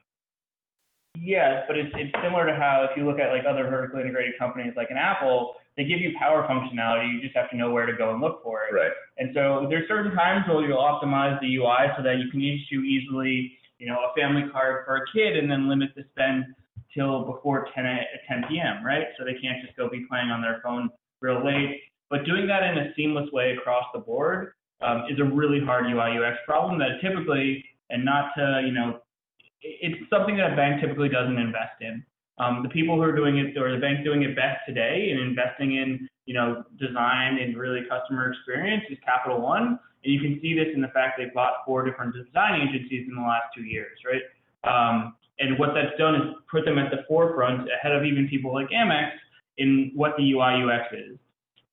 Yes, 1.20 1.64
but 1.68 1.76
it's 1.76 1.92
it's 1.94 2.12
similar 2.24 2.46
to 2.46 2.54
how 2.56 2.88
if 2.90 2.96
you 2.96 3.04
look 3.04 3.18
at 3.20 3.28
like 3.28 3.44
other 3.44 3.68
vertically 3.68 4.00
integrated 4.00 4.38
companies 4.38 4.72
like 4.76 4.90
an 4.90 4.96
Apple, 4.96 5.54
they 5.76 5.84
give 5.84 6.00
you 6.00 6.16
power 6.18 6.48
functionality. 6.48 7.12
You 7.12 7.20
just 7.20 7.36
have 7.36 7.50
to 7.50 7.56
know 7.56 7.70
where 7.70 7.84
to 7.84 7.92
go 7.92 8.12
and 8.12 8.20
look 8.20 8.42
for 8.42 8.64
it. 8.64 8.74
Right. 8.74 8.92
And 9.18 9.30
so 9.34 9.66
there's 9.68 9.86
certain 9.88 10.14
times 10.16 10.48
where 10.48 10.66
you'll 10.66 10.78
optimize 10.78 11.38
the 11.40 11.56
UI 11.56 11.92
so 11.96 12.02
that 12.02 12.16
you 12.16 12.30
can 12.30 12.40
issue 12.40 12.80
easily, 12.80 13.52
you 13.78 13.86
know, 13.88 13.98
a 14.00 14.18
family 14.18 14.48
card 14.50 14.86
for 14.86 14.96
a 14.96 15.04
kid 15.12 15.36
and 15.36 15.50
then 15.50 15.68
limit 15.68 15.90
the 15.94 16.04
spend 16.12 16.46
till 16.94 17.24
before 17.24 17.68
10 17.74 17.84
10 18.26 18.44
p.m. 18.48 18.84
Right. 18.84 19.08
So 19.18 19.24
they 19.24 19.34
can't 19.34 19.62
just 19.62 19.76
go 19.76 19.90
be 19.90 20.06
playing 20.08 20.30
on 20.30 20.40
their 20.40 20.60
phone 20.64 20.88
real 21.20 21.44
late. 21.44 21.80
But 22.08 22.24
doing 22.24 22.46
that 22.46 22.62
in 22.62 22.78
a 22.78 22.92
seamless 22.96 23.30
way 23.32 23.52
across 23.52 23.84
the 23.92 24.00
board 24.00 24.52
um, 24.82 25.04
is 25.10 25.18
a 25.20 25.24
really 25.24 25.60
hard 25.64 25.86
UI 25.86 26.18
UX 26.18 26.38
problem 26.46 26.78
that 26.78 27.00
typically, 27.00 27.64
and 27.90 28.04
not 28.04 28.30
to, 28.36 28.62
you 28.64 28.72
know, 28.72 29.00
it's 29.62 29.98
something 30.10 30.36
that 30.36 30.52
a 30.52 30.56
bank 30.56 30.80
typically 30.80 31.08
doesn't 31.08 31.38
invest 31.38 31.80
in. 31.80 32.04
Um, 32.38 32.62
the 32.62 32.68
people 32.68 32.96
who 32.96 33.02
are 33.02 33.14
doing 33.14 33.38
it, 33.38 33.56
or 33.56 33.72
the 33.72 33.80
bank 33.80 34.04
doing 34.04 34.22
it 34.22 34.34
best 34.34 34.60
today 34.66 35.10
and 35.10 35.20
investing 35.20 35.76
in, 35.76 36.08
you 36.26 36.34
know, 36.34 36.64
design 36.78 37.38
and 37.38 37.56
really 37.56 37.82
customer 37.88 38.30
experience 38.32 38.82
is 38.90 38.98
Capital 39.04 39.40
One. 39.40 39.78
And 40.04 40.12
you 40.12 40.20
can 40.20 40.40
see 40.40 40.54
this 40.54 40.68
in 40.74 40.80
the 40.80 40.88
fact 40.88 41.18
they've 41.18 41.32
bought 41.32 41.62
four 41.64 41.84
different 41.84 42.14
design 42.14 42.66
agencies 42.66 43.06
in 43.08 43.14
the 43.14 43.20
last 43.20 43.54
two 43.54 43.62
years, 43.62 43.98
right? 44.04 44.22
Um, 44.64 45.14
and 45.38 45.58
what 45.58 45.70
that's 45.74 45.96
done 45.98 46.14
is 46.16 46.22
put 46.50 46.64
them 46.64 46.78
at 46.78 46.90
the 46.90 47.04
forefront 47.06 47.68
ahead 47.70 47.92
of 47.92 48.04
even 48.04 48.28
people 48.28 48.52
like 48.52 48.68
Amex 48.70 49.10
in 49.58 49.92
what 49.94 50.16
the 50.16 50.32
UI 50.32 50.62
UX 50.62 50.92
is. 50.92 51.18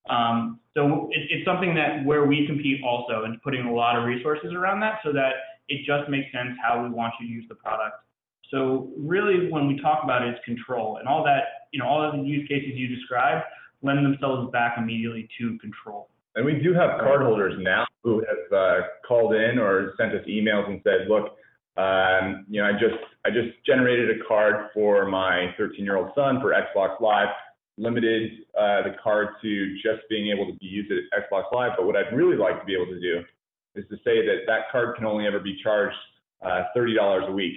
Um, 0.09 0.59
so 0.75 1.09
it, 1.11 1.27
it's 1.29 1.45
something 1.45 1.75
that 1.75 2.03
where 2.05 2.25
we 2.25 2.45
compete 2.47 2.81
also 2.83 3.23
and 3.25 3.41
putting 3.41 3.65
a 3.65 3.73
lot 3.73 3.97
of 3.97 4.05
resources 4.05 4.53
around 4.53 4.79
that 4.81 4.99
so 5.03 5.13
that 5.13 5.33
it 5.67 5.85
just 5.85 6.09
makes 6.09 6.31
sense 6.31 6.57
how 6.63 6.83
we 6.83 6.89
want 6.89 7.13
you 7.19 7.27
to 7.27 7.31
use 7.31 7.45
the 7.47 7.55
product. 7.55 8.03
So 8.51 8.89
really 8.97 9.51
when 9.51 9.67
we 9.67 9.79
talk 9.79 10.03
about 10.03 10.23
it, 10.23 10.29
it's 10.29 10.43
control 10.43 10.97
and 10.97 11.07
all 11.07 11.23
that, 11.25 11.69
you 11.71 11.79
know, 11.79 11.87
all 11.87 12.03
of 12.03 12.13
the 12.13 12.27
use 12.27 12.47
cases 12.47 12.71
you 12.73 12.87
described 12.87 13.45
lend 13.81 14.03
themselves 14.05 14.51
back 14.51 14.75
immediately 14.77 15.29
to 15.39 15.57
control. 15.59 16.09
And 16.35 16.45
we 16.45 16.53
do 16.53 16.73
have 16.73 16.99
cardholders 17.01 17.61
now 17.61 17.85
who 18.03 18.19
have 18.19 18.57
uh, 18.57 18.81
called 19.07 19.35
in 19.35 19.59
or 19.59 19.93
sent 19.97 20.13
us 20.13 20.25
emails 20.27 20.67
and 20.69 20.81
said, 20.83 21.07
look, 21.07 21.35
um, 21.77 22.45
you 22.49 22.61
know, 22.61 22.67
I 22.67 22.73
just 22.73 22.99
I 23.25 23.29
just 23.29 23.63
generated 23.65 24.09
a 24.09 24.23
card 24.27 24.67
for 24.73 25.07
my 25.07 25.53
13-year-old 25.59 26.11
son 26.15 26.39
for 26.41 26.53
Xbox 26.53 26.99
Live, 26.99 27.29
limited 27.79 28.31
uh, 28.57 28.83
the 28.83 28.95
card 29.01 29.29
to 29.41 29.74
just 29.75 30.01
being 30.09 30.29
able 30.29 30.45
to 30.45 30.57
be 30.59 30.65
used 30.65 30.91
at 30.91 31.24
Xbox 31.24 31.51
Live. 31.51 31.71
But 31.77 31.86
what 31.86 31.95
I'd 31.95 32.13
really 32.13 32.38
like 32.38 32.59
to 32.59 32.65
be 32.65 32.75
able 32.75 32.88
to 32.88 33.00
do 33.00 33.24
is 33.75 33.86
to 33.89 33.95
say 33.98 34.25
that 34.25 34.41
that 34.48 34.71
card 34.71 34.95
can 34.95 35.05
only 35.05 35.25
ever 35.25 35.39
be 35.39 35.57
charged 35.63 35.95
uh, 36.45 36.63
$30 36.75 37.29
a 37.29 37.31
week, 37.31 37.53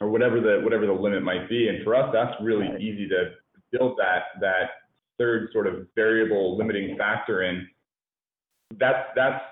or 0.00 0.08
whatever 0.10 0.40
the 0.40 0.60
whatever 0.62 0.86
the 0.86 0.92
limit 0.92 1.22
might 1.22 1.48
be. 1.48 1.68
And 1.68 1.84
for 1.84 1.94
us, 1.94 2.10
that's 2.12 2.34
really 2.42 2.68
easy 2.78 3.08
to 3.08 3.32
build 3.72 3.98
that 3.98 4.40
that 4.40 4.70
third 5.18 5.50
sort 5.52 5.66
of 5.66 5.86
variable 5.94 6.56
limiting 6.56 6.96
factor 6.96 7.42
in. 7.42 7.66
That's 8.78 9.08
that's 9.14 9.44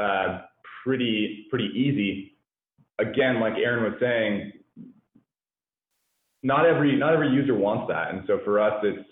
uh, 0.00 0.42
pretty 0.84 1.46
pretty 1.50 1.70
easy 1.74 2.34
again, 2.98 3.40
like 3.40 3.54
Aaron 3.54 3.84
was 3.84 4.00
saying, 4.00 4.52
not 6.42 6.66
every 6.66 6.96
not 6.96 7.14
every 7.14 7.30
user 7.30 7.54
wants 7.54 7.88
that, 7.88 8.12
and 8.12 8.24
so 8.26 8.40
for 8.44 8.60
us, 8.60 8.74
it's 8.82 9.08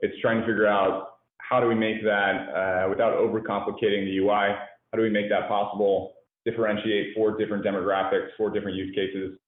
it's 0.00 0.18
trying 0.20 0.40
to 0.40 0.46
figure 0.46 0.66
out 0.66 1.08
how 1.38 1.60
do 1.60 1.66
we 1.66 1.74
make 1.74 2.02
that 2.04 2.48
uh, 2.54 2.88
without 2.88 3.14
overcomplicating 3.14 4.04
the 4.04 4.18
UI. 4.18 4.54
How 4.92 4.96
do 4.96 5.02
we 5.02 5.10
make 5.10 5.28
that 5.30 5.48
possible? 5.48 6.14
Differentiate 6.44 7.14
four 7.14 7.36
different 7.36 7.64
demographics, 7.64 8.28
four 8.36 8.50
different 8.50 8.76
use 8.76 8.94
cases, 8.94 9.38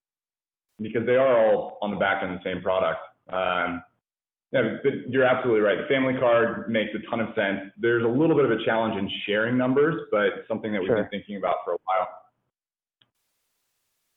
because 0.81 1.07
they 1.07 1.17
are 1.17 1.47
all 1.47 1.79
on 1.81 1.91
the 1.91 1.97
back 1.97 2.23
end 2.23 2.35
of 2.35 2.43
the 2.43 2.51
same 2.53 2.63
product. 2.63 3.01
Um, 3.33 3.83
yeah, 4.53 4.77
but 4.83 5.09
you're 5.09 5.25
absolutely 5.25 5.63
right. 5.63 5.79
The 5.79 5.89
family 5.89 6.15
card 6.19 6.69
makes 6.71 6.91
a 6.95 7.11
ton 7.11 7.21
of 7.21 7.29
sense. 7.35 7.73
There's 7.79 8.05
a 8.05 8.09
little 8.09 8.37
bit 8.37 8.45
of 8.45 8.51
a 8.51 8.63
challenge 8.65 8.99
in 8.99 9.09
sharing 9.27 9.57
numbers, 9.57 10.03
but 10.11 10.45
something 10.47 10.73
that 10.73 10.81
we've 10.81 10.89
sure. 10.89 10.97
been 10.97 11.09
thinking 11.09 11.37
about 11.37 11.57
for 11.65 11.73
a 11.73 11.79
while. 11.85 12.09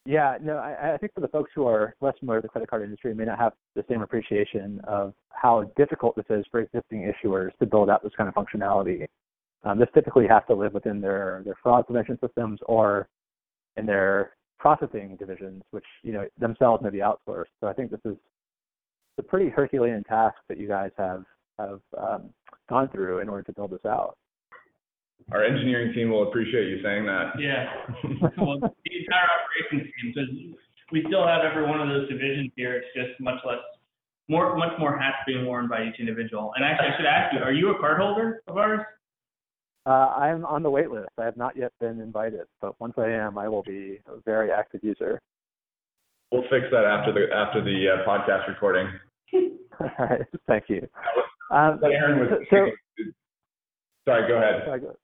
Yeah, 0.06 0.38
no, 0.40 0.58
I, 0.58 0.94
I 0.94 0.98
think 0.98 1.14
for 1.16 1.22
the 1.22 1.28
folks 1.28 1.52
who 1.56 1.66
are 1.68 1.96
less 2.00 2.14
familiar 2.20 2.38
with 2.38 2.44
the 2.44 2.50
credit 2.50 2.70
card 2.70 2.84
industry 2.84 3.16
may 3.16 3.26
not 3.26 3.40
have 3.40 3.54
the 3.76 3.84
same 3.90 4.04
appreciation 4.04 4.80
of 4.88 5.14
how 5.30 5.64
difficult 5.76 6.16
this 6.16 6.26
is 6.30 6.46
for 6.52 6.60
existing 6.60 7.12
issuers 7.12 7.58
to 7.58 7.66
build 7.66 7.90
out 7.90 8.04
this 8.04 8.14
kind 8.16 8.30
of 8.30 8.36
functionality. 8.36 9.08
Um, 9.64 9.80
this 9.80 9.90
typically 9.96 10.28
has 10.28 10.44
to 10.48 10.54
live 10.54 10.74
within 10.74 11.02
their, 11.02 11.42
their 11.44 11.56
fraud 11.62 11.88
prevention 11.88 12.20
systems 12.24 12.60
or 12.68 13.08
in 13.78 13.88
their 13.88 14.34
processing 14.60 15.16
divisions, 15.18 15.64
which 15.72 15.86
you 16.04 16.14
know 16.14 16.28
themselves 16.40 16.84
may 16.84 16.92
be 16.92 17.00
outsourced. 17.00 17.54
So 17.60 17.68
I 17.68 17.74
think 17.74 17.90
this 17.90 18.00
is 18.06 18.16
a 19.18 19.24
pretty 19.24 19.50
Herculean 19.50 20.04
task 20.04 20.36
that 20.50 20.60
you 20.60 20.68
guys 20.68 20.92
have 20.98 21.24
have 21.58 21.82
um, 21.98 22.30
gone 22.70 22.90
through 22.90 23.20
in 23.20 23.30
order 23.30 23.44
to 23.44 23.54
build 23.54 23.72
this 23.72 23.86
out 23.86 24.18
our 25.32 25.44
engineering 25.44 25.94
team 25.94 26.12
will 26.12 26.28
appreciate 26.28 26.68
you 26.68 26.82
saying 26.84 27.06
that. 27.06 27.34
Yeah. 27.40 27.66
well, 28.38 28.60
the 28.60 28.92
entire 28.94 29.28
operations 29.34 29.92
team, 29.94 30.14
because 30.14 30.30
we 30.92 31.04
still 31.08 31.26
have 31.26 31.42
every 31.44 31.66
one 31.66 31.82
of 31.82 31.90
those 31.90 32.08
divisions 32.10 32.52
here. 32.56 32.76
It's 32.76 32.88
just 32.96 33.20
much 33.20 33.40
less, 33.46 33.58
more, 34.28 34.56
much 34.58 34.78
more 34.78 34.98
hats 34.98 35.18
being 35.26 35.46
worn 35.46 35.68
by 35.68 35.84
each 35.84 36.00
individual. 36.00 36.54
And 36.56 36.64
actually, 36.64 36.90
I 36.90 36.98
should 36.98 37.06
ask 37.06 37.34
you, 37.34 37.40
are 37.40 37.54
you 37.54 37.72
a 37.72 37.80
cardholder 37.82 38.38
of 38.48 38.58
ours? 38.58 38.82
Uh, 39.86 40.14
I'm 40.18 40.46
on 40.46 40.64
the 40.64 40.70
wait 40.70 40.90
list. 40.90 41.10
I 41.18 41.26
have 41.26 41.38
not 41.38 41.56
yet 41.56 41.72
been 41.80 42.00
invited, 42.02 42.46
but 42.60 42.80
once 42.80 42.94
I 42.98 43.10
am, 43.10 43.38
I 43.38 43.48
will 43.48 43.62
be 43.64 44.00
a 44.08 44.20
very 44.26 44.52
active 44.52 44.84
user. 44.84 45.22
We'll 46.32 46.44
fix 46.44 46.66
that 46.72 46.86
after 46.86 47.14
the 47.14 47.34
after 47.34 47.64
the 47.64 47.86
uh, 47.94 48.10
podcast 48.10 48.48
recording. 48.48 48.88
All 49.80 49.90
right, 50.00 50.22
thank 50.48 50.66
you. 50.70 50.88
Um, 51.52 51.80
Aaron 51.84 52.20
was. 52.20 52.30
So, 52.50 52.58
sorry, 54.06 54.28
go 54.28 54.38
ahead. 54.38 54.64
Sorry, 54.66 54.80
go, 54.80 54.96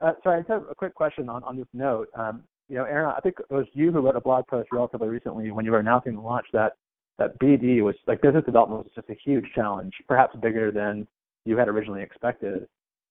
uh, 0.00 0.12
sorry, 0.22 0.38
I 0.38 0.40
just 0.40 0.50
have 0.50 0.64
a 0.70 0.74
quick 0.74 0.94
question 0.94 1.28
on, 1.28 1.42
on 1.44 1.56
this 1.56 1.66
note. 1.72 2.08
Um, 2.14 2.42
you 2.68 2.76
know, 2.76 2.84
Aaron, 2.84 3.14
I 3.16 3.20
think 3.20 3.36
it 3.38 3.54
was 3.54 3.66
you 3.72 3.92
who 3.92 4.00
wrote 4.00 4.16
a 4.16 4.20
blog 4.20 4.46
post 4.46 4.68
relatively 4.72 5.08
recently 5.08 5.50
when 5.50 5.64
you 5.64 5.70
were 5.70 5.78
announcing 5.78 6.14
the 6.14 6.20
launch 6.20 6.46
that 6.52 6.72
that 7.18 7.38
BD 7.38 7.82
was 7.82 7.94
like 8.06 8.20
business 8.20 8.44
development 8.44 8.84
was 8.84 8.92
just 8.94 9.08
a 9.08 9.16
huge 9.24 9.46
challenge, 9.54 9.94
perhaps 10.06 10.36
bigger 10.36 10.70
than 10.70 11.06
you 11.46 11.56
had 11.56 11.68
originally 11.68 12.02
expected. 12.02 12.66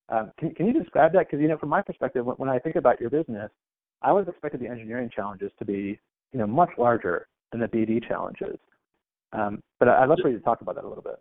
Um, 0.10 0.32
can, 0.38 0.54
can 0.54 0.67
you 0.67 0.74
describe 0.74 1.13
that? 1.13 1.28
Because 1.28 1.41
you 1.41 1.48
know, 1.48 1.58
from 1.58 1.69
my 1.69 1.82
perspective, 1.82 2.24
when, 2.26 2.36
when 2.36 2.50
I 2.50 2.60
think 2.60 2.76
about 2.76 3.00
your 3.00 3.10
business, 3.10 3.50
I 4.04 4.12
would 4.12 4.28
have 4.28 4.30
expected 4.30 4.62
the 4.62 4.67
engineering 4.67 5.10
challenges 5.13 5.52
to 5.58 5.65
be 5.65 6.00
you 6.34 6.39
know 6.39 6.45
much 6.45 6.69
larger 6.78 7.28
than 7.52 7.62
the 7.62 7.67
BD 7.67 8.06
challenges. 8.08 8.58
Um, 9.34 9.63
but 9.80 9.88
I'd 9.88 10.08
love 10.08 10.19
for 10.21 10.30
you 10.30 10.38
to 10.38 10.43
talk 10.43 10.62
about 10.62 10.76
that 10.76 10.84
a 10.84 10.88
little 10.88 11.04
bit. 11.04 11.19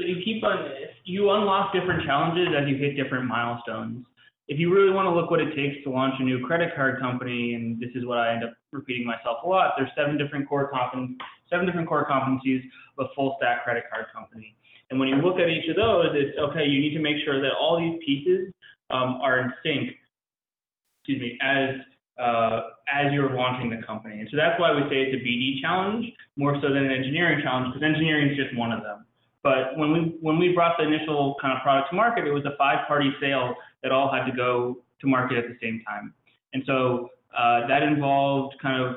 So 0.00 0.06
you 0.06 0.16
keep 0.24 0.42
on 0.42 0.70
you 1.04 1.30
unlock 1.30 1.72
different 1.72 2.04
challenges 2.04 2.48
as 2.60 2.68
you 2.68 2.76
hit 2.76 2.96
different 2.96 3.26
milestones 3.26 4.04
if 4.50 4.58
you 4.58 4.74
really 4.74 4.90
want 4.90 5.06
to 5.06 5.14
look 5.14 5.30
what 5.30 5.40
it 5.40 5.54
takes 5.54 5.82
to 5.84 5.90
launch 5.90 6.14
a 6.18 6.24
new 6.24 6.44
credit 6.44 6.74
card 6.74 7.00
company, 7.00 7.54
and 7.54 7.78
this 7.78 7.90
is 7.94 8.04
what 8.04 8.18
I 8.18 8.34
end 8.34 8.42
up 8.42 8.52
repeating 8.72 9.06
myself 9.06 9.38
a 9.44 9.48
lot, 9.48 9.74
there's 9.78 9.90
seven 9.96 10.18
different 10.18 10.48
core 10.48 10.68
competen- 10.72 11.16
seven 11.48 11.66
different 11.66 11.88
core 11.88 12.04
competencies 12.10 12.60
of 12.98 13.06
a 13.06 13.14
full 13.14 13.36
stack 13.38 13.62
credit 13.62 13.84
card 13.88 14.06
company. 14.12 14.56
And 14.90 14.98
when 14.98 15.08
you 15.08 15.16
look 15.22 15.38
at 15.38 15.48
each 15.48 15.70
of 15.70 15.76
those, 15.76 16.10
it's 16.14 16.36
okay, 16.36 16.66
you 16.66 16.80
need 16.80 16.94
to 16.94 17.00
make 17.00 17.24
sure 17.24 17.40
that 17.40 17.52
all 17.60 17.78
these 17.78 18.02
pieces 18.04 18.52
um, 18.90 19.20
are 19.22 19.38
in 19.38 19.52
sync, 19.62 19.90
excuse 20.98 21.20
me, 21.22 21.38
as 21.40 21.76
uh, 22.20 22.74
as 22.92 23.12
you're 23.12 23.30
launching 23.30 23.70
the 23.70 23.80
company. 23.86 24.18
And 24.18 24.28
so 24.32 24.36
that's 24.36 24.60
why 24.60 24.74
we 24.74 24.82
say 24.90 25.08
it's 25.08 25.14
a 25.14 25.24
BD 25.24 25.62
challenge 25.62 26.12
more 26.36 26.58
so 26.60 26.68
than 26.74 26.84
an 26.84 26.90
engineering 26.90 27.40
challenge, 27.40 27.72
because 27.72 27.86
engineering 27.86 28.30
is 28.30 28.36
just 28.36 28.54
one 28.58 28.72
of 28.72 28.82
them. 28.82 29.06
But 29.44 29.78
when 29.78 29.92
we 29.92 30.18
when 30.20 30.38
we 30.40 30.52
brought 30.52 30.76
the 30.76 30.84
initial 30.84 31.36
kind 31.40 31.56
of 31.56 31.62
product 31.62 31.90
to 31.90 31.96
market, 31.96 32.26
it 32.26 32.32
was 32.32 32.44
a 32.44 32.56
five-party 32.58 33.12
sale 33.20 33.54
that 33.82 33.92
all 33.92 34.12
had 34.12 34.24
to 34.30 34.36
go 34.36 34.78
to 35.00 35.06
market 35.06 35.38
at 35.38 35.44
the 35.48 35.56
same 35.62 35.82
time. 35.86 36.14
And 36.52 36.62
so 36.66 37.10
uh, 37.36 37.66
that 37.68 37.82
involved 37.82 38.56
kind 38.60 38.82
of 38.82 38.96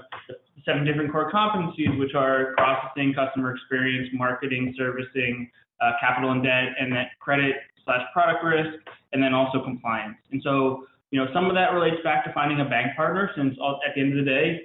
seven 0.65 0.85
different 0.85 1.11
core 1.11 1.31
competencies, 1.31 1.97
which 1.99 2.15
are 2.15 2.53
processing, 2.57 3.13
customer 3.13 3.55
experience, 3.55 4.09
marketing, 4.13 4.73
servicing, 4.77 5.49
uh, 5.81 5.91
capital 5.99 6.31
and 6.31 6.43
debt, 6.43 6.69
and 6.79 6.91
then 6.91 7.05
credit 7.19 7.55
slash 7.85 8.01
product 8.13 8.43
risk, 8.43 8.79
and 9.11 9.21
then 9.21 9.33
also 9.33 9.61
compliance. 9.63 10.17
And 10.31 10.41
so, 10.43 10.85
you 11.11 11.19
know, 11.19 11.29
some 11.33 11.45
of 11.47 11.55
that 11.55 11.73
relates 11.73 12.01
back 12.03 12.23
to 12.25 12.33
finding 12.33 12.61
a 12.61 12.65
bank 12.65 12.95
partner, 12.95 13.29
since 13.35 13.55
all, 13.61 13.79
at 13.87 13.93
the 13.93 14.01
end 14.01 14.17
of 14.17 14.25
the 14.25 14.29
day, 14.29 14.61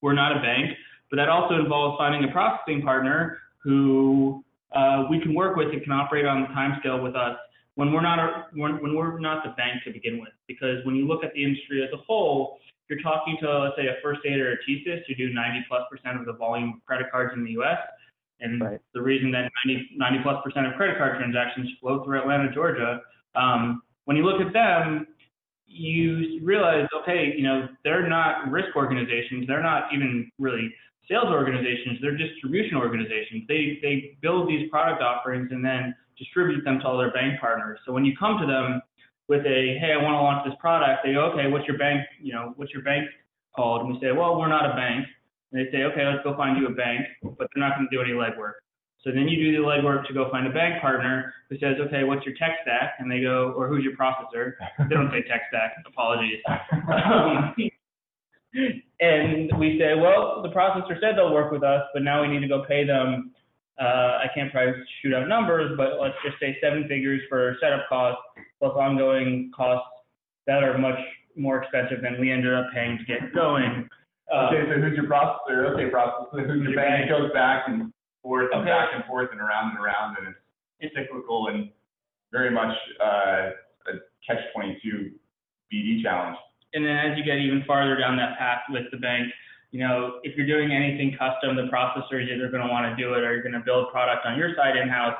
we're 0.00 0.12
not 0.12 0.36
a 0.36 0.40
bank. 0.40 0.70
But 1.10 1.16
that 1.16 1.28
also 1.28 1.54
involves 1.54 1.98
finding 1.98 2.28
a 2.28 2.32
processing 2.32 2.82
partner 2.82 3.38
who 3.62 4.42
uh, 4.74 5.04
we 5.08 5.20
can 5.20 5.34
work 5.34 5.56
with 5.56 5.68
and 5.68 5.82
can 5.82 5.92
operate 5.92 6.24
on 6.24 6.42
the 6.42 6.48
time 6.48 6.76
scale 6.80 7.00
with 7.00 7.14
us 7.14 7.36
when 7.74 7.92
we're 7.92 8.02
not 8.02 8.18
a, 8.18 8.46
when, 8.54 8.82
when 8.82 8.94
we're 8.94 9.18
not 9.18 9.44
the 9.44 9.50
bank 9.50 9.82
to 9.84 9.92
begin 9.92 10.20
with. 10.20 10.32
Because 10.46 10.84
when 10.84 10.94
you 10.94 11.06
look 11.06 11.24
at 11.24 11.32
the 11.34 11.42
industry 11.42 11.82
as 11.82 11.90
a 11.92 12.02
whole, 12.02 12.58
you're 12.88 13.00
talking 13.00 13.36
to 13.40 13.58
let's 13.60 13.76
say 13.76 13.86
a 13.86 13.96
First 14.02 14.20
Data 14.22 14.42
or 14.42 14.52
a 14.52 14.56
TSYS 14.68 15.02
who 15.08 15.14
do 15.14 15.32
90 15.32 15.64
plus 15.68 15.82
percent 15.90 16.18
of 16.18 16.26
the 16.26 16.34
volume 16.34 16.74
of 16.76 16.86
credit 16.86 17.06
cards 17.10 17.32
in 17.34 17.44
the 17.44 17.52
U.S. 17.52 17.78
And 18.40 18.60
right. 18.60 18.80
the 18.92 19.00
reason 19.00 19.30
that 19.32 19.50
90, 19.66 19.90
90 19.96 20.18
plus 20.22 20.42
percent 20.44 20.66
of 20.66 20.74
credit 20.74 20.98
card 20.98 21.18
transactions 21.18 21.70
flow 21.80 22.04
through 22.04 22.20
Atlanta, 22.20 22.52
Georgia, 22.52 23.00
um, 23.34 23.82
when 24.04 24.16
you 24.16 24.24
look 24.24 24.40
at 24.40 24.52
them, 24.52 25.06
you 25.66 26.40
realize, 26.42 26.86
okay, 27.02 27.32
you 27.34 27.44
know, 27.44 27.68
they're 27.84 28.08
not 28.08 28.50
risk 28.50 28.76
organizations. 28.76 29.46
They're 29.46 29.62
not 29.62 29.84
even 29.94 30.30
really 30.38 30.74
sales 31.08 31.28
organizations. 31.28 31.98
They're 32.02 32.16
distribution 32.16 32.76
organizations. 32.76 33.44
They 33.48 33.78
they 33.80 34.18
build 34.20 34.48
these 34.48 34.68
product 34.70 35.02
offerings 35.02 35.48
and 35.50 35.64
then 35.64 35.94
distribute 36.18 36.64
them 36.64 36.78
to 36.80 36.86
all 36.86 36.98
their 36.98 37.12
bank 37.12 37.40
partners. 37.40 37.78
So 37.86 37.92
when 37.92 38.04
you 38.04 38.16
come 38.18 38.38
to 38.40 38.46
them 38.46 38.82
with 39.28 39.46
a, 39.46 39.78
hey, 39.80 39.92
I 39.92 40.02
want 40.02 40.14
to 40.14 40.22
launch 40.22 40.44
this 40.44 40.54
product, 40.60 41.00
they 41.04 41.12
go, 41.12 41.32
okay, 41.32 41.50
what's 41.50 41.66
your 41.66 41.78
bank, 41.78 42.02
you 42.20 42.32
know, 42.32 42.52
what's 42.56 42.72
your 42.72 42.82
bank 42.82 43.08
called? 43.54 43.82
And 43.82 43.94
we 43.94 44.00
say, 44.00 44.12
well, 44.12 44.38
we're 44.38 44.48
not 44.48 44.66
a 44.66 44.74
bank. 44.74 45.06
And 45.52 45.60
they 45.60 45.70
say, 45.70 45.84
okay, 45.84 46.06
let's 46.06 46.24
go 46.24 46.36
find 46.36 46.56
you 46.56 46.66
a 46.66 46.74
bank, 46.74 47.06
but 47.22 47.48
they're 47.52 47.62
not 47.62 47.76
going 47.76 47.88
to 47.90 47.96
do 47.96 48.02
any 48.02 48.12
legwork. 48.12 48.62
So 49.04 49.10
then 49.10 49.26
you 49.26 49.36
do 49.36 49.60
the 49.60 49.66
legwork 49.66 50.06
to 50.06 50.14
go 50.14 50.30
find 50.30 50.46
a 50.46 50.52
bank 50.52 50.80
partner 50.80 51.34
who 51.50 51.58
says, 51.58 51.74
okay, 51.80 52.04
what's 52.04 52.24
your 52.24 52.36
tech 52.36 52.58
stack? 52.62 52.94
And 53.00 53.10
they 53.10 53.20
go, 53.20 53.52
or 53.56 53.66
who's 53.66 53.82
your 53.82 53.96
processor? 53.96 54.54
They 54.78 54.94
don't 54.94 55.10
say 55.10 55.22
tech 55.22 55.42
stack. 55.48 55.74
Apologies. 55.86 56.38
um, 56.48 57.54
and 59.00 59.50
we 59.58 59.78
say, 59.78 59.94
well, 60.00 60.42
the 60.42 60.50
processor 60.50 61.00
said 61.00 61.16
they'll 61.16 61.34
work 61.34 61.50
with 61.50 61.64
us, 61.64 61.82
but 61.92 62.02
now 62.02 62.22
we 62.22 62.28
need 62.28 62.40
to 62.40 62.48
go 62.48 62.64
pay 62.66 62.86
them. 62.86 63.32
Uh, 63.80 64.18
I 64.22 64.26
can't 64.34 64.52
probably 64.52 64.74
shoot 65.00 65.14
out 65.14 65.28
numbers, 65.28 65.72
but 65.76 65.98
let's 66.00 66.14
just 66.24 66.38
say 66.38 66.56
seven 66.62 66.86
figures 66.88 67.20
for 67.28 67.56
setup 67.60 67.88
costs 67.88 68.20
plus 68.58 68.72
ongoing 68.76 69.50
costs 69.54 69.88
that 70.46 70.62
are 70.62 70.76
much 70.78 70.98
more 71.36 71.62
expensive 71.62 72.02
than 72.02 72.20
we 72.20 72.30
ended 72.30 72.52
up 72.52 72.66
paying 72.74 72.98
to 72.98 73.04
get 73.04 73.32
going. 73.34 73.88
Uh, 74.32 74.48
Okay, 74.50 74.64
so 74.68 74.80
who's 74.80 74.94
your 74.96 75.06
processor? 75.06 75.72
Okay, 75.72 75.90
processor, 75.90 76.46
who's 76.46 76.62
your 76.62 76.74
bank? 76.76 77.06
It 77.06 77.08
goes 77.08 77.32
back 77.32 77.64
and 77.68 77.92
forth 78.22 78.50
and 78.52 78.62
Okay. 78.62 78.70
back 78.70 78.90
and 78.94 79.04
forth 79.04 79.30
and 79.32 79.40
around 79.40 79.70
and 79.70 79.78
around, 79.78 80.16
and 80.24 80.34
it's 80.80 80.94
cyclical 80.94 81.48
and 81.48 81.70
very 82.30 82.50
much 82.50 82.76
uh, 83.02 83.50
a 83.88 83.92
catch 84.26 84.38
twenty-two 84.54 85.12
BD 85.72 86.02
challenge. 86.02 86.36
And 86.74 86.84
then 86.84 86.96
as 86.96 87.18
you 87.18 87.24
get 87.24 87.38
even 87.38 87.62
farther 87.66 87.96
down 87.96 88.16
that 88.18 88.38
path 88.38 88.60
with 88.70 88.84
the 88.90 88.96
bank, 88.98 89.28
you 89.72 89.80
know, 89.80 90.20
if 90.22 90.36
you're 90.36 90.46
doing 90.46 90.70
anything 90.70 91.16
custom, 91.18 91.56
the 91.56 91.68
processor 91.72 92.22
is 92.22 92.28
either 92.30 92.48
going 92.48 92.62
to 92.62 92.68
want 92.68 92.84
to 92.86 93.02
do 93.02 93.14
it 93.14 93.24
or 93.24 93.32
you're 93.32 93.42
going 93.42 93.56
to 93.56 93.64
build 93.64 93.90
product 93.90 94.26
on 94.26 94.38
your 94.38 94.54
side 94.54 94.76
in-house. 94.76 95.16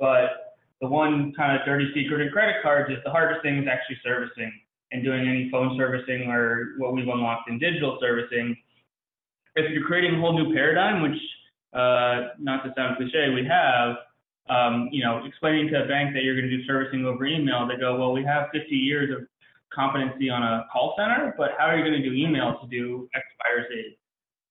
But 0.00 0.54
the 0.80 0.86
one 0.86 1.32
kind 1.36 1.58
of 1.58 1.66
dirty 1.66 1.90
secret 1.92 2.20
in 2.22 2.30
credit 2.30 2.62
cards 2.62 2.90
is 2.90 2.98
the 3.04 3.10
hardest 3.10 3.42
thing 3.42 3.58
is 3.58 3.66
actually 3.68 3.98
servicing 4.04 4.52
and 4.92 5.04
doing 5.04 5.28
any 5.28 5.50
phone 5.50 5.76
servicing 5.76 6.30
or 6.30 6.74
what 6.78 6.94
we've 6.94 7.08
unlocked 7.08 7.50
in 7.50 7.58
digital 7.58 7.98
servicing. 8.00 8.56
If 9.56 9.72
you're 9.72 9.84
creating 9.84 10.14
a 10.14 10.20
whole 10.20 10.32
new 10.32 10.54
paradigm, 10.54 11.02
which, 11.02 11.20
uh, 11.74 12.38
not 12.38 12.62
to 12.62 12.72
sound 12.76 12.96
cliche, 12.96 13.30
we 13.34 13.44
have, 13.46 13.96
um, 14.48 14.88
you 14.92 15.02
know, 15.02 15.24
explaining 15.26 15.68
to 15.72 15.84
a 15.84 15.88
bank 15.88 16.14
that 16.14 16.22
you're 16.22 16.36
going 16.36 16.48
to 16.48 16.56
do 16.56 16.64
servicing 16.66 17.04
over 17.04 17.26
email, 17.26 17.66
they 17.66 17.76
go, 17.76 17.98
well, 17.98 18.12
we 18.12 18.22
have 18.22 18.46
50 18.52 18.74
years 18.76 19.10
of 19.10 19.26
competency 19.74 20.30
on 20.30 20.42
a 20.42 20.66
call 20.72 20.94
center, 20.96 21.34
but 21.36 21.50
how 21.58 21.66
are 21.66 21.76
you 21.76 21.84
going 21.84 22.00
to 22.00 22.08
do 22.08 22.14
email 22.14 22.58
to 22.60 22.66
do 22.68 23.08
X, 23.14 23.24
Y, 23.44 23.60
or 23.60 23.68
Z? 23.68 23.96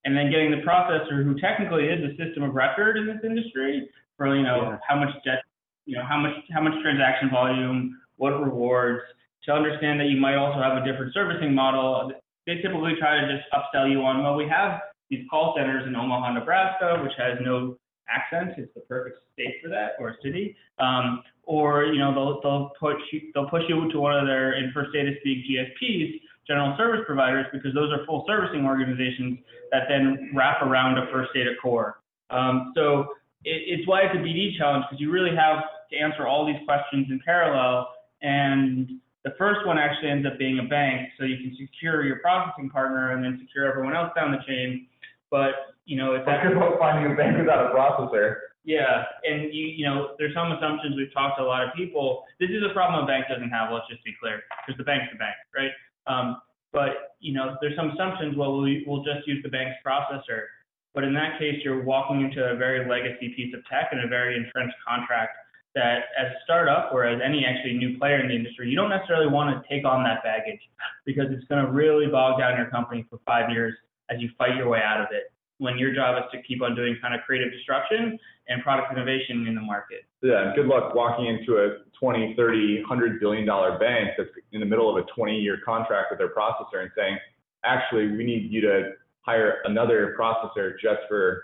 And 0.05 0.15
then 0.15 0.31
getting 0.31 0.51
the 0.51 0.57
processor, 0.65 1.23
who 1.23 1.39
technically 1.39 1.85
is 1.87 1.99
a 2.03 2.15
system 2.15 2.43
of 2.43 2.53
record 2.55 2.97
in 2.97 3.07
this 3.07 3.19
industry, 3.23 3.89
for 4.15 4.35
you 4.35 4.43
know 4.43 4.71
Yeah. 4.71 4.77
how 4.87 4.95
much 4.95 5.13
debt, 5.23 5.43
you 5.85 5.95
know 5.97 6.03
how 6.03 6.17
much 6.17 6.33
how 6.51 6.61
much 6.61 6.73
transaction 6.81 7.29
volume, 7.29 7.99
what 8.15 8.31
rewards, 8.41 9.03
to 9.43 9.53
understand 9.53 9.99
that 9.99 10.07
you 10.07 10.17
might 10.19 10.35
also 10.35 10.61
have 10.61 10.81
a 10.81 10.85
different 10.85 11.13
servicing 11.13 11.53
model. 11.53 12.11
They 12.45 12.61
typically 12.61 12.95
try 12.95 13.19
to 13.19 13.27
just 13.27 13.49
upsell 13.51 13.91
you 13.91 14.01
on, 14.03 14.23
well, 14.23 14.35
we 14.35 14.47
have 14.47 14.79
these 15.09 15.27
call 15.29 15.53
centers 15.57 15.85
in 15.85 15.95
Omaha, 15.95 16.33
Nebraska, 16.33 16.99
which 17.03 17.13
has 17.17 17.37
no 17.41 17.77
accent. 18.09 18.53
It's 18.57 18.73
the 18.73 18.81
perfect 18.81 19.17
state 19.33 19.55
for 19.63 19.69
that, 19.69 19.91
or 19.99 20.15
city. 20.23 20.55
Um, 20.79 21.23
or 21.43 21.85
you 21.85 21.99
know 21.99 22.13
they'll 22.13 22.41
they'll 22.41 22.71
push 22.79 23.01
you, 23.11 23.31
they'll 23.33 23.49
push 23.49 23.63
you 23.67 23.91
to 23.91 23.99
one 23.99 24.17
of 24.17 24.27
their 24.27 24.53
in 24.53 24.71
first 24.73 24.91
data 24.93 25.11
speak 25.21 25.45
GSPs, 25.49 26.21
general 26.45 26.75
service 26.77 27.01
providers, 27.05 27.45
because 27.51 27.73
those 27.73 27.91
are 27.91 28.05
full 28.05 28.25
servicing 28.27 28.65
organizations 28.65 29.39
that 29.71 29.83
then 29.89 30.31
wrap 30.35 30.61
around 30.61 30.97
a 30.97 31.07
first 31.11 31.31
data 31.33 31.51
core. 31.61 31.99
Um, 32.29 32.73
so 32.75 33.01
it, 33.43 33.79
it's 33.79 33.87
why 33.87 34.01
it's 34.01 34.15
a 34.15 34.19
BD 34.19 34.57
challenge 34.57 34.85
because 34.89 34.99
you 35.01 35.11
really 35.11 35.35
have 35.35 35.63
to 35.91 35.97
answer 35.97 36.27
all 36.27 36.45
these 36.45 36.59
questions 36.65 37.07
in 37.09 37.19
parallel. 37.23 37.87
And 38.21 38.99
the 39.23 39.31
first 39.37 39.65
one 39.65 39.77
actually 39.77 40.09
ends 40.09 40.25
up 40.25 40.37
being 40.37 40.59
a 40.59 40.63
bank, 40.63 41.09
so 41.19 41.25
you 41.25 41.37
can 41.37 41.55
secure 41.59 42.05
your 42.05 42.17
processing 42.19 42.69
partner 42.69 43.11
and 43.11 43.23
then 43.23 43.39
secure 43.45 43.69
everyone 43.69 43.95
else 43.95 44.11
down 44.15 44.31
the 44.31 44.39
chain. 44.47 44.87
But 45.29 45.75
you 45.85 45.97
know 45.97 46.15
if 46.15 46.25
That's 46.25 46.43
good 46.43 46.57
about 46.57 46.79
finding 46.79 47.11
a 47.11 47.15
bank 47.15 47.37
without 47.37 47.65
a 47.65 47.75
processor. 47.75 48.35
yeah, 48.63 49.03
and 49.23 49.53
you 49.53 49.67
you 49.67 49.85
know, 49.85 50.15
there's 50.19 50.33
some 50.33 50.51
assumptions 50.51 50.95
we've 50.95 51.13
talked 51.13 51.37
to 51.37 51.43
a 51.43 51.47
lot 51.47 51.63
of 51.65 51.73
people. 51.75 52.23
This 52.39 52.49
is 52.49 52.63
a 52.69 52.73
problem 52.73 53.03
a 53.03 53.07
bank 53.07 53.25
doesn't 53.29 53.49
have. 53.49 53.71
Let's 53.71 53.87
just 53.89 54.03
be 54.03 54.13
clear, 54.19 54.43
because 54.65 54.77
the 54.77 54.83
bank's 54.83 55.07
the 55.11 55.17
bank, 55.17 55.35
right? 55.55 55.71
Um, 56.07 56.41
but 56.73 57.15
you 57.19 57.33
know, 57.33 57.55
there's 57.61 57.75
some 57.75 57.91
assumptions. 57.91 58.35
Well, 58.37 58.61
we 58.61 58.83
we'll 58.85 59.03
just 59.03 59.27
use 59.27 59.41
the 59.43 59.49
bank's 59.49 59.77
processor, 59.85 60.51
but 60.93 61.03
in 61.03 61.13
that 61.13 61.39
case, 61.39 61.61
you're 61.63 61.83
walking 61.83 62.21
into 62.21 62.43
a 62.43 62.55
very 62.55 62.87
legacy 62.87 63.33
piece 63.35 63.53
of 63.53 63.63
tech 63.71 63.89
and 63.91 64.03
a 64.03 64.07
very 64.07 64.35
entrenched 64.35 64.75
contract 64.85 65.37
that, 65.75 66.09
as 66.19 66.27
a 66.31 66.39
startup 66.43 66.91
or 66.91 67.05
as 67.05 67.21
any 67.23 67.45
actually 67.45 67.77
new 67.77 67.97
player 67.97 68.19
in 68.19 68.27
the 68.27 68.35
industry, 68.35 68.67
you 68.69 68.75
don't 68.75 68.89
necessarily 68.89 69.27
want 69.27 69.47
to 69.53 69.69
take 69.69 69.85
on 69.85 70.03
that 70.03 70.23
baggage 70.23 70.59
because 71.05 71.25
it's 71.29 71.45
going 71.45 71.63
to 71.63 71.71
really 71.71 72.07
bog 72.07 72.39
down 72.39 72.57
your 72.57 72.67
company 72.67 73.05
for 73.09 73.19
five 73.25 73.49
years 73.51 73.75
as 74.09 74.19
you 74.21 74.29
fight 74.37 74.55
your 74.55 74.69
way 74.69 74.79
out 74.83 75.01
of 75.01 75.07
it. 75.11 75.31
When 75.59 75.77
your 75.77 75.93
job 75.93 76.17
is 76.17 76.29
to 76.33 76.41
keep 76.47 76.61
on 76.61 76.75
doing 76.75 76.97
kind 77.01 77.15
of 77.15 77.21
creative 77.25 77.51
destruction 77.51 78.19
and 78.47 78.61
product 78.61 78.91
innovation 78.91 79.47
in 79.47 79.55
the 79.55 79.61
market. 79.61 80.05
Yeah, 80.21 80.45
and 80.47 80.55
good 80.55 80.67
luck 80.67 80.93
walking 80.93 81.25
into 81.25 81.57
a 81.57 81.79
20, 81.99 82.35
30, 82.35 82.81
100 82.81 83.19
billion 83.19 83.45
dollar 83.45 83.77
bank 83.79 84.11
that's 84.17 84.29
in 84.51 84.59
the 84.59 84.65
middle 84.67 84.89
of 84.89 85.03
a 85.03 85.07
20 85.15 85.35
year 85.39 85.57
contract 85.65 86.07
with 86.11 86.19
their 86.19 86.29
processor 86.33 86.81
and 86.81 86.91
saying, 86.95 87.17
actually, 87.65 88.07
we 88.11 88.23
need 88.23 88.51
you 88.51 88.61
to 88.61 88.91
hire 89.21 89.55
another 89.65 90.15
processor 90.19 90.73
just 90.81 90.99
for 91.09 91.43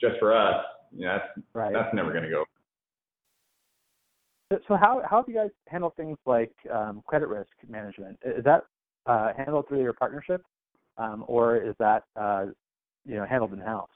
just 0.00 0.18
for 0.18 0.34
us. 0.36 0.64
You 0.92 1.06
know, 1.06 1.18
that's 1.18 1.46
Right. 1.54 1.72
that's 1.72 1.94
never 1.94 2.10
going 2.10 2.24
to 2.24 2.30
go. 2.30 2.44
So- 4.52 4.60
So 4.68 4.76
how 4.76 5.00
how 5.08 5.18
have 5.18 5.28
you 5.28 5.34
guys 5.34 5.50
handled 5.68 5.94
things 5.96 6.18
like 6.26 6.52
um, 6.70 7.02
credit 7.06 7.28
risk 7.28 7.50
management? 7.68 8.18
Is 8.24 8.44
that 8.44 8.64
uh, 9.06 9.32
handled 9.36 9.68
through 9.68 9.82
your 9.82 9.92
partnership, 9.92 10.42
um, 10.96 11.24
or 11.26 11.56
is 11.56 11.74
that 11.78 12.04
uh, 12.16 12.46
you 13.04 13.16
know 13.16 13.24
handled 13.24 13.52
in 13.52 13.60
house? 13.60 13.88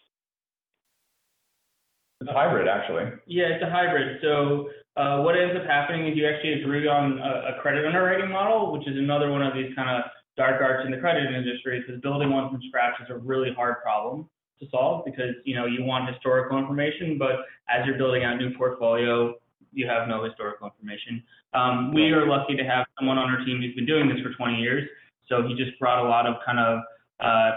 It's 2.20 2.30
a 2.30 2.32
hybrid, 2.32 2.66
actually. 2.66 3.04
Yeah, 3.26 3.54
it's 3.54 3.62
a 3.62 3.70
hybrid. 3.70 4.18
So 4.22 4.70
uh, 4.96 5.22
what 5.22 5.38
ends 5.38 5.54
up 5.54 5.64
happening 5.66 6.08
is 6.08 6.16
you 6.16 6.26
actually 6.26 6.61
agree 6.62 6.88
on 6.88 7.18
a, 7.18 7.54
a 7.54 7.62
credit 7.62 7.87
underwriting 7.87 8.30
model, 8.30 8.72
which 8.72 8.88
is 8.88 8.98
another 8.98 9.30
one 9.30 9.42
of 9.42 9.54
these 9.54 9.70
kind 9.76 9.88
of 9.88 10.11
dark 10.37 10.61
arts 10.61 10.82
in 10.84 10.90
the 10.90 10.98
credit 10.98 11.32
industry, 11.32 11.80
because 11.80 12.00
building 12.02 12.30
one 12.30 12.50
from 12.50 12.61
scratch 12.68 12.94
is 13.00 13.06
a 13.11 13.18
really 13.18 13.52
hard 13.54 13.76
problem 13.82 14.28
to 14.61 14.66
solve 14.70 15.04
because 15.04 15.34
you 15.44 15.54
know 15.54 15.66
you 15.66 15.84
want 15.84 16.12
historical 16.12 16.58
information, 16.58 17.16
but 17.18 17.46
as 17.68 17.87
you're 17.87 17.98
building 17.98 18.24
out 18.24 18.34
a 18.34 18.38
new 18.38 18.56
portfolio, 18.56 19.34
you 19.72 19.87
have 19.87 20.08
no 20.08 20.24
historical 20.24 20.66
information. 20.66 21.22
Um, 21.54 21.94
we 21.94 22.11
are 22.11 22.26
lucky 22.26 22.56
to 22.56 22.64
have 22.64 22.87
someone 22.98 23.18
on 23.18 23.30
our 23.30 23.44
team 23.44 23.61
who's 23.62 23.74
been 23.74 23.87
doing 23.87 24.08
this 24.08 24.18
for 24.20 24.34
20 24.34 24.56
years, 24.56 24.88
so 25.29 25.43
he 25.47 25.55
just 25.55 25.79
brought 25.79 26.05
a 26.05 26.09
lot 26.09 26.27
of 26.27 26.37
kind 26.45 26.59
of 26.59 26.81
uh, 27.21 27.51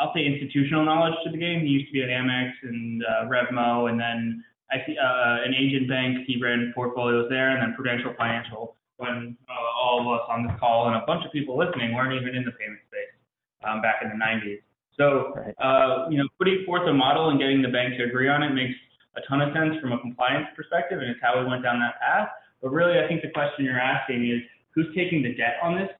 I'll 0.00 0.12
say 0.14 0.24
institutional 0.24 0.84
knowledge 0.84 1.14
to 1.24 1.30
the 1.30 1.38
game. 1.38 1.60
He 1.60 1.68
used 1.68 1.86
to 1.88 1.92
be 1.92 2.02
at 2.02 2.08
Amex 2.08 2.50
and 2.62 3.04
uh, 3.04 3.28
Revmo, 3.28 3.90
and 3.90 4.00
then 4.00 4.44
I 4.70 4.76
see 4.86 4.96
uh, 4.96 5.44
an 5.44 5.54
Asian 5.54 5.86
bank. 5.86 6.24
He 6.26 6.40
ran 6.40 6.72
portfolios 6.74 7.28
there, 7.28 7.50
and 7.50 7.60
then 7.60 7.74
Prudential 7.74 8.14
Financial. 8.16 8.76
When 8.96 9.36
uh, 9.48 9.80
all 9.80 10.00
of 10.00 10.06
us 10.14 10.26
on 10.30 10.46
this 10.46 10.54
call 10.60 10.86
and 10.86 10.96
a 10.96 11.04
bunch 11.06 11.26
of 11.26 11.32
people 11.32 11.58
listening 11.58 11.92
weren't 11.92 12.14
even 12.14 12.36
in 12.36 12.44
the 12.44 12.52
payment 12.52 12.78
space 12.86 13.10
um, 13.66 13.82
back 13.82 13.98
in 13.98 14.08
the 14.08 14.14
90s. 14.14 14.62
So, 14.96 15.34
uh, 15.58 16.06
you 16.08 16.18
know, 16.18 16.28
putting 16.38 16.62
forth 16.64 16.86
a 16.86 16.92
model 16.92 17.30
and 17.30 17.40
getting 17.40 17.62
the 17.62 17.68
bank 17.68 17.96
to 17.98 18.04
agree 18.04 18.28
on 18.28 18.42
it 18.44 18.54
makes 18.54 18.78
a 19.16 19.20
ton 19.28 19.40
of 19.40 19.52
sense 19.52 19.74
from 19.80 19.92
a 19.92 19.98
compliance 19.98 20.46
perspective, 20.54 21.00
and 21.00 21.10
it's 21.10 21.20
how 21.20 21.40
we 21.40 21.44
went 21.48 21.62
down 21.62 21.80
that 21.80 21.98
path. 22.00 22.28
But 22.62 22.70
really, 22.70 23.00
I 23.00 23.08
think 23.08 23.22
the 23.22 23.30
question 23.34 23.64
you're 23.64 23.80
asking 23.80 24.22
is 24.30 24.40
who's 24.74 24.86
taking 24.94 25.22
the 25.22 25.34
debt 25.34 25.58
on 25.62 25.76
this? 25.76 25.90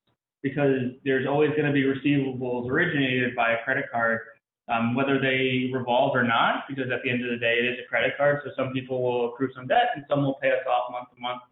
Because 0.42 0.90
there's 1.04 1.26
always 1.26 1.50
going 1.50 1.66
to 1.66 1.72
be 1.72 1.84
receivables 1.84 2.68
originated 2.68 3.36
by 3.36 3.52
a 3.52 3.62
credit 3.64 3.84
card, 3.92 4.20
um, 4.68 4.94
whether 4.94 5.20
they 5.20 5.70
revolve 5.72 6.16
or 6.16 6.24
not, 6.24 6.64
because 6.68 6.90
at 6.90 7.02
the 7.04 7.10
end 7.10 7.24
of 7.24 7.30
the 7.30 7.36
day, 7.36 7.58
it 7.60 7.64
is 7.64 7.78
a 7.84 7.88
credit 7.88 8.14
card. 8.16 8.40
So 8.44 8.50
some 8.56 8.72
people 8.72 9.02
will 9.02 9.32
accrue 9.32 9.50
some 9.54 9.66
debt 9.66 9.90
and 9.94 10.04
some 10.10 10.24
will 10.24 10.38
pay 10.42 10.50
us 10.50 10.66
off 10.68 10.90
month 10.90 11.08
to 11.14 11.20
month. 11.20 11.42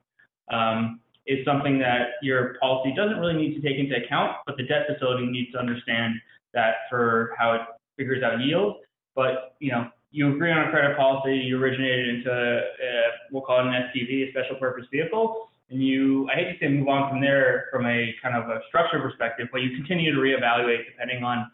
Um, 0.50 1.00
is 1.26 1.44
something 1.44 1.78
that 1.78 2.18
your 2.22 2.56
policy 2.60 2.92
doesn't 2.96 3.18
really 3.18 3.34
need 3.34 3.54
to 3.54 3.60
take 3.60 3.78
into 3.78 3.94
account, 3.94 4.36
but 4.46 4.56
the 4.56 4.64
debt 4.64 4.86
facility 4.90 5.26
needs 5.26 5.52
to 5.52 5.58
understand 5.58 6.14
that 6.54 6.74
for 6.88 7.34
how 7.38 7.52
it 7.52 7.60
figures 7.96 8.22
out 8.22 8.40
yield. 8.40 8.76
But 9.14 9.54
you 9.60 9.70
know, 9.70 9.88
you 10.10 10.34
agree 10.34 10.50
on 10.50 10.66
a 10.66 10.70
credit 10.70 10.96
policy, 10.96 11.36
you 11.36 11.58
originated 11.58 12.08
into 12.16 12.32
uh, 12.32 13.10
we'll 13.30 13.42
call 13.42 13.60
it 13.60 13.66
an 13.66 13.90
SPV, 13.94 14.28
a 14.28 14.30
special 14.32 14.56
purpose 14.56 14.86
vehicle, 14.90 15.49
and 15.70 15.82
you 15.82 16.28
I 16.30 16.36
hate 16.36 16.52
to 16.52 16.58
say 16.58 16.68
move 16.68 16.88
on 16.88 17.10
from 17.10 17.20
there 17.20 17.66
from 17.70 17.86
a 17.86 18.14
kind 18.22 18.36
of 18.36 18.48
a 18.48 18.60
structure 18.68 19.00
perspective, 19.00 19.48
but 19.52 19.58
you 19.58 19.76
continue 19.76 20.14
to 20.14 20.20
reevaluate 20.20 20.84
depending 20.90 21.24
on 21.24 21.50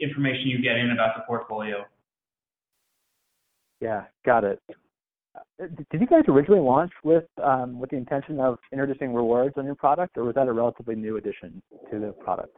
information 0.00 0.48
you 0.48 0.60
get 0.60 0.76
in 0.76 0.90
about 0.90 1.16
the 1.16 1.22
portfolio. 1.26 1.84
Yeah, 3.80 4.04
got 4.24 4.44
it. 4.44 4.60
Uh, 5.34 5.66
Did 5.90 6.00
you 6.00 6.06
guys 6.06 6.24
originally 6.28 6.60
launch 6.60 6.92
with 7.04 7.24
um, 7.42 7.78
with 7.78 7.90
the 7.90 7.96
intention 7.96 8.40
of 8.40 8.58
introducing 8.72 9.14
rewards 9.14 9.54
on 9.56 9.64
your 9.64 9.74
product, 9.74 10.16
or 10.16 10.24
was 10.24 10.34
that 10.34 10.48
a 10.48 10.52
relatively 10.52 10.94
new 10.94 11.16
addition 11.16 11.62
to 11.90 11.98
the 11.98 12.12
product? 12.12 12.56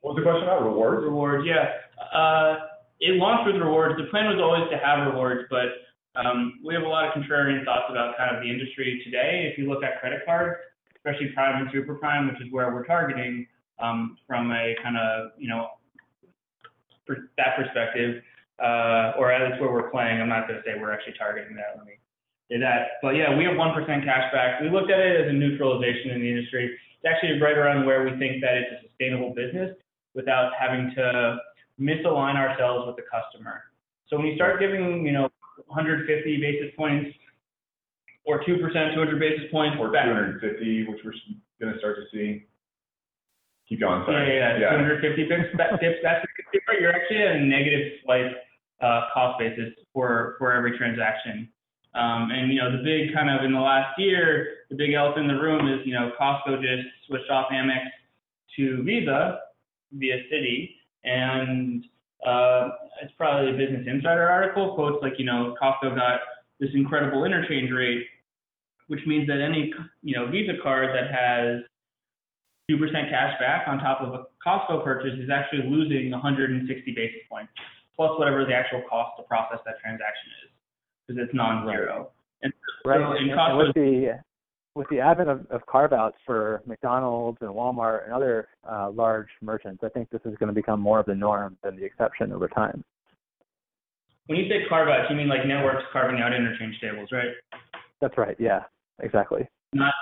What 0.00 0.14
was 0.14 0.20
the 0.20 0.28
question 0.28 0.44
about 0.44 0.64
rewards? 0.64 1.04
Rewards, 1.04 1.46
yeah. 1.46 2.18
Uh, 2.18 2.66
it 3.00 3.14
launched 3.16 3.46
with 3.46 3.56
rewards. 3.60 3.98
The 3.98 4.10
plan 4.10 4.26
was 4.26 4.38
always 4.42 4.70
to 4.70 4.78
have 4.78 5.12
rewards, 5.12 5.46
but 5.50 5.91
um, 6.16 6.60
we 6.64 6.74
have 6.74 6.82
a 6.82 6.88
lot 6.88 7.06
of 7.06 7.14
contrarian 7.14 7.64
thoughts 7.64 7.86
about 7.90 8.16
kind 8.16 8.36
of 8.36 8.42
the 8.42 8.48
industry 8.50 9.00
today. 9.04 9.48
If 9.50 9.58
you 9.58 9.68
look 9.68 9.82
at 9.82 10.00
credit 10.00 10.20
cards, 10.26 10.58
especially 10.96 11.32
prime 11.34 11.62
and 11.62 11.70
super 11.72 11.94
prime, 11.94 12.28
which 12.28 12.40
is 12.40 12.52
where 12.52 12.72
we're 12.72 12.84
targeting 12.84 13.46
um, 13.78 14.16
from 14.26 14.50
a 14.52 14.74
kind 14.82 14.96
of, 14.96 15.32
you 15.38 15.48
know, 15.48 15.68
per, 17.06 17.28
that 17.36 17.56
perspective, 17.56 18.22
uh, 18.62 19.12
or 19.18 19.32
at 19.32 19.48
least 19.48 19.60
where 19.60 19.72
we're 19.72 19.90
playing. 19.90 20.20
I'm 20.20 20.28
not 20.28 20.46
going 20.46 20.60
to 20.60 20.64
say 20.64 20.78
we're 20.78 20.92
actually 20.92 21.14
targeting 21.18 21.56
that. 21.56 21.74
Let 21.76 21.86
me 21.86 21.94
say 22.50 22.60
that. 22.60 23.00
But 23.00 23.16
yeah, 23.16 23.36
we 23.36 23.44
have 23.44 23.54
1% 23.54 24.04
cash 24.04 24.32
back. 24.32 24.60
We 24.60 24.70
looked 24.70 24.90
at 24.90 25.00
it 25.00 25.20
as 25.20 25.28
a 25.28 25.32
neutralization 25.32 26.10
in 26.10 26.20
the 26.20 26.28
industry. 26.28 26.70
It's 26.70 27.08
actually 27.08 27.40
right 27.40 27.56
around 27.56 27.86
where 27.86 28.04
we 28.04 28.10
think 28.18 28.40
that 28.42 28.54
it's 28.54 28.84
a 28.84 28.88
sustainable 28.88 29.34
business. 29.34 29.74
without 30.14 30.52
having 30.60 30.92
to 30.94 31.38
misalign 31.80 32.36
ourselves 32.36 32.86
with 32.86 32.96
the 32.96 33.02
customer. 33.10 33.62
So 34.08 34.18
when 34.18 34.26
you 34.26 34.34
start 34.34 34.60
giving, 34.60 35.06
you 35.06 35.12
know, 35.12 35.30
150 35.66 36.40
basis 36.40 36.70
points 36.76 37.10
or 38.24 38.42
2%, 38.44 38.58
200 38.94 39.18
basis 39.18 39.50
points 39.50 39.76
Or 39.80 39.90
back. 39.90 40.04
250, 40.06 40.86
which 40.88 41.00
we're 41.04 41.12
gonna 41.60 41.78
start 41.78 41.96
to 41.96 42.04
see. 42.16 42.46
Keep 43.68 43.80
going, 43.80 44.02
sorry. 44.06 44.36
Yeah, 44.36 44.58
yeah, 44.58 44.70
250 44.70 45.28
bips, 45.28 45.56
ba- 45.56 45.78
bips 45.82 46.02
back 46.02 46.22
the 46.22 46.28
consumer, 46.42 46.80
you're 46.80 46.92
actually 46.92 47.22
at 47.22 47.36
a 47.36 47.40
negative 47.40 47.92
like 48.06 48.26
uh, 48.80 49.02
cost 49.14 49.38
basis 49.38 49.72
for 49.92 50.36
for 50.38 50.52
every 50.52 50.76
transaction. 50.76 51.48
Um, 51.94 52.30
and 52.30 52.52
you 52.52 52.58
know, 52.60 52.70
the 52.76 52.82
big 52.82 53.14
kind 53.14 53.30
of 53.30 53.44
in 53.44 53.52
the 53.52 53.60
last 53.60 53.98
year, 53.98 54.48
the 54.70 54.76
big 54.76 54.92
elephant 54.94 55.30
in 55.30 55.36
the 55.36 55.42
room 55.42 55.68
is 55.68 55.86
you 55.86 55.94
know 55.94 56.10
Costco 56.20 56.60
just 56.60 56.88
switched 57.06 57.30
off 57.30 57.46
Amex 57.52 57.84
to 58.56 58.82
Visa 58.82 59.38
via 59.92 60.16
Citi, 60.32 60.74
and 61.04 61.84
uh, 62.26 62.70
it's 63.02 63.12
probably 63.16 63.50
a 63.50 63.56
Business 63.56 63.86
Insider 63.86 64.28
article 64.28 64.74
quotes 64.74 65.02
like 65.02 65.14
you 65.18 65.24
know 65.24 65.54
Costco 65.60 65.94
got 65.96 66.20
this 66.60 66.70
incredible 66.74 67.24
interchange 67.24 67.70
rate, 67.72 68.06
which 68.86 69.00
means 69.06 69.26
that 69.26 69.40
any 69.40 69.72
you 70.02 70.14
know 70.14 70.30
Visa 70.30 70.52
card 70.62 70.90
that 70.94 71.10
has 71.10 71.62
2% 72.70 72.78
cash 73.10 73.34
back 73.40 73.66
on 73.66 73.78
top 73.78 74.00
of 74.00 74.14
a 74.14 74.24
Costco 74.46 74.84
purchase 74.84 75.18
is 75.18 75.30
actually 75.30 75.68
losing 75.68 76.10
160 76.10 76.92
basis 76.94 77.20
points, 77.28 77.52
plus 77.96 78.16
whatever 78.18 78.44
the 78.44 78.54
actual 78.54 78.82
cost 78.88 79.16
to 79.18 79.24
process 79.24 79.58
that 79.66 79.74
transaction 79.82 80.30
is, 80.44 80.50
because 81.06 81.22
it's 81.24 81.34
non-zero. 81.34 82.10
And 82.42 82.52
Right. 82.84 82.98
so 82.98 83.12
in 83.12 83.30
and, 83.30 83.30
and 83.30 83.38
Costco, 83.38 83.74
the 83.74 84.20
with 84.74 84.88
the 84.90 85.00
advent 85.00 85.28
of, 85.28 85.46
of 85.50 85.64
carve 85.66 85.92
outs 85.92 86.16
for 86.24 86.62
McDonald's 86.66 87.38
and 87.40 87.50
Walmart 87.50 88.04
and 88.04 88.12
other 88.12 88.48
uh, 88.70 88.90
large 88.90 89.28
merchants, 89.40 89.82
I 89.84 89.88
think 89.88 90.10
this 90.10 90.22
is 90.24 90.34
going 90.38 90.48
to 90.48 90.54
become 90.54 90.80
more 90.80 90.98
of 91.00 91.06
the 91.06 91.14
norm 91.14 91.56
than 91.62 91.76
the 91.76 91.84
exception 91.84 92.32
over 92.32 92.48
time. 92.48 92.82
when 94.26 94.38
you 94.38 94.48
say 94.48 94.66
carve 94.68 94.88
out, 94.88 95.10
you 95.10 95.16
mean 95.16 95.28
like 95.28 95.46
networks 95.46 95.84
carving 95.92 96.20
out 96.20 96.32
interchange 96.32 96.80
tables, 96.80 97.08
right? 97.12 97.32
That's 98.00 98.16
right. 98.16 98.36
Yeah. 98.38 98.62
Exactly. 99.00 99.48
Not, 99.72 99.92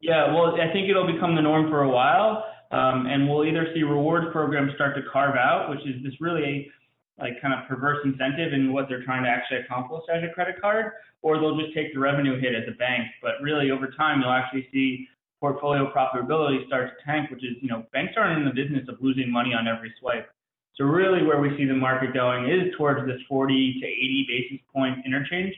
yeah, 0.00 0.32
well, 0.32 0.54
I 0.60 0.72
think 0.72 0.88
it'll 0.88 1.10
become 1.10 1.34
the 1.34 1.42
norm 1.42 1.68
for 1.70 1.82
a 1.82 1.90
while, 1.90 2.44
um, 2.70 3.06
and 3.06 3.28
we'll 3.28 3.44
either 3.44 3.66
see 3.74 3.82
rewards 3.82 4.26
programs 4.30 4.72
start 4.74 4.94
to 4.96 5.02
carve 5.10 5.36
out, 5.36 5.70
which 5.70 5.80
is 5.80 6.02
this 6.04 6.12
really 6.20 6.70
like 7.18 7.40
kind 7.40 7.54
of 7.54 7.66
perverse 7.68 7.98
incentive 8.04 8.52
in 8.52 8.72
what 8.72 8.88
they're 8.88 9.04
trying 9.04 9.24
to 9.24 9.28
actually 9.28 9.58
accomplish 9.58 10.02
as 10.12 10.22
a 10.22 10.32
credit 10.34 10.60
card, 10.60 10.92
or 11.22 11.38
they'll 11.38 11.58
just 11.58 11.74
take 11.74 11.94
the 11.94 12.00
revenue 12.00 12.38
hit 12.38 12.54
as 12.54 12.64
a 12.68 12.76
bank. 12.76 13.06
But 13.22 13.40
really, 13.40 13.70
over 13.70 13.88
time, 13.88 14.20
you'll 14.20 14.32
actually 14.32 14.68
see 14.72 15.08
portfolio 15.40 15.90
profitability 15.92 16.66
start 16.66 16.90
to 16.90 17.04
tank, 17.04 17.30
which 17.30 17.44
is, 17.44 17.56
you 17.60 17.68
know, 17.68 17.84
banks 17.92 18.14
aren't 18.16 18.38
in 18.38 18.44
the 18.44 18.54
business 18.54 18.88
of 18.88 18.96
losing 19.00 19.30
money 19.30 19.54
on 19.54 19.66
every 19.68 19.92
swipe. 20.00 20.28
So 20.76 20.84
really, 20.84 21.24
where 21.24 21.40
we 21.40 21.56
see 21.56 21.64
the 21.64 21.74
market 21.74 22.12
going 22.12 22.50
is 22.50 22.74
towards 22.76 23.06
this 23.06 23.20
40 23.28 23.80
to 23.80 23.86
80 23.86 24.26
basis 24.28 24.66
point 24.72 24.98
interchange 25.06 25.54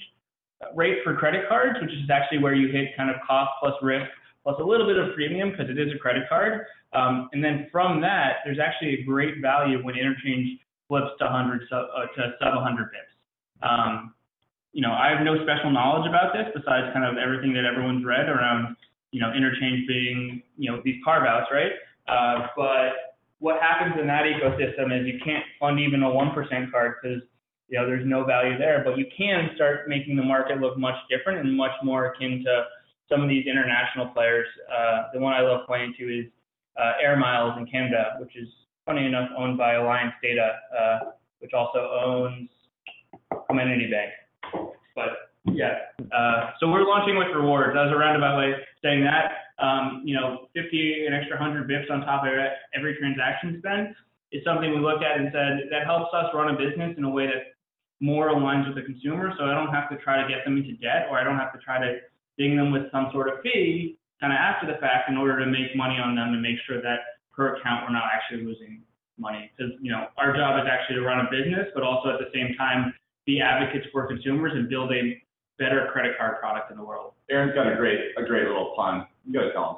rate 0.75 0.99
for 1.05 1.15
credit 1.15 1.49
cards, 1.49 1.79
which 1.81 1.91
is 1.91 2.11
actually 2.11 2.39
where 2.39 2.55
you 2.55 2.69
hit 2.69 2.97
kind 2.97 3.11
of 3.11 3.17
cost 3.27 3.51
plus 3.61 3.75
risk 3.83 4.11
plus 4.43 4.57
a 4.61 4.65
little 4.65 4.87
bit 4.87 4.97
of 4.97 5.15
premium 5.15 5.51
because 5.51 5.69
it 5.69 5.79
is 5.79 5.93
a 5.95 5.99
credit 5.99 6.29
card. 6.29 6.67
Um, 6.93 7.29
and 7.33 7.45
then 7.45 7.69
from 7.71 8.01
that, 8.01 8.39
there's 8.45 8.59
actually 8.59 9.01
a 9.01 9.03
great 9.05 9.41
value 9.43 9.85
when 9.85 9.97
interchange 9.97 10.59
flips 10.89 11.13
to 11.21 11.25
100 11.25 11.63
sub, 11.71 11.87
uh, 11.95 12.07
to 12.17 12.33
sub 12.41 12.55
100 12.57 12.91
pips. 12.91 13.13
Um, 13.63 14.15
you 14.73 14.83
know, 14.83 14.93
I 14.93 15.11
have 15.11 15.25
no 15.25 15.37
special 15.43 15.71
knowledge 15.71 16.09
about 16.09 16.33
this 16.33 16.47
besides 16.55 16.93
kind 16.93 17.05
of 17.05 17.17
everything 17.17 17.53
that 17.55 17.65
everyone's 17.65 18.05
read 18.05 18.29
around, 18.29 18.77
you 19.13 19.21
know, 19.21 19.33
interchange 19.33 19.87
being, 19.89 20.43
you 20.57 20.71
know, 20.71 20.81
these 20.85 20.97
carve 21.05 21.25
outs, 21.25 21.49
right? 21.53 21.73
Uh, 22.07 22.49
but 22.57 23.19
what 23.39 23.61
happens 23.61 23.95
in 24.01 24.07
that 24.07 24.25
ecosystem 24.25 24.93
is 24.93 25.07
you 25.07 25.21
can't 25.25 25.45
fund 25.61 25.79
even 25.81 26.03
a 26.03 26.09
1% 26.09 26.71
card 26.71 26.95
because, 27.03 27.23
you 27.69 27.79
know, 27.79 27.87
there's 27.87 28.07
no 28.07 28.25
value 28.25 28.59
there, 28.59 28.83
but 28.85 28.99
you 28.99 29.07
can 29.17 29.51
start 29.55 29.89
making 29.89 30.17
the 30.17 30.23
market 30.23 30.59
look 30.59 30.79
much 30.79 30.97
different 31.11 31.47
and 31.47 31.57
much 31.57 31.73
more 31.83 32.13
akin 32.13 32.43
to 32.45 32.65
some 33.09 33.23
of 33.23 33.29
these 33.29 33.47
international 33.47 34.09
players. 34.09 34.47
Uh, 34.71 35.05
the 35.13 35.21
one 35.21 35.33
I 35.33 35.41
love 35.41 35.67
pointing 35.67 35.95
to 35.99 36.05
is 36.05 36.27
uh, 36.79 36.93
Air 37.03 37.17
Miles 37.17 37.59
in 37.59 37.67
Canada, 37.67 38.17
which 38.21 38.37
is 38.37 38.49
funny 38.89 39.05
enough 39.05 39.29
owned 39.37 39.59
by 39.59 39.75
Alliance 39.75 40.15
Data, 40.23 40.57
uh, 40.73 40.99
which 41.41 41.53
also 41.53 41.79
owns 41.93 42.49
Comenity 43.51 43.91
Bank. 43.91 44.11
But 44.97 45.29
yeah, 45.53 45.93
uh, 46.11 46.57
so 46.59 46.69
we're 46.69 46.89
launching 46.89 47.17
with 47.17 47.29
rewards. 47.37 47.77
That 47.77 47.85
was 47.85 47.93
a 47.93 47.99
roundabout 47.99 48.39
way 48.39 48.53
of 48.53 48.59
saying 48.83 49.05
that. 49.05 49.53
Um, 49.63 50.03
you 50.05 50.15
know, 50.15 50.49
50 50.55 51.07
an 51.07 51.13
extra 51.13 51.37
100 51.37 51.69
bips 51.69 51.91
on 51.91 52.01
top 52.01 52.25
of 52.25 52.33
every 52.75 52.97
transaction 52.97 53.61
spend 53.61 53.95
is 54.33 54.43
something 54.45 54.71
we 54.71 54.81
looked 54.81 55.05
at 55.05 55.19
and 55.19 55.29
said 55.33 55.69
that 55.71 55.85
helps 55.85 56.15
us 56.15 56.33
run 56.33 56.55
a 56.55 56.57
business 56.57 56.97
in 56.97 57.05
a 57.05 57.11
way 57.11 57.27
that 57.27 57.59
more 58.01 58.31
aligns 58.31 58.67
with 58.67 58.77
the 58.77 58.83
consumer. 58.83 59.35
So 59.37 59.45
I 59.45 59.55
don't 59.55 59.75
have 59.75 59.91
to 59.91 59.97
try 59.99 60.23
to 60.23 60.29
get 60.29 60.45
them 60.45 60.57
into 60.57 60.73
debt, 60.79 61.09
or 61.11 61.19
I 61.19 61.25
don't 61.25 61.37
have 61.37 61.53
to 61.53 61.59
try 61.59 61.79
to 61.79 61.99
ding 62.39 62.57
them 62.57 62.71
with 62.71 62.91
some 62.93 63.11
sort 63.13 63.29
of 63.29 63.43
fee 63.43 63.99
kind 64.21 64.33
of 64.33 64.39
after 64.39 64.67
the 64.67 64.79
fact 64.81 65.11
in 65.11 65.17
order 65.17 65.39
to 65.39 65.47
make 65.47 65.75
money 65.77 65.99
on 65.99 66.15
them 66.15 66.33
and 66.33 66.43
make 66.43 66.57
sure 66.67 66.81
that 66.81 67.18
per 67.39 67.55
account 67.55 67.87
we're 67.87 67.95
not 67.95 68.11
actually 68.11 68.43
losing 68.43 68.83
money. 69.17 69.51
Because 69.55 69.73
you 69.81 69.93
know 69.95 70.11
our 70.19 70.35
job 70.35 70.59
is 70.59 70.67
actually 70.67 70.97
to 70.97 71.07
run 71.07 71.23
a 71.23 71.31
business, 71.31 71.71
but 71.73 71.87
also 71.87 72.11
at 72.11 72.19
the 72.19 72.35
same 72.35 72.59
time 72.59 72.93
be 73.25 73.41
advocates 73.41 73.87
for 73.93 74.07
consumers 74.09 74.53
and 74.55 74.69
build 74.69 74.91
a 74.91 75.23
better 75.59 75.89
credit 75.93 76.19
card 76.19 76.41
product 76.41 76.71
in 76.71 76.77
the 76.77 76.85
world. 76.85 77.13
Aaron's 77.31 77.55
got 77.55 77.71
a 77.71 77.77
great, 77.77 78.01
a 78.17 78.25
great 78.27 78.47
little 78.47 78.75
pun. 78.75 79.07
You 79.25 79.33
gotta 79.33 79.53
tell 79.53 79.71
him. 79.71 79.77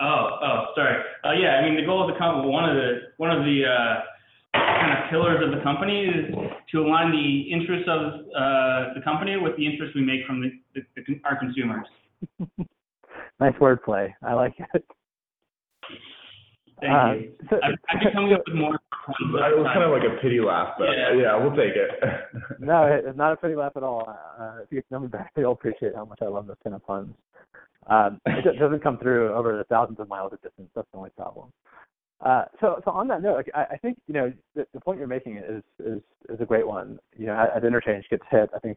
Oh, 0.00 0.38
oh, 0.42 0.64
sorry. 0.74 0.96
Uh, 1.24 1.32
yeah, 1.32 1.60
I 1.60 1.62
mean 1.62 1.76
the 1.76 1.86
goal 1.86 2.02
of 2.02 2.12
the 2.12 2.18
company, 2.18 2.50
one 2.50 2.68
of 2.68 2.74
the 2.74 3.14
one 3.18 3.30
of 3.30 3.44
the 3.44 3.62
uh, 3.64 4.58
kind 4.58 4.98
of 4.98 5.10
pillars 5.10 5.38
of 5.44 5.56
the 5.56 5.62
company 5.62 6.06
is 6.06 6.34
to 6.72 6.80
align 6.80 7.12
the 7.12 7.52
interests 7.52 7.88
of 7.88 8.26
uh, 8.34 8.94
the 8.94 9.02
company 9.04 9.36
with 9.36 9.56
the 9.56 9.66
interests 9.66 9.94
we 9.94 10.02
make 10.02 10.26
from 10.26 10.40
the, 10.40 10.50
the, 10.74 10.82
the 11.06 11.20
our 11.24 11.38
consumers. 11.38 11.86
nice 13.40 13.54
wordplay. 13.60 14.12
I 14.22 14.34
like 14.34 14.54
it. 14.74 14.84
Thank 16.80 16.92
Uh, 16.92 17.12
you. 17.14 17.32
so- 17.48 17.60
I've, 17.62 17.74
I've 17.88 18.00
been 18.00 18.12
coming 18.12 18.32
up 18.32 18.42
with 18.46 18.56
more. 18.56 18.78
puns 18.90 19.16
It 19.20 19.58
was 19.58 19.66
kind 19.72 19.82
of 19.84 19.90
like 19.92 20.02
a 20.04 20.20
pity 20.22 20.40
laugh, 20.40 20.74
but 20.78 20.88
Yeah. 20.90 21.12
yeah, 21.14 21.36
we'll 21.36 21.54
take 21.56 21.74
it. 21.76 21.90
no, 22.60 22.84
it's 22.84 23.16
not 23.16 23.32
a 23.32 23.36
pity 23.36 23.54
laugh 23.54 23.72
at 23.76 23.82
all. 23.82 24.08
Uh, 24.38 24.60
if 24.62 24.72
you 24.72 24.82
know 24.90 25.00
me 25.00 25.08
back, 25.08 25.32
you'll 25.36 25.52
appreciate 25.52 25.94
how 25.94 26.04
much 26.04 26.20
I 26.22 26.26
love 26.26 26.46
those 26.46 26.56
kind 26.62 26.74
of 26.76 26.84
puns. 26.86 27.14
Um, 27.86 28.20
it 28.26 28.44
do- 28.44 28.58
doesn't 28.58 28.82
come 28.82 28.98
through 28.98 29.32
over 29.34 29.56
the 29.56 29.64
thousands 29.64 30.00
of 30.00 30.08
miles 30.08 30.32
of 30.32 30.40
distance. 30.42 30.68
That's 30.74 30.88
the 30.92 30.98
only 30.98 31.10
problem. 31.10 31.52
Uh, 32.20 32.44
so, 32.60 32.80
so 32.84 32.90
on 32.90 33.08
that 33.08 33.22
note, 33.22 33.36
like, 33.36 33.50
I, 33.54 33.74
I 33.74 33.76
think 33.78 33.98
you 34.06 34.12
know 34.12 34.30
the, 34.54 34.66
the 34.74 34.80
point 34.80 34.98
you're 34.98 35.08
making 35.08 35.38
is 35.38 35.62
is 35.78 36.02
is 36.28 36.38
a 36.40 36.44
great 36.44 36.66
one. 36.66 36.98
You 37.16 37.26
know, 37.26 37.48
as 37.56 37.64
interchange 37.64 38.04
gets 38.10 38.22
hit, 38.30 38.50
I 38.54 38.58
think 38.58 38.76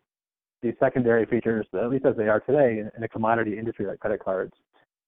these 0.61 0.75
secondary 0.79 1.25
features, 1.25 1.67
at 1.73 1.89
least 1.89 2.05
as 2.05 2.15
they 2.15 2.29
are 2.29 2.39
today 2.39 2.79
in, 2.79 2.89
in 2.95 3.03
a 3.03 3.07
commodity 3.09 3.59
industry 3.59 3.85
like 3.85 3.99
credit 3.99 4.23
cards, 4.23 4.53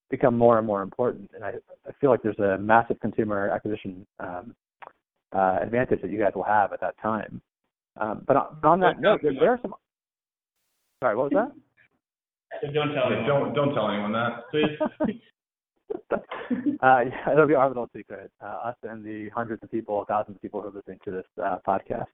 become 0.10 0.38
more 0.38 0.58
and 0.58 0.68
more 0.68 0.82
important. 0.82 1.32
And 1.34 1.44
I, 1.44 1.54
I 1.88 1.92
feel 2.00 2.10
like 2.10 2.22
there's 2.22 2.40
a 2.40 2.58
massive 2.58 3.00
consumer 3.00 3.50
acquisition 3.50 4.06
um, 4.20 4.56
uh, 5.36 5.60
advantage 5.62 6.02
that 6.02 6.12
you 6.12 6.20
guys 6.20 6.32
will 6.36 6.44
have 6.44 6.74
at 6.74 6.82
that 6.82 6.96
time. 7.02 7.42
Um, 8.00 8.24
but 8.28 8.36
on, 8.36 8.58
on 8.64 8.80
that 8.82 9.00
note, 9.00 9.22
there, 9.24 9.34
there 9.34 9.52
are 9.52 9.60
some. 9.62 9.74
Sorry, 11.02 11.16
what 11.16 11.32
was 11.32 11.52
So 12.62 12.72
don't 12.72 12.94
tell 12.94 13.06
anyone. 13.08 13.28
don't 13.28 13.54
don't 13.54 13.74
tell 13.74 13.90
anyone 13.90 14.12
that. 14.14 14.44
Please. 14.52 15.20
that? 16.10 16.24
uh, 16.82 17.02
yeah, 17.08 17.32
it'll 17.32 17.48
be 17.48 17.56
our 17.56 17.68
little 17.68 17.90
secret. 17.96 18.32
Uh, 18.42 18.70
us 18.70 18.76
and 18.84 19.04
the 19.04 19.30
hundreds 19.30 19.64
of 19.64 19.72
people, 19.72 20.04
thousands 20.08 20.36
of 20.36 20.42
people 20.42 20.62
who 20.62 20.68
are 20.68 20.72
listening 20.72 21.00
to 21.06 21.12
this 21.12 21.26
uh, 21.44 21.58
podcast. 21.68 22.06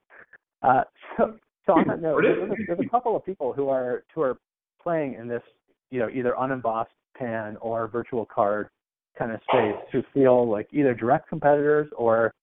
Uh, 0.61 0.83
so, 1.17 1.33
so 1.65 1.73
on 1.73 1.87
that 1.87 2.01
note, 2.01 2.21
there's, 2.21 2.49
a, 2.49 2.53
there's 2.67 2.79
a 2.79 2.89
couple 2.89 3.15
of 3.15 3.25
people 3.25 3.53
who 3.53 3.69
are 3.69 4.03
who 4.13 4.21
are 4.21 4.37
playing 4.81 5.15
in 5.15 5.27
this, 5.27 5.43
you 5.89 5.99
know, 5.99 6.09
either 6.09 6.35
unembossed 6.39 6.91
pan 7.21 7.57
or 7.61 7.87
virtual 7.87 8.25
card 8.25 8.69
kind 9.17 9.31
of 9.31 9.39
space 9.49 9.75
who 9.91 10.01
feel 10.13 10.49
like 10.49 10.67
either 10.71 10.93
direct 10.93 11.29
competitors 11.29 11.89
or, 11.95 12.33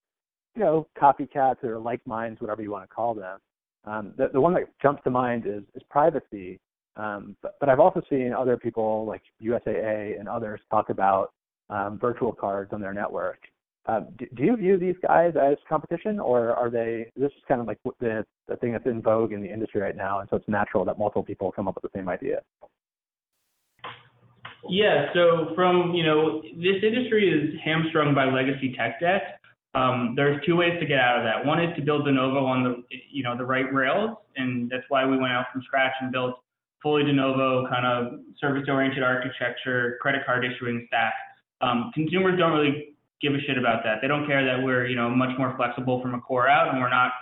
you 0.54 0.62
know, 0.62 0.86
copycats 1.00 1.62
or 1.64 1.78
like 1.78 2.06
minds, 2.06 2.40
whatever 2.40 2.62
you 2.62 2.70
want 2.70 2.88
to 2.88 2.94
call 2.94 3.14
them. 3.14 3.38
Um, 3.84 4.12
the, 4.16 4.28
the 4.32 4.40
one 4.40 4.54
that 4.54 4.64
jumps 4.80 5.02
to 5.04 5.10
mind 5.10 5.44
is, 5.46 5.62
is 5.74 5.82
privacy. 5.90 6.58
Um, 6.96 7.36
but, 7.42 7.54
but 7.60 7.68
I've 7.68 7.80
also 7.80 8.02
seen 8.10 8.32
other 8.32 8.56
people 8.56 9.06
like 9.06 9.22
USAA 9.42 10.18
and 10.18 10.28
others 10.28 10.60
talk 10.70 10.90
about 10.90 11.32
um, 11.70 11.98
virtual 12.00 12.32
cards 12.32 12.72
on 12.72 12.80
their 12.80 12.94
network. 12.94 13.38
Uh, 13.86 14.00
do, 14.18 14.26
do 14.34 14.42
you 14.42 14.56
view 14.56 14.78
these 14.78 14.96
guys 15.02 15.32
as 15.40 15.56
competition, 15.66 16.20
or 16.20 16.50
are 16.50 16.68
they? 16.68 17.10
This 17.16 17.28
is 17.28 17.42
kind 17.48 17.60
of 17.60 17.66
like 17.66 17.78
the 18.00 18.22
the 18.46 18.56
thing 18.56 18.72
that's 18.72 18.84
in 18.84 19.00
vogue 19.00 19.32
in 19.32 19.40
the 19.40 19.50
industry 19.50 19.80
right 19.80 19.96
now, 19.96 20.20
and 20.20 20.28
so 20.28 20.36
it's 20.36 20.48
natural 20.48 20.84
that 20.84 20.98
multiple 20.98 21.22
people 21.22 21.50
come 21.50 21.68
up 21.68 21.74
with 21.74 21.90
the 21.90 21.98
same 21.98 22.06
idea. 22.06 22.40
Yeah, 24.68 25.12
so 25.14 25.52
from, 25.54 25.94
you 25.94 26.04
know, 26.04 26.42
this 26.42 26.82
industry 26.82 27.28
is 27.30 27.60
hamstrung 27.64 28.14
by 28.14 28.24
legacy 28.24 28.74
tech 28.76 29.00
debt. 29.00 29.40
Um, 29.74 30.14
there's 30.16 30.44
two 30.44 30.56
ways 30.56 30.80
to 30.80 30.86
get 30.86 30.98
out 30.98 31.18
of 31.18 31.24
that. 31.24 31.44
One 31.44 31.62
is 31.62 31.74
to 31.76 31.82
build 31.82 32.04
de 32.04 32.12
novo 32.12 32.44
on 32.44 32.64
the, 32.64 32.82
you 33.10 33.22
know, 33.22 33.36
the 33.36 33.44
right 33.44 33.72
rails, 33.72 34.16
and 34.36 34.68
that's 34.68 34.84
why 34.88 35.06
we 35.06 35.16
went 35.16 35.32
out 35.32 35.46
from 35.52 35.62
scratch 35.62 35.92
and 36.00 36.10
built 36.10 36.34
fully 36.82 37.04
de 37.04 37.12
novo 37.12 37.68
kind 37.68 37.86
of 37.86 38.20
service-oriented 38.40 39.02
architecture, 39.02 39.98
credit 40.00 40.22
card 40.24 40.44
issuing 40.44 40.84
stack. 40.88 41.14
Um, 41.60 41.90
consumers 41.94 42.38
don't 42.38 42.52
really 42.52 42.94
give 43.20 43.34
a 43.34 43.40
shit 43.46 43.58
about 43.58 43.82
that. 43.84 43.98
They 44.00 44.08
don't 44.08 44.26
care 44.26 44.44
that 44.44 44.62
we're, 44.62 44.86
you 44.86 44.96
know, 44.96 45.10
much 45.10 45.36
more 45.38 45.54
flexible 45.56 46.00
from 46.00 46.14
a 46.14 46.20
core 46.20 46.48
out 46.48 46.68
and 46.68 46.80
we're 46.80 46.90
not 46.90 47.12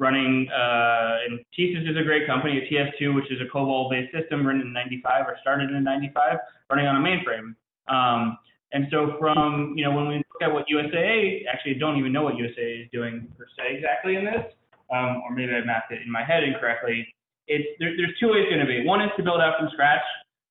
running, 0.00 0.48
uh, 0.48 1.28
and 1.28 1.38
TSYS 1.52 1.90
is 1.90 1.96
a 1.96 2.02
great 2.02 2.26
company, 2.26 2.58
a 2.58 2.64
TS2, 2.66 3.14
which 3.14 3.30
is 3.30 3.38
a 3.40 3.48
COBOL-based 3.54 4.10
system 4.16 4.46
written 4.46 4.62
in 4.62 4.72
95 4.72 5.26
or 5.28 5.36
started 5.42 5.70
in 5.70 5.84
95, 5.84 6.38
running 6.70 6.86
on 6.86 6.96
a 6.96 7.04
mainframe. 7.04 7.54
Um, 7.92 8.38
and 8.72 8.86
so 8.90 9.16
from, 9.20 9.74
you 9.76 9.84
know, 9.84 9.92
when 9.92 10.08
we 10.08 10.16
look 10.16 10.40
at 10.42 10.50
what 10.50 10.64
USAA, 10.72 11.42
actually 11.52 11.74
don't 11.74 11.98
even 11.98 12.12
know 12.12 12.22
what 12.22 12.34
USAA 12.34 12.84
is 12.84 12.88
doing 12.92 13.28
per 13.36 13.44
se 13.58 13.76
exactly 13.76 14.16
in 14.16 14.24
this, 14.24 14.42
um, 14.90 15.20
or 15.22 15.34
maybe 15.34 15.52
I 15.52 15.62
mapped 15.64 15.92
it 15.92 16.00
in 16.02 16.10
my 16.10 16.24
head 16.24 16.44
incorrectly. 16.44 17.06
It's, 17.46 17.68
there, 17.78 17.92
there's 17.96 18.16
two 18.18 18.30
ways 18.32 18.46
to 18.48 18.54
innovate. 18.54 18.86
One 18.86 19.02
is 19.02 19.10
to 19.18 19.22
build 19.22 19.40
out 19.40 19.58
from 19.58 19.68
scratch, 19.72 20.06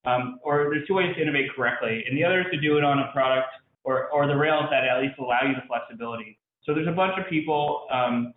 um, 0.05 0.39
or 0.43 0.69
there's 0.69 0.85
two 0.87 0.93
ways 0.93 1.15
to 1.15 1.21
innovate 1.21 1.49
correctly. 1.55 2.03
And 2.07 2.15
the 2.15 2.23
other 2.23 2.41
is 2.41 2.47
to 2.51 2.61
do 2.61 2.77
it 2.77 2.83
on 2.83 2.99
a 2.99 3.11
product 3.11 3.49
or, 3.83 4.09
or 4.09 4.27
the 4.27 4.35
rails 4.35 4.65
that 4.69 4.83
at 4.83 5.01
least 5.01 5.17
allow 5.17 5.41
you 5.41 5.55
the 5.55 5.65
flexibility. 5.65 6.37
So 6.65 6.75
there's 6.75 6.87
a 6.87 6.93
bunch 6.93 7.13
of 7.17 7.27
people 7.27 7.87
um, 7.91 8.33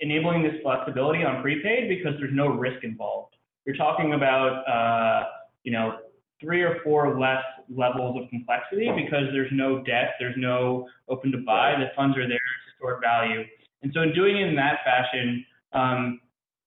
enabling 0.00 0.42
this 0.42 0.54
flexibility 0.62 1.24
on 1.24 1.42
prepaid 1.42 1.88
because 1.88 2.18
there's 2.18 2.34
no 2.34 2.48
risk 2.48 2.82
involved. 2.84 3.34
You're 3.66 3.76
talking 3.76 4.14
about, 4.14 4.64
uh, 4.66 5.28
you 5.62 5.72
know, 5.72 5.98
three 6.40 6.62
or 6.62 6.78
four 6.82 7.20
less 7.20 7.42
levels 7.68 8.20
of 8.20 8.28
complexity 8.30 8.90
because 8.96 9.24
there's 9.32 9.50
no 9.52 9.82
debt, 9.82 10.14
there's 10.18 10.36
no 10.38 10.88
open 11.08 11.30
to 11.32 11.38
buy, 11.38 11.74
the 11.78 11.88
funds 11.94 12.16
are 12.16 12.26
there 12.26 12.38
to 12.38 12.76
store 12.76 12.98
value. 13.00 13.44
And 13.82 13.92
so 13.94 14.02
in 14.02 14.14
doing 14.14 14.38
it 14.38 14.48
in 14.48 14.56
that 14.56 14.78
fashion, 14.84 15.44
um, 15.72 16.20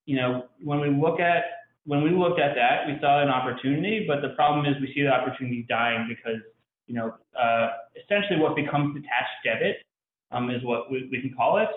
you 0.05 0.15
know, 0.15 0.45
when 0.63 0.79
we 0.79 0.89
look 0.89 1.19
at 1.19 1.43
when 1.85 2.01
we 2.01 2.11
looked 2.11 2.39
at 2.39 2.55
that, 2.55 2.87
we 2.87 2.97
saw 3.01 3.21
an 3.21 3.29
opportunity, 3.29 4.05
but 4.07 4.21
the 4.21 4.29
problem 4.35 4.65
is 4.65 4.79
we 4.79 4.93
see 4.93 5.01
the 5.01 5.09
opportunity 5.09 5.65
dying 5.67 6.07
because, 6.07 6.39
you 6.87 6.95
know, 6.95 7.13
uh, 7.37 7.67
essentially 8.01 8.39
what 8.39 8.55
becomes 8.55 8.95
detached 8.95 9.43
debit 9.43 9.77
um, 10.31 10.49
is 10.49 10.63
what 10.63 10.89
we, 10.89 11.09
we, 11.11 11.19
can 11.19 11.33
call 11.35 11.57
it. 11.57 11.67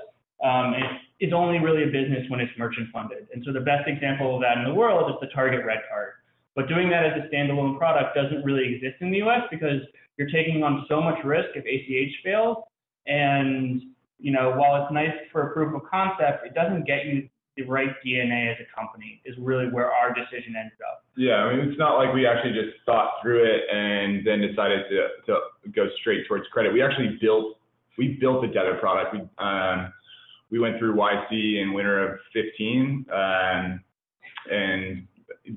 Um, 0.46 0.74
it's 1.18 1.32
only 1.32 1.58
really 1.58 1.84
a 1.84 1.86
business 1.86 2.28
when 2.28 2.40
it's 2.40 2.52
merchant 2.58 2.88
funded. 2.92 3.28
And 3.32 3.42
so 3.44 3.52
the 3.52 3.60
best 3.60 3.88
example 3.88 4.34
of 4.34 4.42
that 4.42 4.58
in 4.58 4.64
the 4.64 4.74
world 4.74 5.10
is 5.10 5.16
the 5.20 5.32
Target 5.34 5.64
Red 5.64 5.80
Card. 5.88 6.12
But 6.54 6.68
doing 6.68 6.90
that 6.90 7.04
as 7.04 7.12
a 7.24 7.34
standalone 7.34 7.78
product 7.78 8.14
doesn't 8.14 8.44
really 8.44 8.74
exist 8.74 8.96
in 9.00 9.10
the 9.10 9.22
US 9.22 9.42
because 9.50 9.80
you're 10.16 10.28
taking 10.28 10.62
on 10.62 10.84
so 10.88 11.00
much 11.00 11.22
risk 11.24 11.48
if 11.54 11.64
ACH 11.64 12.14
fails. 12.24 12.58
And, 13.06 13.82
you 14.18 14.32
know, 14.32 14.52
while 14.56 14.82
it's 14.82 14.92
nice 14.92 15.14
for 15.32 15.50
a 15.50 15.52
proof 15.52 15.74
of 15.74 15.88
concept, 15.88 16.46
it 16.46 16.54
doesn't 16.54 16.86
get 16.86 17.06
you 17.06 17.28
the 17.56 17.62
right 17.62 17.96
DNA 18.04 18.52
as 18.52 18.58
a 18.60 18.78
company 18.78 19.22
is 19.24 19.34
really 19.38 19.66
where 19.68 19.90
our 19.90 20.12
decision 20.12 20.54
ended 20.56 20.76
up. 20.86 21.04
Yeah, 21.16 21.36
I 21.36 21.56
mean, 21.56 21.68
it's 21.68 21.78
not 21.78 21.96
like 21.96 22.12
we 22.12 22.26
actually 22.26 22.52
just 22.52 22.76
thought 22.84 23.12
through 23.22 23.44
it 23.44 23.62
and 23.72 24.26
then 24.26 24.42
decided 24.42 24.84
to, 24.90 25.08
to 25.26 25.68
go 25.74 25.88
straight 26.00 26.28
towards 26.28 26.46
credit. 26.48 26.72
We 26.72 26.82
actually 26.82 27.16
built 27.20 27.56
we 27.96 28.18
built 28.20 28.44
a 28.44 28.48
debit 28.48 28.78
product. 28.78 29.14
We 29.14 29.20
um, 29.38 29.92
we 30.50 30.58
went 30.58 30.78
through 30.78 30.94
YC 30.94 31.62
in 31.62 31.72
winter 31.72 32.12
of 32.12 32.18
15, 32.32 33.06
um, 33.12 33.80
and 34.50 35.06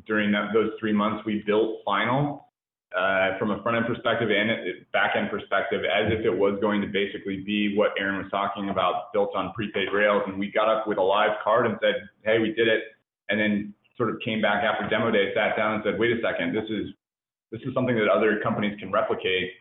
during 0.05 0.31
that, 0.31 0.49
those 0.53 0.71
three 0.79 0.93
months, 0.93 1.25
we 1.25 1.43
built 1.45 1.79
Final 1.85 2.49
uh, 2.97 3.37
from 3.37 3.51
a 3.51 3.61
front 3.61 3.77
end 3.77 3.85
perspective 3.85 4.29
and 4.31 4.49
back 4.91 5.15
end 5.15 5.29
perspective 5.29 5.81
as 5.85 6.11
if 6.11 6.25
it 6.25 6.35
was 6.35 6.57
going 6.61 6.81
to 6.81 6.87
basically 6.87 7.37
be 7.45 7.77
what 7.77 7.91
Aaron 7.99 8.17
was 8.17 8.31
talking 8.31 8.69
about, 8.69 9.13
built 9.13 9.35
on 9.35 9.53
prepaid 9.53 9.89
rails. 9.93 10.23
And 10.25 10.39
we 10.39 10.51
got 10.51 10.67
up 10.67 10.87
with 10.87 10.97
a 10.97 11.01
live 11.01 11.37
card 11.43 11.67
and 11.67 11.77
said, 11.81 12.09
"Hey, 12.23 12.39
we 12.39 12.53
did 12.53 12.67
it," 12.67 12.83
and 13.29 13.39
then 13.39 13.73
sort 13.95 14.09
of 14.09 14.19
came 14.21 14.41
back 14.41 14.63
after 14.63 14.89
demo 14.89 15.11
day, 15.11 15.33
sat 15.35 15.55
down 15.55 15.75
and 15.75 15.83
said, 15.83 15.99
"Wait 15.99 16.17
a 16.17 16.21
second, 16.21 16.55
this 16.55 16.65
is 16.69 16.89
this 17.51 17.61
is 17.61 17.73
something 17.73 17.95
that 17.95 18.07
other 18.07 18.39
companies 18.41 18.77
can 18.79 18.91
replicate. 18.91 19.51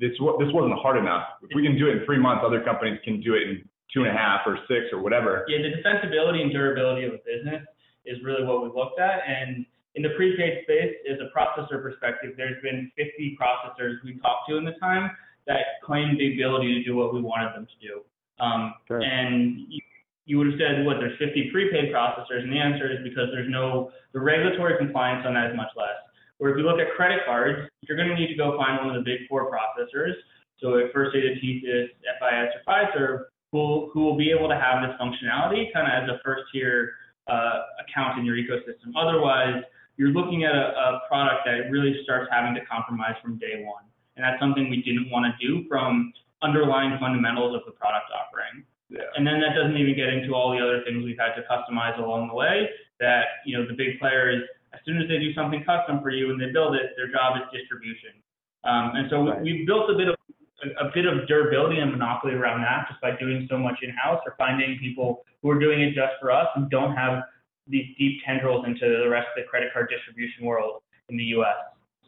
This 0.00 0.12
this 0.40 0.52
wasn't 0.52 0.78
hard 0.80 0.96
enough. 0.96 1.28
If 1.42 1.54
we 1.54 1.62
can 1.62 1.76
do 1.76 1.88
it 1.88 1.98
in 1.98 2.06
three 2.06 2.18
months, 2.18 2.42
other 2.44 2.62
companies 2.62 2.98
can 3.04 3.20
do 3.20 3.34
it 3.34 3.42
in 3.42 3.68
two 3.92 4.04
and 4.04 4.10
a 4.10 4.16
half 4.16 4.40
or 4.46 4.58
six 4.68 4.92
or 4.92 5.02
whatever." 5.02 5.44
Yeah, 5.48 5.58
the 5.62 5.76
defensibility 5.80 6.42
and 6.42 6.52
durability 6.52 7.06
of 7.06 7.14
a 7.14 7.22
business 7.24 7.62
is 8.04 8.18
really 8.22 8.44
what 8.44 8.62
we 8.62 8.68
looked 8.68 9.00
at, 9.00 9.20
and 9.26 9.66
in 9.98 10.02
the 10.02 10.14
prepaid 10.14 10.62
space, 10.62 10.94
as 11.10 11.18
a 11.18 11.26
processor 11.34 11.82
perspective, 11.82 12.34
there's 12.36 12.62
been 12.62 12.90
50 12.96 13.36
processors 13.40 13.98
we 14.04 14.18
talked 14.22 14.48
to 14.48 14.56
in 14.56 14.64
the 14.64 14.78
time 14.78 15.10
that 15.46 15.82
claimed 15.82 16.20
the 16.20 16.34
ability 16.34 16.74
to 16.74 16.84
do 16.84 16.94
what 16.94 17.12
we 17.12 17.20
wanted 17.20 17.50
them 17.56 17.66
to 17.66 17.78
do. 17.82 18.04
Um, 18.38 18.74
sure. 18.86 19.02
And 19.02 19.66
you, 19.68 19.80
you, 20.26 20.38
would 20.38 20.54
have 20.54 20.60
said, 20.60 20.86
what, 20.86 20.98
there's 21.00 21.18
50 21.18 21.50
prepaid 21.50 21.90
processors, 21.92 22.46
and 22.46 22.52
the 22.52 22.62
answer 22.62 22.86
is 22.86 23.02
because 23.02 23.26
there's 23.32 23.50
no, 23.50 23.90
the 24.12 24.20
regulatory 24.20 24.78
compliance 24.78 25.26
on 25.26 25.34
that 25.34 25.50
is 25.50 25.56
much 25.56 25.74
less. 25.74 25.98
Where 26.38 26.52
if 26.52 26.58
you 26.58 26.62
look 26.62 26.78
at 26.78 26.94
credit 26.94 27.26
cards, 27.26 27.66
you're 27.82 27.96
going 27.96 28.08
to 28.08 28.14
need 28.14 28.28
to 28.28 28.38
go 28.38 28.56
find 28.56 28.78
one 28.78 28.94
of 28.94 29.02
the 29.02 29.08
big 29.08 29.26
four 29.26 29.50
processors. 29.50 30.14
So 30.60 30.78
at 30.78 30.92
First 30.92 31.14
Data, 31.14 31.34
TSYS, 31.42 31.90
FIS, 31.90 32.48
or 32.54 32.62
Fiserv, 32.62 33.18
who, 33.52 33.90
who 33.92 34.04
will 34.04 34.16
be 34.16 34.30
able 34.30 34.48
to 34.48 34.54
have 34.54 34.82
this 34.82 34.94
functionality 35.00 35.72
kind 35.72 35.86
of 35.86 36.04
as 36.04 36.08
a 36.08 36.20
first 36.24 36.42
tier 36.52 36.92
uh, 37.26 37.60
account 37.80 38.18
in 38.18 38.24
your 38.24 38.36
ecosystem. 38.36 38.92
Otherwise, 38.96 39.62
you're 39.96 40.10
looking 40.10 40.44
at 40.44 40.54
a, 40.54 40.72
a 40.76 41.00
product 41.08 41.42
that 41.46 41.70
really 41.70 42.00
starts 42.04 42.28
having 42.30 42.54
to 42.54 42.64
compromise 42.64 43.14
from 43.22 43.38
day 43.38 43.64
one. 43.64 43.84
And 44.16 44.24
that's 44.24 44.40
something 44.40 44.68
we 44.68 44.82
didn't 44.82 45.10
want 45.10 45.26
to 45.26 45.32
do 45.38 45.66
from 45.68 46.12
underlying 46.42 46.98
fundamentals 47.00 47.54
of 47.54 47.62
the 47.66 47.72
product 47.72 48.10
offering. 48.14 48.64
Yeah. 48.90 49.06
And 49.16 49.26
then 49.26 49.40
that 49.40 49.54
doesn't 49.54 49.76
even 49.76 49.94
get 49.94 50.08
into 50.08 50.34
all 50.34 50.50
the 50.50 50.62
other 50.62 50.82
things 50.84 51.04
we've 51.04 51.18
had 51.18 51.34
to 51.36 51.44
customize 51.44 51.98
along 51.98 52.28
the 52.28 52.34
way 52.34 52.70
that, 53.00 53.44
you 53.44 53.56
know, 53.56 53.66
the 53.66 53.74
big 53.74 53.98
players, 54.00 54.42
as 54.72 54.80
soon 54.84 55.00
as 55.00 55.08
they 55.08 55.18
do 55.18 55.32
something 55.34 55.62
custom 55.64 56.00
for 56.00 56.10
you 56.10 56.30
and 56.30 56.40
they 56.40 56.50
build 56.52 56.74
it, 56.74 56.92
their 56.96 57.10
job 57.10 57.36
is 57.36 57.44
distribution. 57.52 58.16
Um, 58.64 58.92
and 58.94 59.06
so 59.10 59.26
right. 59.26 59.40
we've 59.40 59.66
built 59.66 59.90
a 59.90 59.94
bit 59.94 60.08
of 60.08 60.16
a, 60.64 60.86
a 60.86 60.90
bit 60.94 61.06
of 61.06 61.26
durability 61.28 61.78
and 61.78 61.90
monopoly 61.90 62.34
around 62.34 62.62
that 62.62 62.86
just 62.88 63.00
by 63.00 63.12
doing 63.18 63.46
so 63.50 63.58
much 63.58 63.76
in-house 63.82 64.20
or 64.26 64.34
finding 64.38 64.78
people 64.78 65.24
who 65.42 65.50
are 65.50 65.58
doing 65.58 65.80
it 65.80 65.94
just 65.94 66.12
for 66.20 66.30
us 66.32 66.46
and 66.56 66.70
don't 66.70 66.94
have 66.94 67.22
these 67.66 67.86
deep 67.98 68.20
tendrils 68.26 68.64
into 68.66 68.98
the 69.02 69.08
rest 69.08 69.28
of 69.36 69.42
the 69.42 69.48
credit 69.48 69.72
card 69.72 69.88
distribution 69.90 70.44
world 70.44 70.82
in 71.08 71.16
the 71.16 71.24
U.S. 71.24 71.56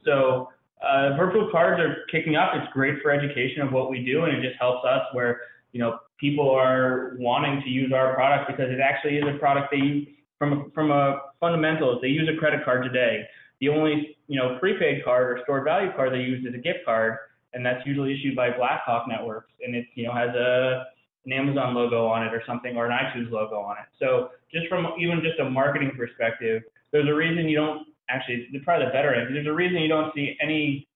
So 0.05 0.49
uh, 0.83 1.17
virtual 1.17 1.51
cards 1.51 1.81
are 1.81 2.05
kicking 2.11 2.37
up. 2.37 2.53
It's 2.55 2.73
great 2.73 3.03
for 3.03 3.11
education 3.11 3.63
of 3.63 3.73
what 3.73 3.91
we 3.91 4.05
do, 4.05 4.25
and 4.25 4.37
it 4.37 4.47
just 4.47 4.59
helps 4.59 4.85
us 4.87 5.03
where 5.13 5.43
you 5.73 5.81
know 5.81 5.99
people 6.19 6.51
are 6.51 7.17
wanting 7.19 7.61
to 7.63 7.69
use 7.69 7.93
our 7.93 8.15
product 8.15 8.51
because 8.51 8.71
it 8.71 8.81
actually 8.81 9.19
is 9.19 9.25
a 9.29 9.39
product 9.39 9.69
they 9.71 9.79
use 9.79 10.09
from 10.39 10.53
a, 10.53 10.71
from 10.71 10.91
a 10.91 11.21
fundamentals. 11.39 12.01
They 12.01 12.09
use 12.09 12.29
a 12.35 12.39
credit 12.39 12.65
card 12.65 12.83
today. 12.85 13.25
The 13.61 13.69
only 13.69 14.17
you 14.27 14.39
know 14.39 14.59
prepaid 14.59 15.05
card 15.05 15.39
or 15.39 15.43
stored 15.45 15.65
value 15.65 15.93
card 15.93 16.13
they 16.15 16.21
use 16.21 16.45
is 16.47 16.55
a 16.55 16.59
gift 16.59 16.81
card, 16.87 17.19
and 17.53 17.65
that's 17.65 17.85
usually 17.87 18.15
issued 18.15 18.37
by 18.37 18.51
Blackhawk 18.51 19.09
Networks, 19.09 19.53
and 19.65 19.75
it 19.75 19.87
you 19.95 20.07
know 20.07 20.13
has 20.13 20.31
a 20.35 20.85
an 21.27 21.33
Amazon 21.33 21.75
logo 21.75 22.07
on 22.07 22.27
it 22.27 22.33
or 22.33 22.43
something 22.47 22.77
or 22.77 22.87
an 22.87 22.93
iTunes 22.93 23.31
logo 23.31 23.57
on 23.57 23.77
it. 23.77 23.85
So 23.99 24.31
just 24.53 24.67
from 24.69 24.87
even 24.99 25.21
just 25.23 25.39
a 25.39 25.49
marketing 25.49 25.93
perspective, 25.97 26.63
there's 26.93 27.09
a 27.09 27.15
reason 27.15 27.49
you 27.49 27.57
don't 27.57 27.87
actually, 28.09 28.49
probably 28.65 28.87
the 28.87 28.93
better 28.93 29.15
end, 29.15 29.35
there's 29.35 29.47
a 29.47 29.53
reason 29.53 29.81
you 29.81 29.89
don't 29.89 30.13
see 30.15 30.37
any 30.43 30.89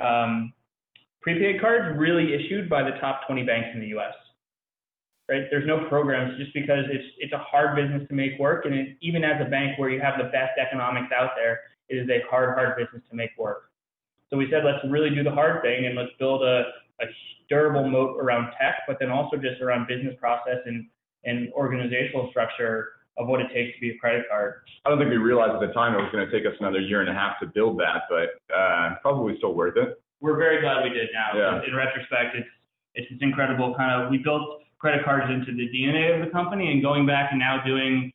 um, 0.00 0.52
prepaid 1.20 1.60
cards 1.60 1.96
really 1.98 2.34
issued 2.34 2.68
by 2.68 2.82
the 2.82 2.96
top 3.00 3.26
20 3.26 3.44
banks 3.44 3.68
in 3.74 3.80
the 3.80 3.88
US. 3.98 4.14
Right? 5.28 5.42
There's 5.50 5.66
no 5.66 5.88
programs 5.88 6.38
just 6.38 6.54
because 6.54 6.84
it's 6.88 7.04
it's 7.18 7.32
a 7.32 7.38
hard 7.38 7.74
business 7.74 8.06
to 8.08 8.14
make 8.14 8.38
work, 8.38 8.64
and 8.64 8.72
it, 8.72 8.96
even 9.00 9.24
as 9.24 9.44
a 9.44 9.50
bank 9.50 9.76
where 9.76 9.90
you 9.90 10.00
have 10.00 10.18
the 10.18 10.30
best 10.30 10.52
economics 10.56 11.12
out 11.12 11.30
there, 11.34 11.62
it 11.88 11.96
is 11.96 12.08
a 12.08 12.22
hard, 12.30 12.54
hard 12.54 12.76
business 12.76 13.02
to 13.10 13.16
make 13.16 13.30
work. 13.36 13.70
So 14.30 14.36
we 14.36 14.48
said 14.50 14.64
let's 14.64 14.84
really 14.90 15.10
do 15.10 15.22
the 15.22 15.30
hard 15.30 15.62
thing 15.62 15.86
and 15.86 15.94
let's 15.94 16.10
build 16.18 16.42
a, 16.42 16.64
a 17.00 17.06
durable 17.48 17.88
moat 17.88 18.16
around 18.20 18.50
tech, 18.60 18.82
but 18.86 18.96
then 18.98 19.10
also 19.10 19.36
just 19.36 19.60
around 19.62 19.86
business 19.86 20.14
process 20.18 20.58
and, 20.66 20.86
and 21.24 21.52
organizational 21.52 22.28
structure 22.30 22.90
of 23.18 23.28
what 23.28 23.40
it 23.40 23.48
takes 23.54 23.74
to 23.74 23.80
be 23.80 23.90
a 23.90 23.98
credit 23.98 24.26
card. 24.28 24.62
I 24.84 24.90
don't 24.90 24.98
think 24.98 25.10
we 25.10 25.16
realized 25.16 25.54
at 25.54 25.66
the 25.66 25.72
time 25.72 25.94
it 25.94 26.02
was 26.02 26.12
going 26.12 26.28
to 26.28 26.30
take 26.30 26.46
us 26.46 26.52
another 26.60 26.80
year 26.80 27.00
and 27.00 27.08
a 27.08 27.14
half 27.14 27.40
to 27.40 27.46
build 27.46 27.78
that, 27.80 28.04
but 28.10 28.36
uh, 28.54 28.96
probably 29.00 29.36
still 29.38 29.54
worth 29.54 29.76
it. 29.76 30.00
We're 30.20 30.36
very 30.36 30.60
glad 30.60 30.82
we 30.82 30.90
did 30.90 31.08
now. 31.12 31.38
Yeah. 31.38 31.60
In 31.66 31.74
retrospect, 31.74 32.36
it's 32.36 32.48
it's 32.94 33.10
this 33.10 33.18
incredible 33.20 33.74
kind 33.76 33.92
of 33.92 34.10
we 34.10 34.18
built 34.18 34.62
credit 34.78 35.04
cards 35.04 35.30
into 35.30 35.52
the 35.52 35.68
DNA 35.68 36.18
of 36.18 36.24
the 36.24 36.32
company, 36.32 36.72
and 36.72 36.82
going 36.82 37.06
back 37.06 37.28
and 37.30 37.38
now 37.38 37.62
doing 37.64 38.10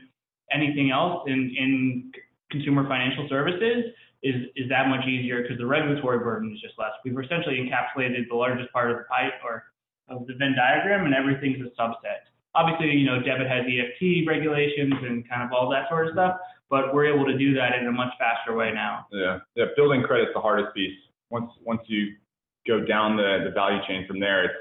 anything 0.51 0.91
else 0.91 1.23
in 1.27 1.53
in 1.57 2.11
consumer 2.49 2.87
financial 2.87 3.27
services 3.29 3.85
is 4.23 4.47
is 4.55 4.69
that 4.69 4.87
much 4.87 5.05
easier 5.07 5.41
because 5.41 5.57
the 5.57 5.65
regulatory 5.65 6.19
burden 6.19 6.51
is 6.53 6.61
just 6.61 6.77
less. 6.77 6.91
We've 7.03 7.17
essentially 7.17 7.57
encapsulated 7.57 8.29
the 8.29 8.35
largest 8.35 8.71
part 8.71 8.91
of 8.91 8.97
the 8.97 9.03
pipe 9.05 9.33
or 9.43 9.65
of 10.09 10.27
the 10.27 10.33
Venn 10.33 10.55
diagram, 10.55 11.05
and 11.05 11.15
everything's 11.15 11.59
a 11.65 11.69
subset. 11.81 12.29
Obviously, 12.53 12.91
you 12.91 13.05
know, 13.05 13.21
debit 13.21 13.47
has 13.47 13.63
EFT 13.65 14.27
regulations 14.27 14.93
and 15.01 15.27
kind 15.27 15.41
of 15.41 15.53
all 15.53 15.69
that 15.69 15.87
sort 15.89 16.07
of 16.07 16.13
stuff, 16.13 16.35
but 16.69 16.93
we're 16.93 17.05
able 17.05 17.25
to 17.25 17.37
do 17.37 17.53
that 17.55 17.79
in 17.79 17.87
a 17.87 17.91
much 17.91 18.11
faster 18.19 18.55
way 18.55 18.71
now. 18.73 19.07
Yeah, 19.11 19.39
yeah. 19.55 19.65
Building 19.75 20.03
credit's 20.03 20.31
the 20.33 20.41
hardest 20.41 20.75
piece. 20.75 20.97
Once 21.29 21.49
once 21.63 21.81
you 21.87 22.15
go 22.67 22.85
down 22.85 23.17
the, 23.17 23.41
the 23.45 23.51
value 23.51 23.79
chain 23.87 24.05
from 24.07 24.19
there, 24.19 24.45
it's 24.45 24.53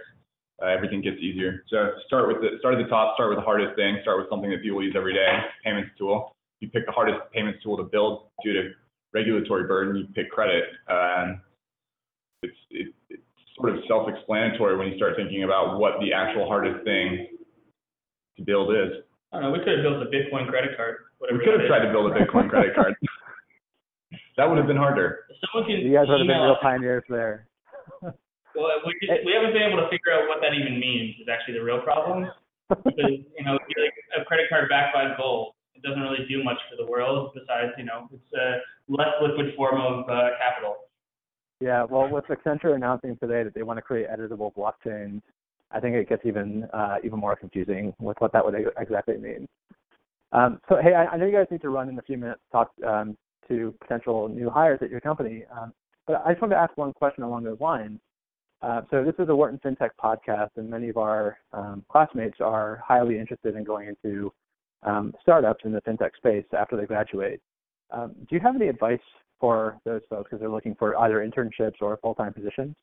uh, 0.63 0.67
everything 0.67 1.01
gets 1.01 1.17
easier. 1.21 1.65
So 1.69 1.93
start 2.07 2.29
with 2.29 2.39
the 2.41 2.59
start 2.59 2.75
at 2.75 2.83
the 2.83 2.89
top, 2.89 3.15
start 3.17 3.31
with 3.31 3.39
the 3.39 3.45
hardest 3.45 3.77
thing, 3.77 3.99
start 4.03 4.19
with 4.19 4.29
something 4.31 4.51
that 4.51 4.63
people 4.63 4.83
use 4.83 4.95
every 4.97 5.15
day, 5.15 5.39
payments 5.65 5.91
tool. 5.99 6.37
You 6.61 6.69
pick 6.69 6.87
the 6.87 6.93
hardest 6.93 7.19
payments 7.33 7.63
tool 7.63 7.77
to 7.79 7.85
build 7.85 8.29
due 8.45 8.53
to 8.53 8.71
regulatory 9.13 9.65
burden, 9.65 9.97
you 9.97 10.07
pick 10.15 10.31
credit. 10.31 10.65
Um, 10.89 11.41
it's, 12.43 12.57
it, 12.71 12.95
it's 13.09 13.23
sort 13.57 13.77
of 13.77 13.83
self-explanatory 13.89 14.77
when 14.77 14.89
you 14.89 14.97
start 14.97 15.15
thinking 15.17 15.45
about 15.45 15.79
what 15.79 16.01
the 16.01 16.13
actual 16.13 16.47
hardest 16.47 16.85
thing 16.85 17.27
to 18.37 18.43
build 18.45 18.71
is. 18.71 19.05
I 19.33 19.41
don't 19.41 19.51
know. 19.51 19.53
We 19.53 19.59
could 19.61 19.79
have 19.79 19.85
built 19.85 20.03
a 20.03 20.11
Bitcoin 20.11 20.49
credit 20.49 20.77
card. 20.77 20.97
Whatever 21.19 21.39
We 21.39 21.45
could 21.45 21.55
that 21.55 21.61
have 21.61 21.71
tried 21.71 21.87
to 21.87 21.93
build 21.93 22.11
a 22.11 22.15
Bitcoin 22.15 22.49
credit 22.49 22.75
card. 22.75 22.95
that 24.37 24.49
would 24.49 24.59
have 24.59 24.67
been 24.67 24.81
harder. 24.81 25.27
Someone 25.45 25.69
can 25.69 25.87
You 25.87 25.95
guys 25.95 26.09
would 26.09 26.21
have 26.21 26.27
been 26.27 26.43
real 26.43 26.59
pioneers 26.61 27.05
there. 27.09 27.47
Well, 28.51 28.67
we, 28.83 28.99
just, 28.99 29.23
we 29.23 29.31
haven't 29.31 29.55
been 29.55 29.63
able 29.63 29.79
to 29.79 29.87
figure 29.95 30.11
out 30.11 30.27
what 30.27 30.43
that 30.43 30.51
even 30.59 30.83
means. 30.83 31.15
Is 31.23 31.31
actually 31.31 31.55
the 31.55 31.65
real 31.65 31.81
problem. 31.81 32.27
Because 32.71 33.23
you 33.27 33.43
know, 33.43 33.59
like 33.59 33.99
a 34.15 34.25
credit 34.27 34.47
card 34.51 34.69
backed 34.69 34.95
by 34.95 35.15
gold. 35.19 35.55
It 35.83 35.89
doesn't 35.89 36.03
really 36.03 36.27
do 36.29 36.45
much 36.45 36.59
for 36.69 36.77
the 36.77 36.91
world 36.91 37.31
besides, 37.35 37.73
you 37.79 37.85
know, 37.85 38.09
it's 38.13 38.33
a 38.35 38.59
less 38.93 39.15
liquid 39.23 39.55
form 39.57 39.81
of 39.81 40.09
uh, 40.09 40.31
capital. 40.39 40.77
Yeah, 41.61 41.85
well, 41.85 42.09
with 42.09 42.25
Accenture 42.27 42.75
announcing 42.75 43.17
today 43.17 43.43
that 43.45 43.55
they 43.55 43.63
want 43.63 43.79
to 43.79 43.83
create 43.83 44.09
editable 44.09 44.53
blockchains, 44.55 45.21
I 45.71 45.81
think 45.81 45.95
it 45.95 46.09
gets 46.09 46.25
even 46.27 46.65
uh, 46.73 46.97
even 47.05 47.19
more 47.19 47.37
confusing 47.37 47.95
with 48.01 48.17
what 48.19 48.33
that 48.33 48.45
would 48.45 48.55
exactly 48.79 49.17
mean. 49.17 49.47
Um, 50.33 50.61
so, 50.69 50.77
hey, 50.83 50.95
I, 50.95 51.07
I 51.07 51.17
know 51.17 51.27
you 51.27 51.33
guys 51.33 51.47
need 51.51 51.63
to 51.63 51.71
run 51.71 51.89
in 51.89 51.99
a 51.99 52.03
few 52.03 52.17
minutes 52.17 52.41
to 52.47 52.53
talk 52.53 52.71
um, 52.87 53.17
to 53.49 53.75
potential 53.81 54.29
new 54.29 54.49
hires 54.51 54.81
at 54.83 54.91
your 54.91 55.01
company, 55.01 55.45
um, 55.51 55.73
but 56.07 56.23
I 56.25 56.33
just 56.33 56.43
wanted 56.43 56.55
to 56.55 56.61
ask 56.61 56.77
one 56.77 56.93
question 56.93 57.25
along 57.25 57.45
those 57.45 57.61
lines. 57.61 58.01
Uh, 58.63 58.83
so, 58.91 59.05
this 59.05 59.15
is 59.19 59.29
a 59.29 59.35
Wharton 59.35 59.61
FinTech 59.65 59.91
podcast, 60.03 60.51
and 60.57 60.69
many 60.69 60.89
of 60.89 60.97
our 60.97 61.39
um, 61.53 61.85
classmates 61.91 62.39
are 62.41 62.83
highly 62.87 63.19
interested 63.19 63.57
in 63.57 63.65
going 63.65 63.89
into 63.89 64.33
um, 64.83 65.15
startups 65.21 65.65
in 65.65 65.73
the 65.73 65.81
fintech 65.83 66.17
space 66.17 66.45
after 66.57 66.77
they 66.77 66.87
graduate. 66.87 67.41
Um, 67.91 68.15
do 68.29 68.37
you 68.37 68.41
have 68.41 68.57
any 68.57 68.69
advice 68.69 69.01
for 69.39 69.79
those 69.85 70.03
folks 70.09 70.25
because 70.25 70.41
they're 70.41 70.49
looking 70.49 70.75
for 70.77 70.97
either 70.99 71.27
internships 71.27 71.81
or 71.81 71.99
full-time 72.03 72.33
positions? 72.33 72.75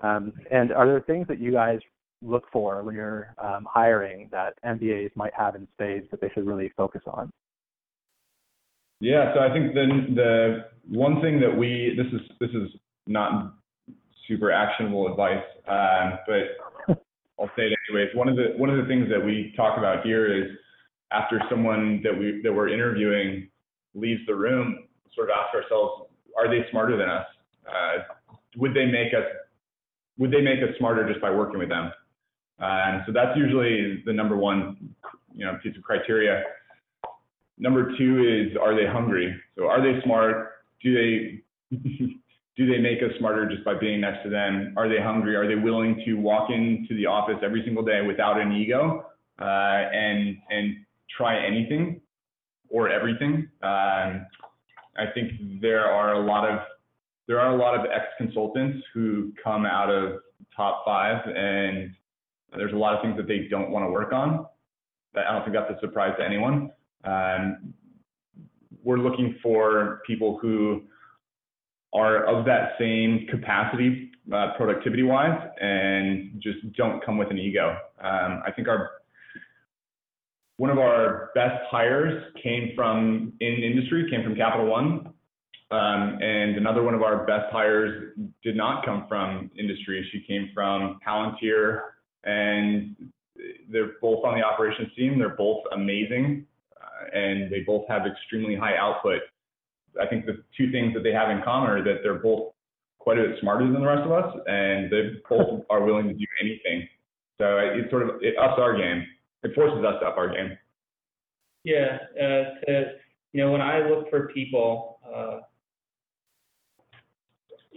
Um, 0.00 0.32
and 0.50 0.72
are 0.72 0.86
there 0.86 1.00
things 1.00 1.26
that 1.28 1.40
you 1.40 1.52
guys 1.52 1.80
look 2.22 2.44
for 2.52 2.82
when 2.82 2.94
you're 2.94 3.34
um, 3.42 3.66
hiring 3.70 4.28
that 4.32 4.54
MBAs 4.64 5.10
might 5.14 5.32
have 5.34 5.54
in 5.54 5.66
spades 5.72 6.06
that 6.10 6.20
they 6.20 6.30
should 6.34 6.46
really 6.46 6.72
focus 6.76 7.02
on? 7.06 7.30
Yeah, 9.00 9.34
so 9.34 9.40
I 9.40 9.52
think 9.52 9.74
the 9.74 9.86
the 10.14 10.64
one 10.88 11.20
thing 11.20 11.40
that 11.40 11.54
we 11.54 11.94
this 11.96 12.06
is 12.06 12.26
this 12.40 12.50
is 12.50 12.70
not 13.06 13.54
super 14.28 14.50
actionable 14.50 15.10
advice, 15.10 15.44
um, 15.68 16.18
but 16.26 16.96
I'll 17.38 17.50
say 17.56 17.64
it 17.64 17.78
anyways. 17.90 18.14
One 18.14 18.28
of 18.28 18.36
the 18.36 18.54
one 18.56 18.70
of 18.70 18.78
the 18.78 18.86
things 18.86 19.08
that 19.10 19.22
we 19.22 19.52
talk 19.56 19.76
about 19.78 20.04
here 20.04 20.32
is 20.32 20.50
after 21.14 21.40
someone 21.48 22.00
that 22.02 22.16
we 22.16 22.40
that 22.42 22.52
we're 22.52 22.68
interviewing 22.68 23.48
leaves 23.94 24.20
the 24.26 24.34
room, 24.34 24.88
sort 25.14 25.30
of 25.30 25.36
ask 25.36 25.54
ourselves, 25.54 26.08
are 26.36 26.48
they 26.48 26.68
smarter 26.70 26.96
than 26.96 27.08
us? 27.08 27.26
Uh, 27.66 28.02
would 28.56 28.74
they 28.74 28.86
make 28.86 29.14
us 29.14 29.24
would 30.18 30.30
they 30.30 30.40
make 30.40 30.62
us 30.62 30.70
smarter 30.78 31.06
just 31.08 31.20
by 31.20 31.30
working 31.30 31.58
with 31.58 31.68
them? 31.68 31.92
Uh, 32.60 33.00
so 33.06 33.12
that's 33.12 33.36
usually 33.36 34.02
the 34.06 34.12
number 34.12 34.36
one 34.36 34.94
you 35.34 35.44
know 35.44 35.58
piece 35.62 35.76
of 35.76 35.82
criteria. 35.82 36.42
Number 37.58 37.96
two 37.96 38.48
is 38.50 38.56
are 38.60 38.74
they 38.74 38.86
hungry? 38.86 39.34
So 39.56 39.66
are 39.66 39.80
they 39.80 40.00
smart? 40.04 40.52
Do 40.82 40.94
they 40.94 41.76
do 42.56 42.66
they 42.66 42.78
make 42.78 43.02
us 43.02 43.10
smarter 43.18 43.48
just 43.48 43.64
by 43.64 43.74
being 43.74 44.00
next 44.00 44.22
to 44.24 44.30
them? 44.30 44.74
Are 44.76 44.88
they 44.88 45.00
hungry? 45.00 45.36
Are 45.36 45.48
they 45.48 45.60
willing 45.60 46.02
to 46.04 46.14
walk 46.14 46.50
into 46.50 46.94
the 46.96 47.06
office 47.06 47.36
every 47.42 47.62
single 47.64 47.84
day 47.84 48.02
without 48.02 48.40
an 48.40 48.52
ego 48.52 49.06
uh, 49.40 49.44
and 49.44 50.38
and 50.50 50.76
try 51.16 51.44
anything 51.44 52.00
or 52.68 52.88
everything? 52.88 53.48
Um, 53.62 54.26
I 54.96 55.06
think 55.12 55.60
there 55.60 55.84
are 55.84 56.14
a 56.14 56.24
lot 56.24 56.48
of 56.48 56.60
there 57.26 57.40
are 57.40 57.54
a 57.54 57.56
lot 57.56 57.74
of 57.74 57.86
ex 57.86 58.04
consultants 58.18 58.84
who 58.92 59.32
come 59.42 59.64
out 59.64 59.90
of 59.90 60.20
top 60.54 60.82
five 60.84 61.26
and 61.26 61.90
there's 62.56 62.72
a 62.72 62.76
lot 62.76 62.94
of 62.94 63.02
things 63.02 63.16
that 63.16 63.26
they 63.26 63.48
don't 63.50 63.70
want 63.70 63.84
to 63.84 63.90
work 63.90 64.12
on. 64.12 64.46
I 65.16 65.32
don't 65.32 65.44
think 65.44 65.54
that's 65.56 65.70
a 65.70 65.80
surprise 65.80 66.14
to 66.18 66.24
anyone. 66.24 66.70
Um, 67.04 67.74
we're 68.82 68.98
looking 68.98 69.36
for 69.42 70.00
people 70.06 70.38
who 70.40 70.82
are 71.94 72.24
of 72.24 72.44
that 72.44 72.72
same 72.78 73.26
capacity, 73.30 74.10
uh, 74.32 74.52
productivity 74.56 75.02
wise, 75.02 75.38
and 75.60 76.40
just 76.42 76.72
don't 76.76 77.04
come 77.04 77.16
with 77.16 77.30
an 77.30 77.38
ego. 77.38 77.76
Um, 78.02 78.42
I 78.44 78.50
think 78.54 78.68
our 78.68 78.90
one 80.56 80.70
of 80.70 80.78
our 80.78 81.30
best 81.34 81.62
hires 81.70 82.22
came 82.42 82.72
from 82.76 83.32
in 83.40 83.54
industry, 83.54 84.08
came 84.10 84.22
from 84.22 84.36
Capital 84.36 84.66
One, 84.66 85.12
um, 85.70 86.18
and 86.20 86.56
another 86.56 86.82
one 86.82 86.94
of 86.94 87.02
our 87.02 87.26
best 87.26 87.50
hires 87.50 88.12
did 88.42 88.56
not 88.56 88.84
come 88.84 89.06
from 89.08 89.50
industry. 89.58 90.08
She 90.12 90.20
came 90.20 90.50
from 90.54 91.00
Palantir, 91.06 91.80
and 92.22 92.94
they're 93.70 93.92
both 94.00 94.24
on 94.24 94.38
the 94.38 94.44
operations 94.44 94.88
team. 94.96 95.18
They're 95.18 95.36
both 95.36 95.64
amazing, 95.72 96.46
uh, 96.80 97.18
and 97.18 97.50
they 97.50 97.60
both 97.60 97.88
have 97.88 98.02
extremely 98.06 98.54
high 98.54 98.76
output. 98.76 99.22
I 100.00 100.06
think 100.06 100.26
the 100.26 100.42
two 100.56 100.70
things 100.70 100.94
that 100.94 101.02
they 101.02 101.12
have 101.12 101.30
in 101.30 101.42
common 101.42 101.70
are 101.70 101.84
that 101.84 102.00
they're 102.02 102.14
both 102.14 102.52
quite 102.98 103.18
a 103.18 103.22
bit 103.22 103.38
smarter 103.40 103.64
than 103.64 103.80
the 103.80 103.86
rest 103.86 104.02
of 104.02 104.12
us, 104.12 104.34
and 104.46 104.90
they 104.90 105.20
both 105.28 105.64
are 105.70 105.84
willing 105.84 106.08
to 106.08 106.14
do 106.14 106.26
anything. 106.40 106.88
So 107.38 107.58
it 107.58 107.90
sort 107.90 108.02
of 108.02 108.22
it 108.22 108.34
ups 108.38 108.58
our 108.58 108.76
game. 108.76 109.04
It 109.44 109.54
forces 109.54 109.84
us 109.84 110.00
to 110.00 110.06
up 110.06 110.16
our 110.16 110.32
game. 110.32 110.56
Yeah, 111.64 111.98
uh, 112.16 112.66
to, 112.66 112.92
you 113.32 113.44
know, 113.44 113.52
when 113.52 113.60
I 113.60 113.86
look 113.88 114.10
for 114.10 114.28
people, 114.28 114.98
uh, 115.04 115.40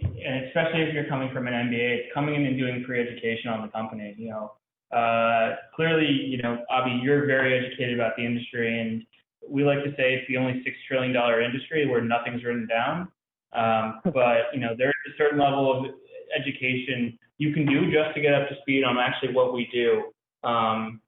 and 0.02 0.46
especially 0.46 0.82
if 0.82 0.94
you're 0.94 1.08
coming 1.08 1.30
from 1.32 1.46
an 1.46 1.54
MBA, 1.54 1.98
it's 1.98 2.14
coming 2.14 2.34
in 2.34 2.46
and 2.46 2.58
doing 2.58 2.84
pre-education 2.84 3.50
on 3.50 3.62
the 3.62 3.68
company. 3.68 4.14
You 4.18 4.30
know, 4.30 4.52
uh, 4.96 5.56
clearly, 5.74 6.06
you 6.06 6.40
know, 6.42 6.58
Avi, 6.70 7.00
you're 7.02 7.26
very 7.26 7.58
educated 7.58 7.94
about 7.94 8.16
the 8.16 8.24
industry, 8.24 8.80
and 8.80 9.02
we 9.48 9.64
like 9.64 9.84
to 9.84 9.90
say 9.90 10.14
it's 10.14 10.28
the 10.28 10.36
only 10.36 10.62
six 10.64 10.76
trillion 10.86 11.12
dollar 11.12 11.40
industry 11.40 11.86
where 11.86 12.00
nothing's 12.00 12.44
written 12.44 12.66
down. 12.66 13.08
Um, 13.52 14.00
but 14.12 14.52
you 14.52 14.60
know, 14.60 14.74
there's 14.76 14.94
a 15.08 15.16
certain 15.16 15.38
level 15.38 15.72
of 15.72 15.94
education 16.38 17.18
you 17.38 17.52
can 17.52 17.66
do 17.66 17.90
just 17.90 18.14
to 18.14 18.20
get 18.20 18.34
up 18.34 18.48
to 18.48 18.54
speed 18.60 18.84
on 18.84 18.98
actually 18.98 19.32
what 19.32 19.52
we 19.52 19.68
do. 19.72 20.12
Um, 20.48 21.00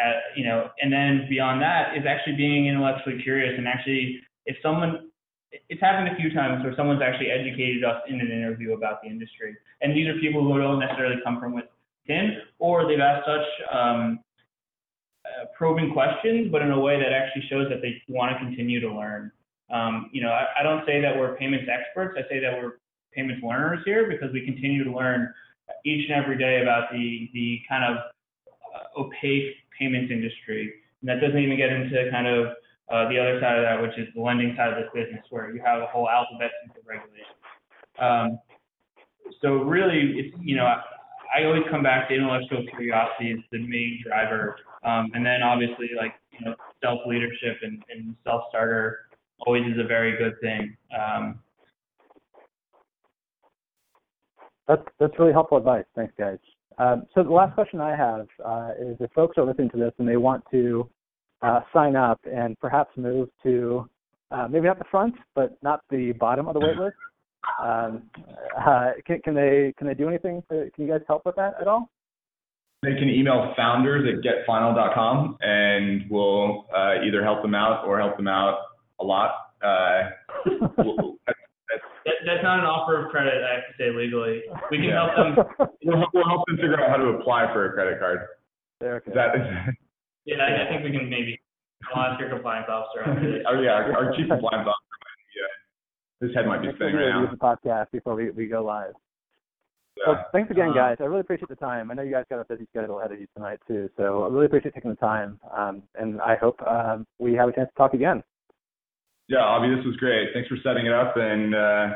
at, 0.00 0.36
you 0.36 0.44
know, 0.44 0.70
and 0.80 0.92
then 0.92 1.26
beyond 1.28 1.60
that 1.62 1.96
is 1.96 2.04
actually 2.06 2.36
being 2.36 2.66
intellectually 2.66 3.22
curious 3.22 3.54
and 3.56 3.68
actually, 3.68 4.20
if 4.46 4.56
someone, 4.62 5.10
it's 5.68 5.80
happened 5.80 6.08
a 6.08 6.16
few 6.16 6.32
times 6.32 6.64
where 6.64 6.74
someone's 6.76 7.02
actually 7.02 7.30
educated 7.30 7.84
us 7.84 8.02
in 8.08 8.20
an 8.20 8.30
interview 8.30 8.72
about 8.72 9.02
the 9.02 9.08
industry, 9.08 9.56
and 9.80 9.96
these 9.96 10.08
are 10.08 10.18
people 10.18 10.42
who 10.42 10.58
don't 10.58 10.78
necessarily 10.78 11.16
come 11.24 11.40
from 11.40 11.52
within, 11.54 12.38
or 12.58 12.86
they've 12.86 13.00
asked 13.00 13.26
such 13.26 13.46
um, 13.72 14.20
uh, 15.26 15.46
probing 15.56 15.92
questions, 15.92 16.50
but 16.50 16.62
in 16.62 16.70
a 16.70 16.80
way 16.80 16.98
that 16.98 17.12
actually 17.12 17.44
shows 17.48 17.68
that 17.68 17.82
they 17.82 18.00
want 18.08 18.32
to 18.32 18.38
continue 18.38 18.80
to 18.80 18.92
learn. 18.92 19.30
Um, 19.70 20.10
you 20.12 20.22
know, 20.22 20.30
I, 20.30 20.46
I 20.60 20.62
don't 20.62 20.84
say 20.86 21.00
that 21.00 21.16
we're 21.16 21.36
payments 21.36 21.68
experts. 21.70 22.18
I 22.18 22.28
say 22.28 22.40
that 22.40 22.52
we're 22.60 22.78
payments 23.12 23.42
learners 23.42 23.80
here 23.84 24.08
because 24.08 24.32
we 24.32 24.44
continue 24.44 24.84
to 24.84 24.90
learn 24.90 25.32
each 25.84 26.08
and 26.08 26.22
every 26.22 26.38
day 26.38 26.62
about 26.62 26.90
the 26.92 27.30
the 27.32 27.60
kind 27.68 27.84
of 27.84 27.96
uh, 28.74 29.00
opaque 29.00 29.54
payments 29.80 30.12
industry. 30.12 30.72
And 31.00 31.08
that 31.08 31.20
doesn't 31.24 31.40
even 31.40 31.56
get 31.56 31.70
into 31.72 32.10
kind 32.12 32.26
of 32.26 32.52
uh, 32.92 33.08
the 33.08 33.18
other 33.18 33.40
side 33.40 33.56
of 33.56 33.64
that, 33.64 33.80
which 33.80 33.96
is 33.96 34.12
the 34.14 34.20
lending 34.20 34.54
side 34.56 34.72
of 34.72 34.76
this 34.76 34.90
business, 34.92 35.24
where 35.30 35.50
you 35.50 35.62
have 35.64 35.80
a 35.80 35.86
whole 35.86 36.08
alphabet 36.08 36.50
of 36.68 36.86
regulations. 36.86 37.40
Um, 37.98 38.38
so 39.40 39.64
really, 39.64 40.18
it's 40.20 40.36
you 40.40 40.56
know, 40.56 40.66
I, 40.66 40.82
I 41.34 41.44
always 41.44 41.62
come 41.70 41.82
back 41.82 42.08
to 42.08 42.14
intellectual 42.14 42.66
curiosity 42.68 43.32
is 43.32 43.40
the 43.50 43.58
main 43.58 44.02
driver, 44.04 44.56
um, 44.84 45.10
and 45.14 45.24
then 45.24 45.42
obviously 45.42 45.90
like 45.96 46.14
you 46.38 46.44
know, 46.44 46.54
self 46.82 47.00
leadership 47.06 47.58
and, 47.62 47.82
and 47.88 48.14
self 48.24 48.42
starter 48.50 49.08
always 49.46 49.64
is 49.66 49.78
a 49.82 49.86
very 49.86 50.18
good 50.18 50.34
thing. 50.42 50.76
Um, 50.92 51.40
That's 54.70 54.82
that's 55.00 55.18
really 55.18 55.32
helpful 55.32 55.58
advice. 55.58 55.84
Thanks, 55.96 56.14
guys. 56.16 56.38
Um, 56.78 57.04
so 57.14 57.22
the 57.22 57.30
last 57.30 57.54
question 57.54 57.80
I 57.80 57.96
have 57.96 58.26
uh, 58.44 58.70
is 58.80 58.96
if 59.00 59.10
folks 59.12 59.36
are 59.38 59.44
listening 59.44 59.70
to 59.70 59.76
this 59.76 59.92
and 59.98 60.08
they 60.08 60.16
want 60.16 60.44
to 60.50 60.88
uh, 61.42 61.60
sign 61.72 61.96
up 61.96 62.20
and 62.24 62.58
perhaps 62.60 62.90
move 62.96 63.28
to 63.42 63.88
uh, 64.30 64.46
maybe 64.48 64.66
not 64.66 64.78
the 64.78 64.84
front, 64.90 65.14
but 65.34 65.56
not 65.62 65.80
the 65.90 66.12
bottom 66.12 66.46
of 66.46 66.54
the 66.54 66.60
wait 66.60 66.76
list, 66.76 66.96
um, 67.62 68.02
uh, 68.56 68.92
can, 69.06 69.20
can 69.22 69.34
they 69.34 69.74
can 69.76 69.86
they 69.86 69.94
do 69.94 70.08
anything? 70.08 70.42
To, 70.50 70.70
can 70.74 70.86
you 70.86 70.90
guys 70.90 71.00
help 71.08 71.26
with 71.26 71.36
that 71.36 71.54
at 71.60 71.66
all? 71.66 71.90
They 72.82 72.94
can 72.94 73.10
email 73.10 73.52
founders 73.56 74.08
at 74.08 74.24
getfinal.com 74.24 75.36
and 75.42 76.04
we'll 76.10 76.66
uh, 76.74 77.02
either 77.04 77.22
help 77.22 77.42
them 77.42 77.54
out 77.54 77.84
or 77.84 77.98
help 77.98 78.16
them 78.16 78.28
out 78.28 78.58
a 79.00 79.04
lot. 79.04 79.32
Uh, 79.62 80.10
we'll, 80.78 81.16
that, 82.04 82.14
that's 82.26 82.42
not 82.42 82.58
an 82.60 82.64
offer 82.66 83.04
of 83.04 83.10
credit, 83.10 83.34
I 83.44 83.54
have 83.60 83.66
to 83.68 83.74
say 83.78 83.90
legally. 83.94 84.42
We 84.70 84.78
can 84.78 84.86
Yeah. 84.90 85.06
help 85.14 85.36
them. 85.58 85.68
we'll, 85.84 86.04
we'll 86.14 86.28
help 86.28 86.46
them 86.46 86.56
figure 86.56 86.80
out 86.80 86.90
how 86.90 86.96
to 86.96 87.18
apply 87.20 87.52
for 87.52 87.66
a 87.66 87.72
credit 87.72 87.98
card. 88.00 88.20
There, 88.80 88.98
Is 89.06 89.12
that, 89.14 89.34
is, 89.36 89.42
Yeah, 90.26 90.36
I, 90.44 90.66
I 90.66 90.68
think 90.68 90.84
we 90.84 90.90
can 90.92 91.08
maybe. 91.10 91.40
I'll 91.94 92.02
ask 92.12 92.20
your 92.20 92.28
compliance 92.30 92.66
officer. 92.68 93.02
oh 93.48 93.60
yeah, 93.60 93.70
our, 93.72 93.92
our 93.96 94.12
chief 94.12 94.28
compliance 94.28 94.68
officer, 94.68 95.00
yeah, 95.36 96.26
his 96.26 96.34
head 96.36 96.46
might 96.46 96.60
be 96.60 96.68
Make 96.68 96.76
spinning 96.76 96.96
right 96.96 97.08
now. 97.08 97.30
the 97.30 97.36
podcast 97.36 97.90
before 97.90 98.14
we, 98.14 98.30
we 98.30 98.46
go 98.46 98.62
live. 98.62 98.92
Yeah. 99.96 100.12
Well, 100.12 100.26
thanks 100.32 100.50
again, 100.50 100.68
Um, 100.68 100.74
guys. 100.74 100.98
I 101.00 101.04
really 101.04 101.20
appreciate 101.20 101.48
the 101.48 101.56
time. 101.56 101.90
I 101.90 101.94
know 101.94 102.02
you 102.02 102.12
guys 102.12 102.24
got 102.30 102.38
a 102.40 102.44
busy 102.44 102.66
schedule 102.70 102.98
ahead 103.00 103.12
of 103.12 103.20
you 103.20 103.26
tonight 103.34 103.60
too, 103.66 103.88
so 103.96 104.24
I 104.24 104.28
really 104.28 104.46
appreciate 104.46 104.74
taking 104.74 104.90
the 104.90 104.96
time. 104.96 105.40
Um, 105.56 105.82
and 105.94 106.20
I 106.20 106.36
hope 106.36 106.60
um, 106.66 107.06
we 107.18 107.32
have 107.34 107.48
a 107.48 107.52
chance 107.52 107.68
to 107.70 107.74
talk 107.76 107.94
again. 107.94 108.22
Yeah, 109.30 109.38
Avi, 109.38 109.72
this 109.72 109.86
was 109.86 109.94
great. 109.96 110.30
Thanks 110.34 110.48
for 110.48 110.56
setting 110.64 110.86
it 110.86 110.92
up 110.92 111.14
and 111.16 111.54
uh, 111.54 111.90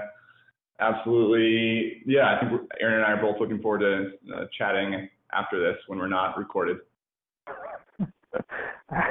absolutely, 0.78 2.04
yeah, 2.06 2.36
I 2.36 2.38
think 2.38 2.62
Aaron 2.80 3.02
and 3.02 3.04
I 3.04 3.10
are 3.10 3.20
both 3.20 3.40
looking 3.40 3.60
forward 3.60 3.80
to 3.80 4.32
uh, 4.32 4.44
chatting 4.56 5.08
after 5.32 5.58
this 5.58 5.76
when 5.88 5.98
we're 5.98 6.06
not 6.06 6.38
recorded. 6.38 6.76
all 7.98 8.04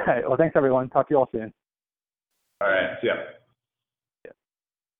right. 0.06 0.26
Well, 0.26 0.38
thanks 0.38 0.56
everyone. 0.56 0.88
Talk 0.88 1.08
to 1.08 1.14
you 1.14 1.18
all 1.18 1.28
soon. 1.32 1.52
All 2.62 2.68
right, 2.68 2.96
see 3.02 3.08
ya. 3.08 3.14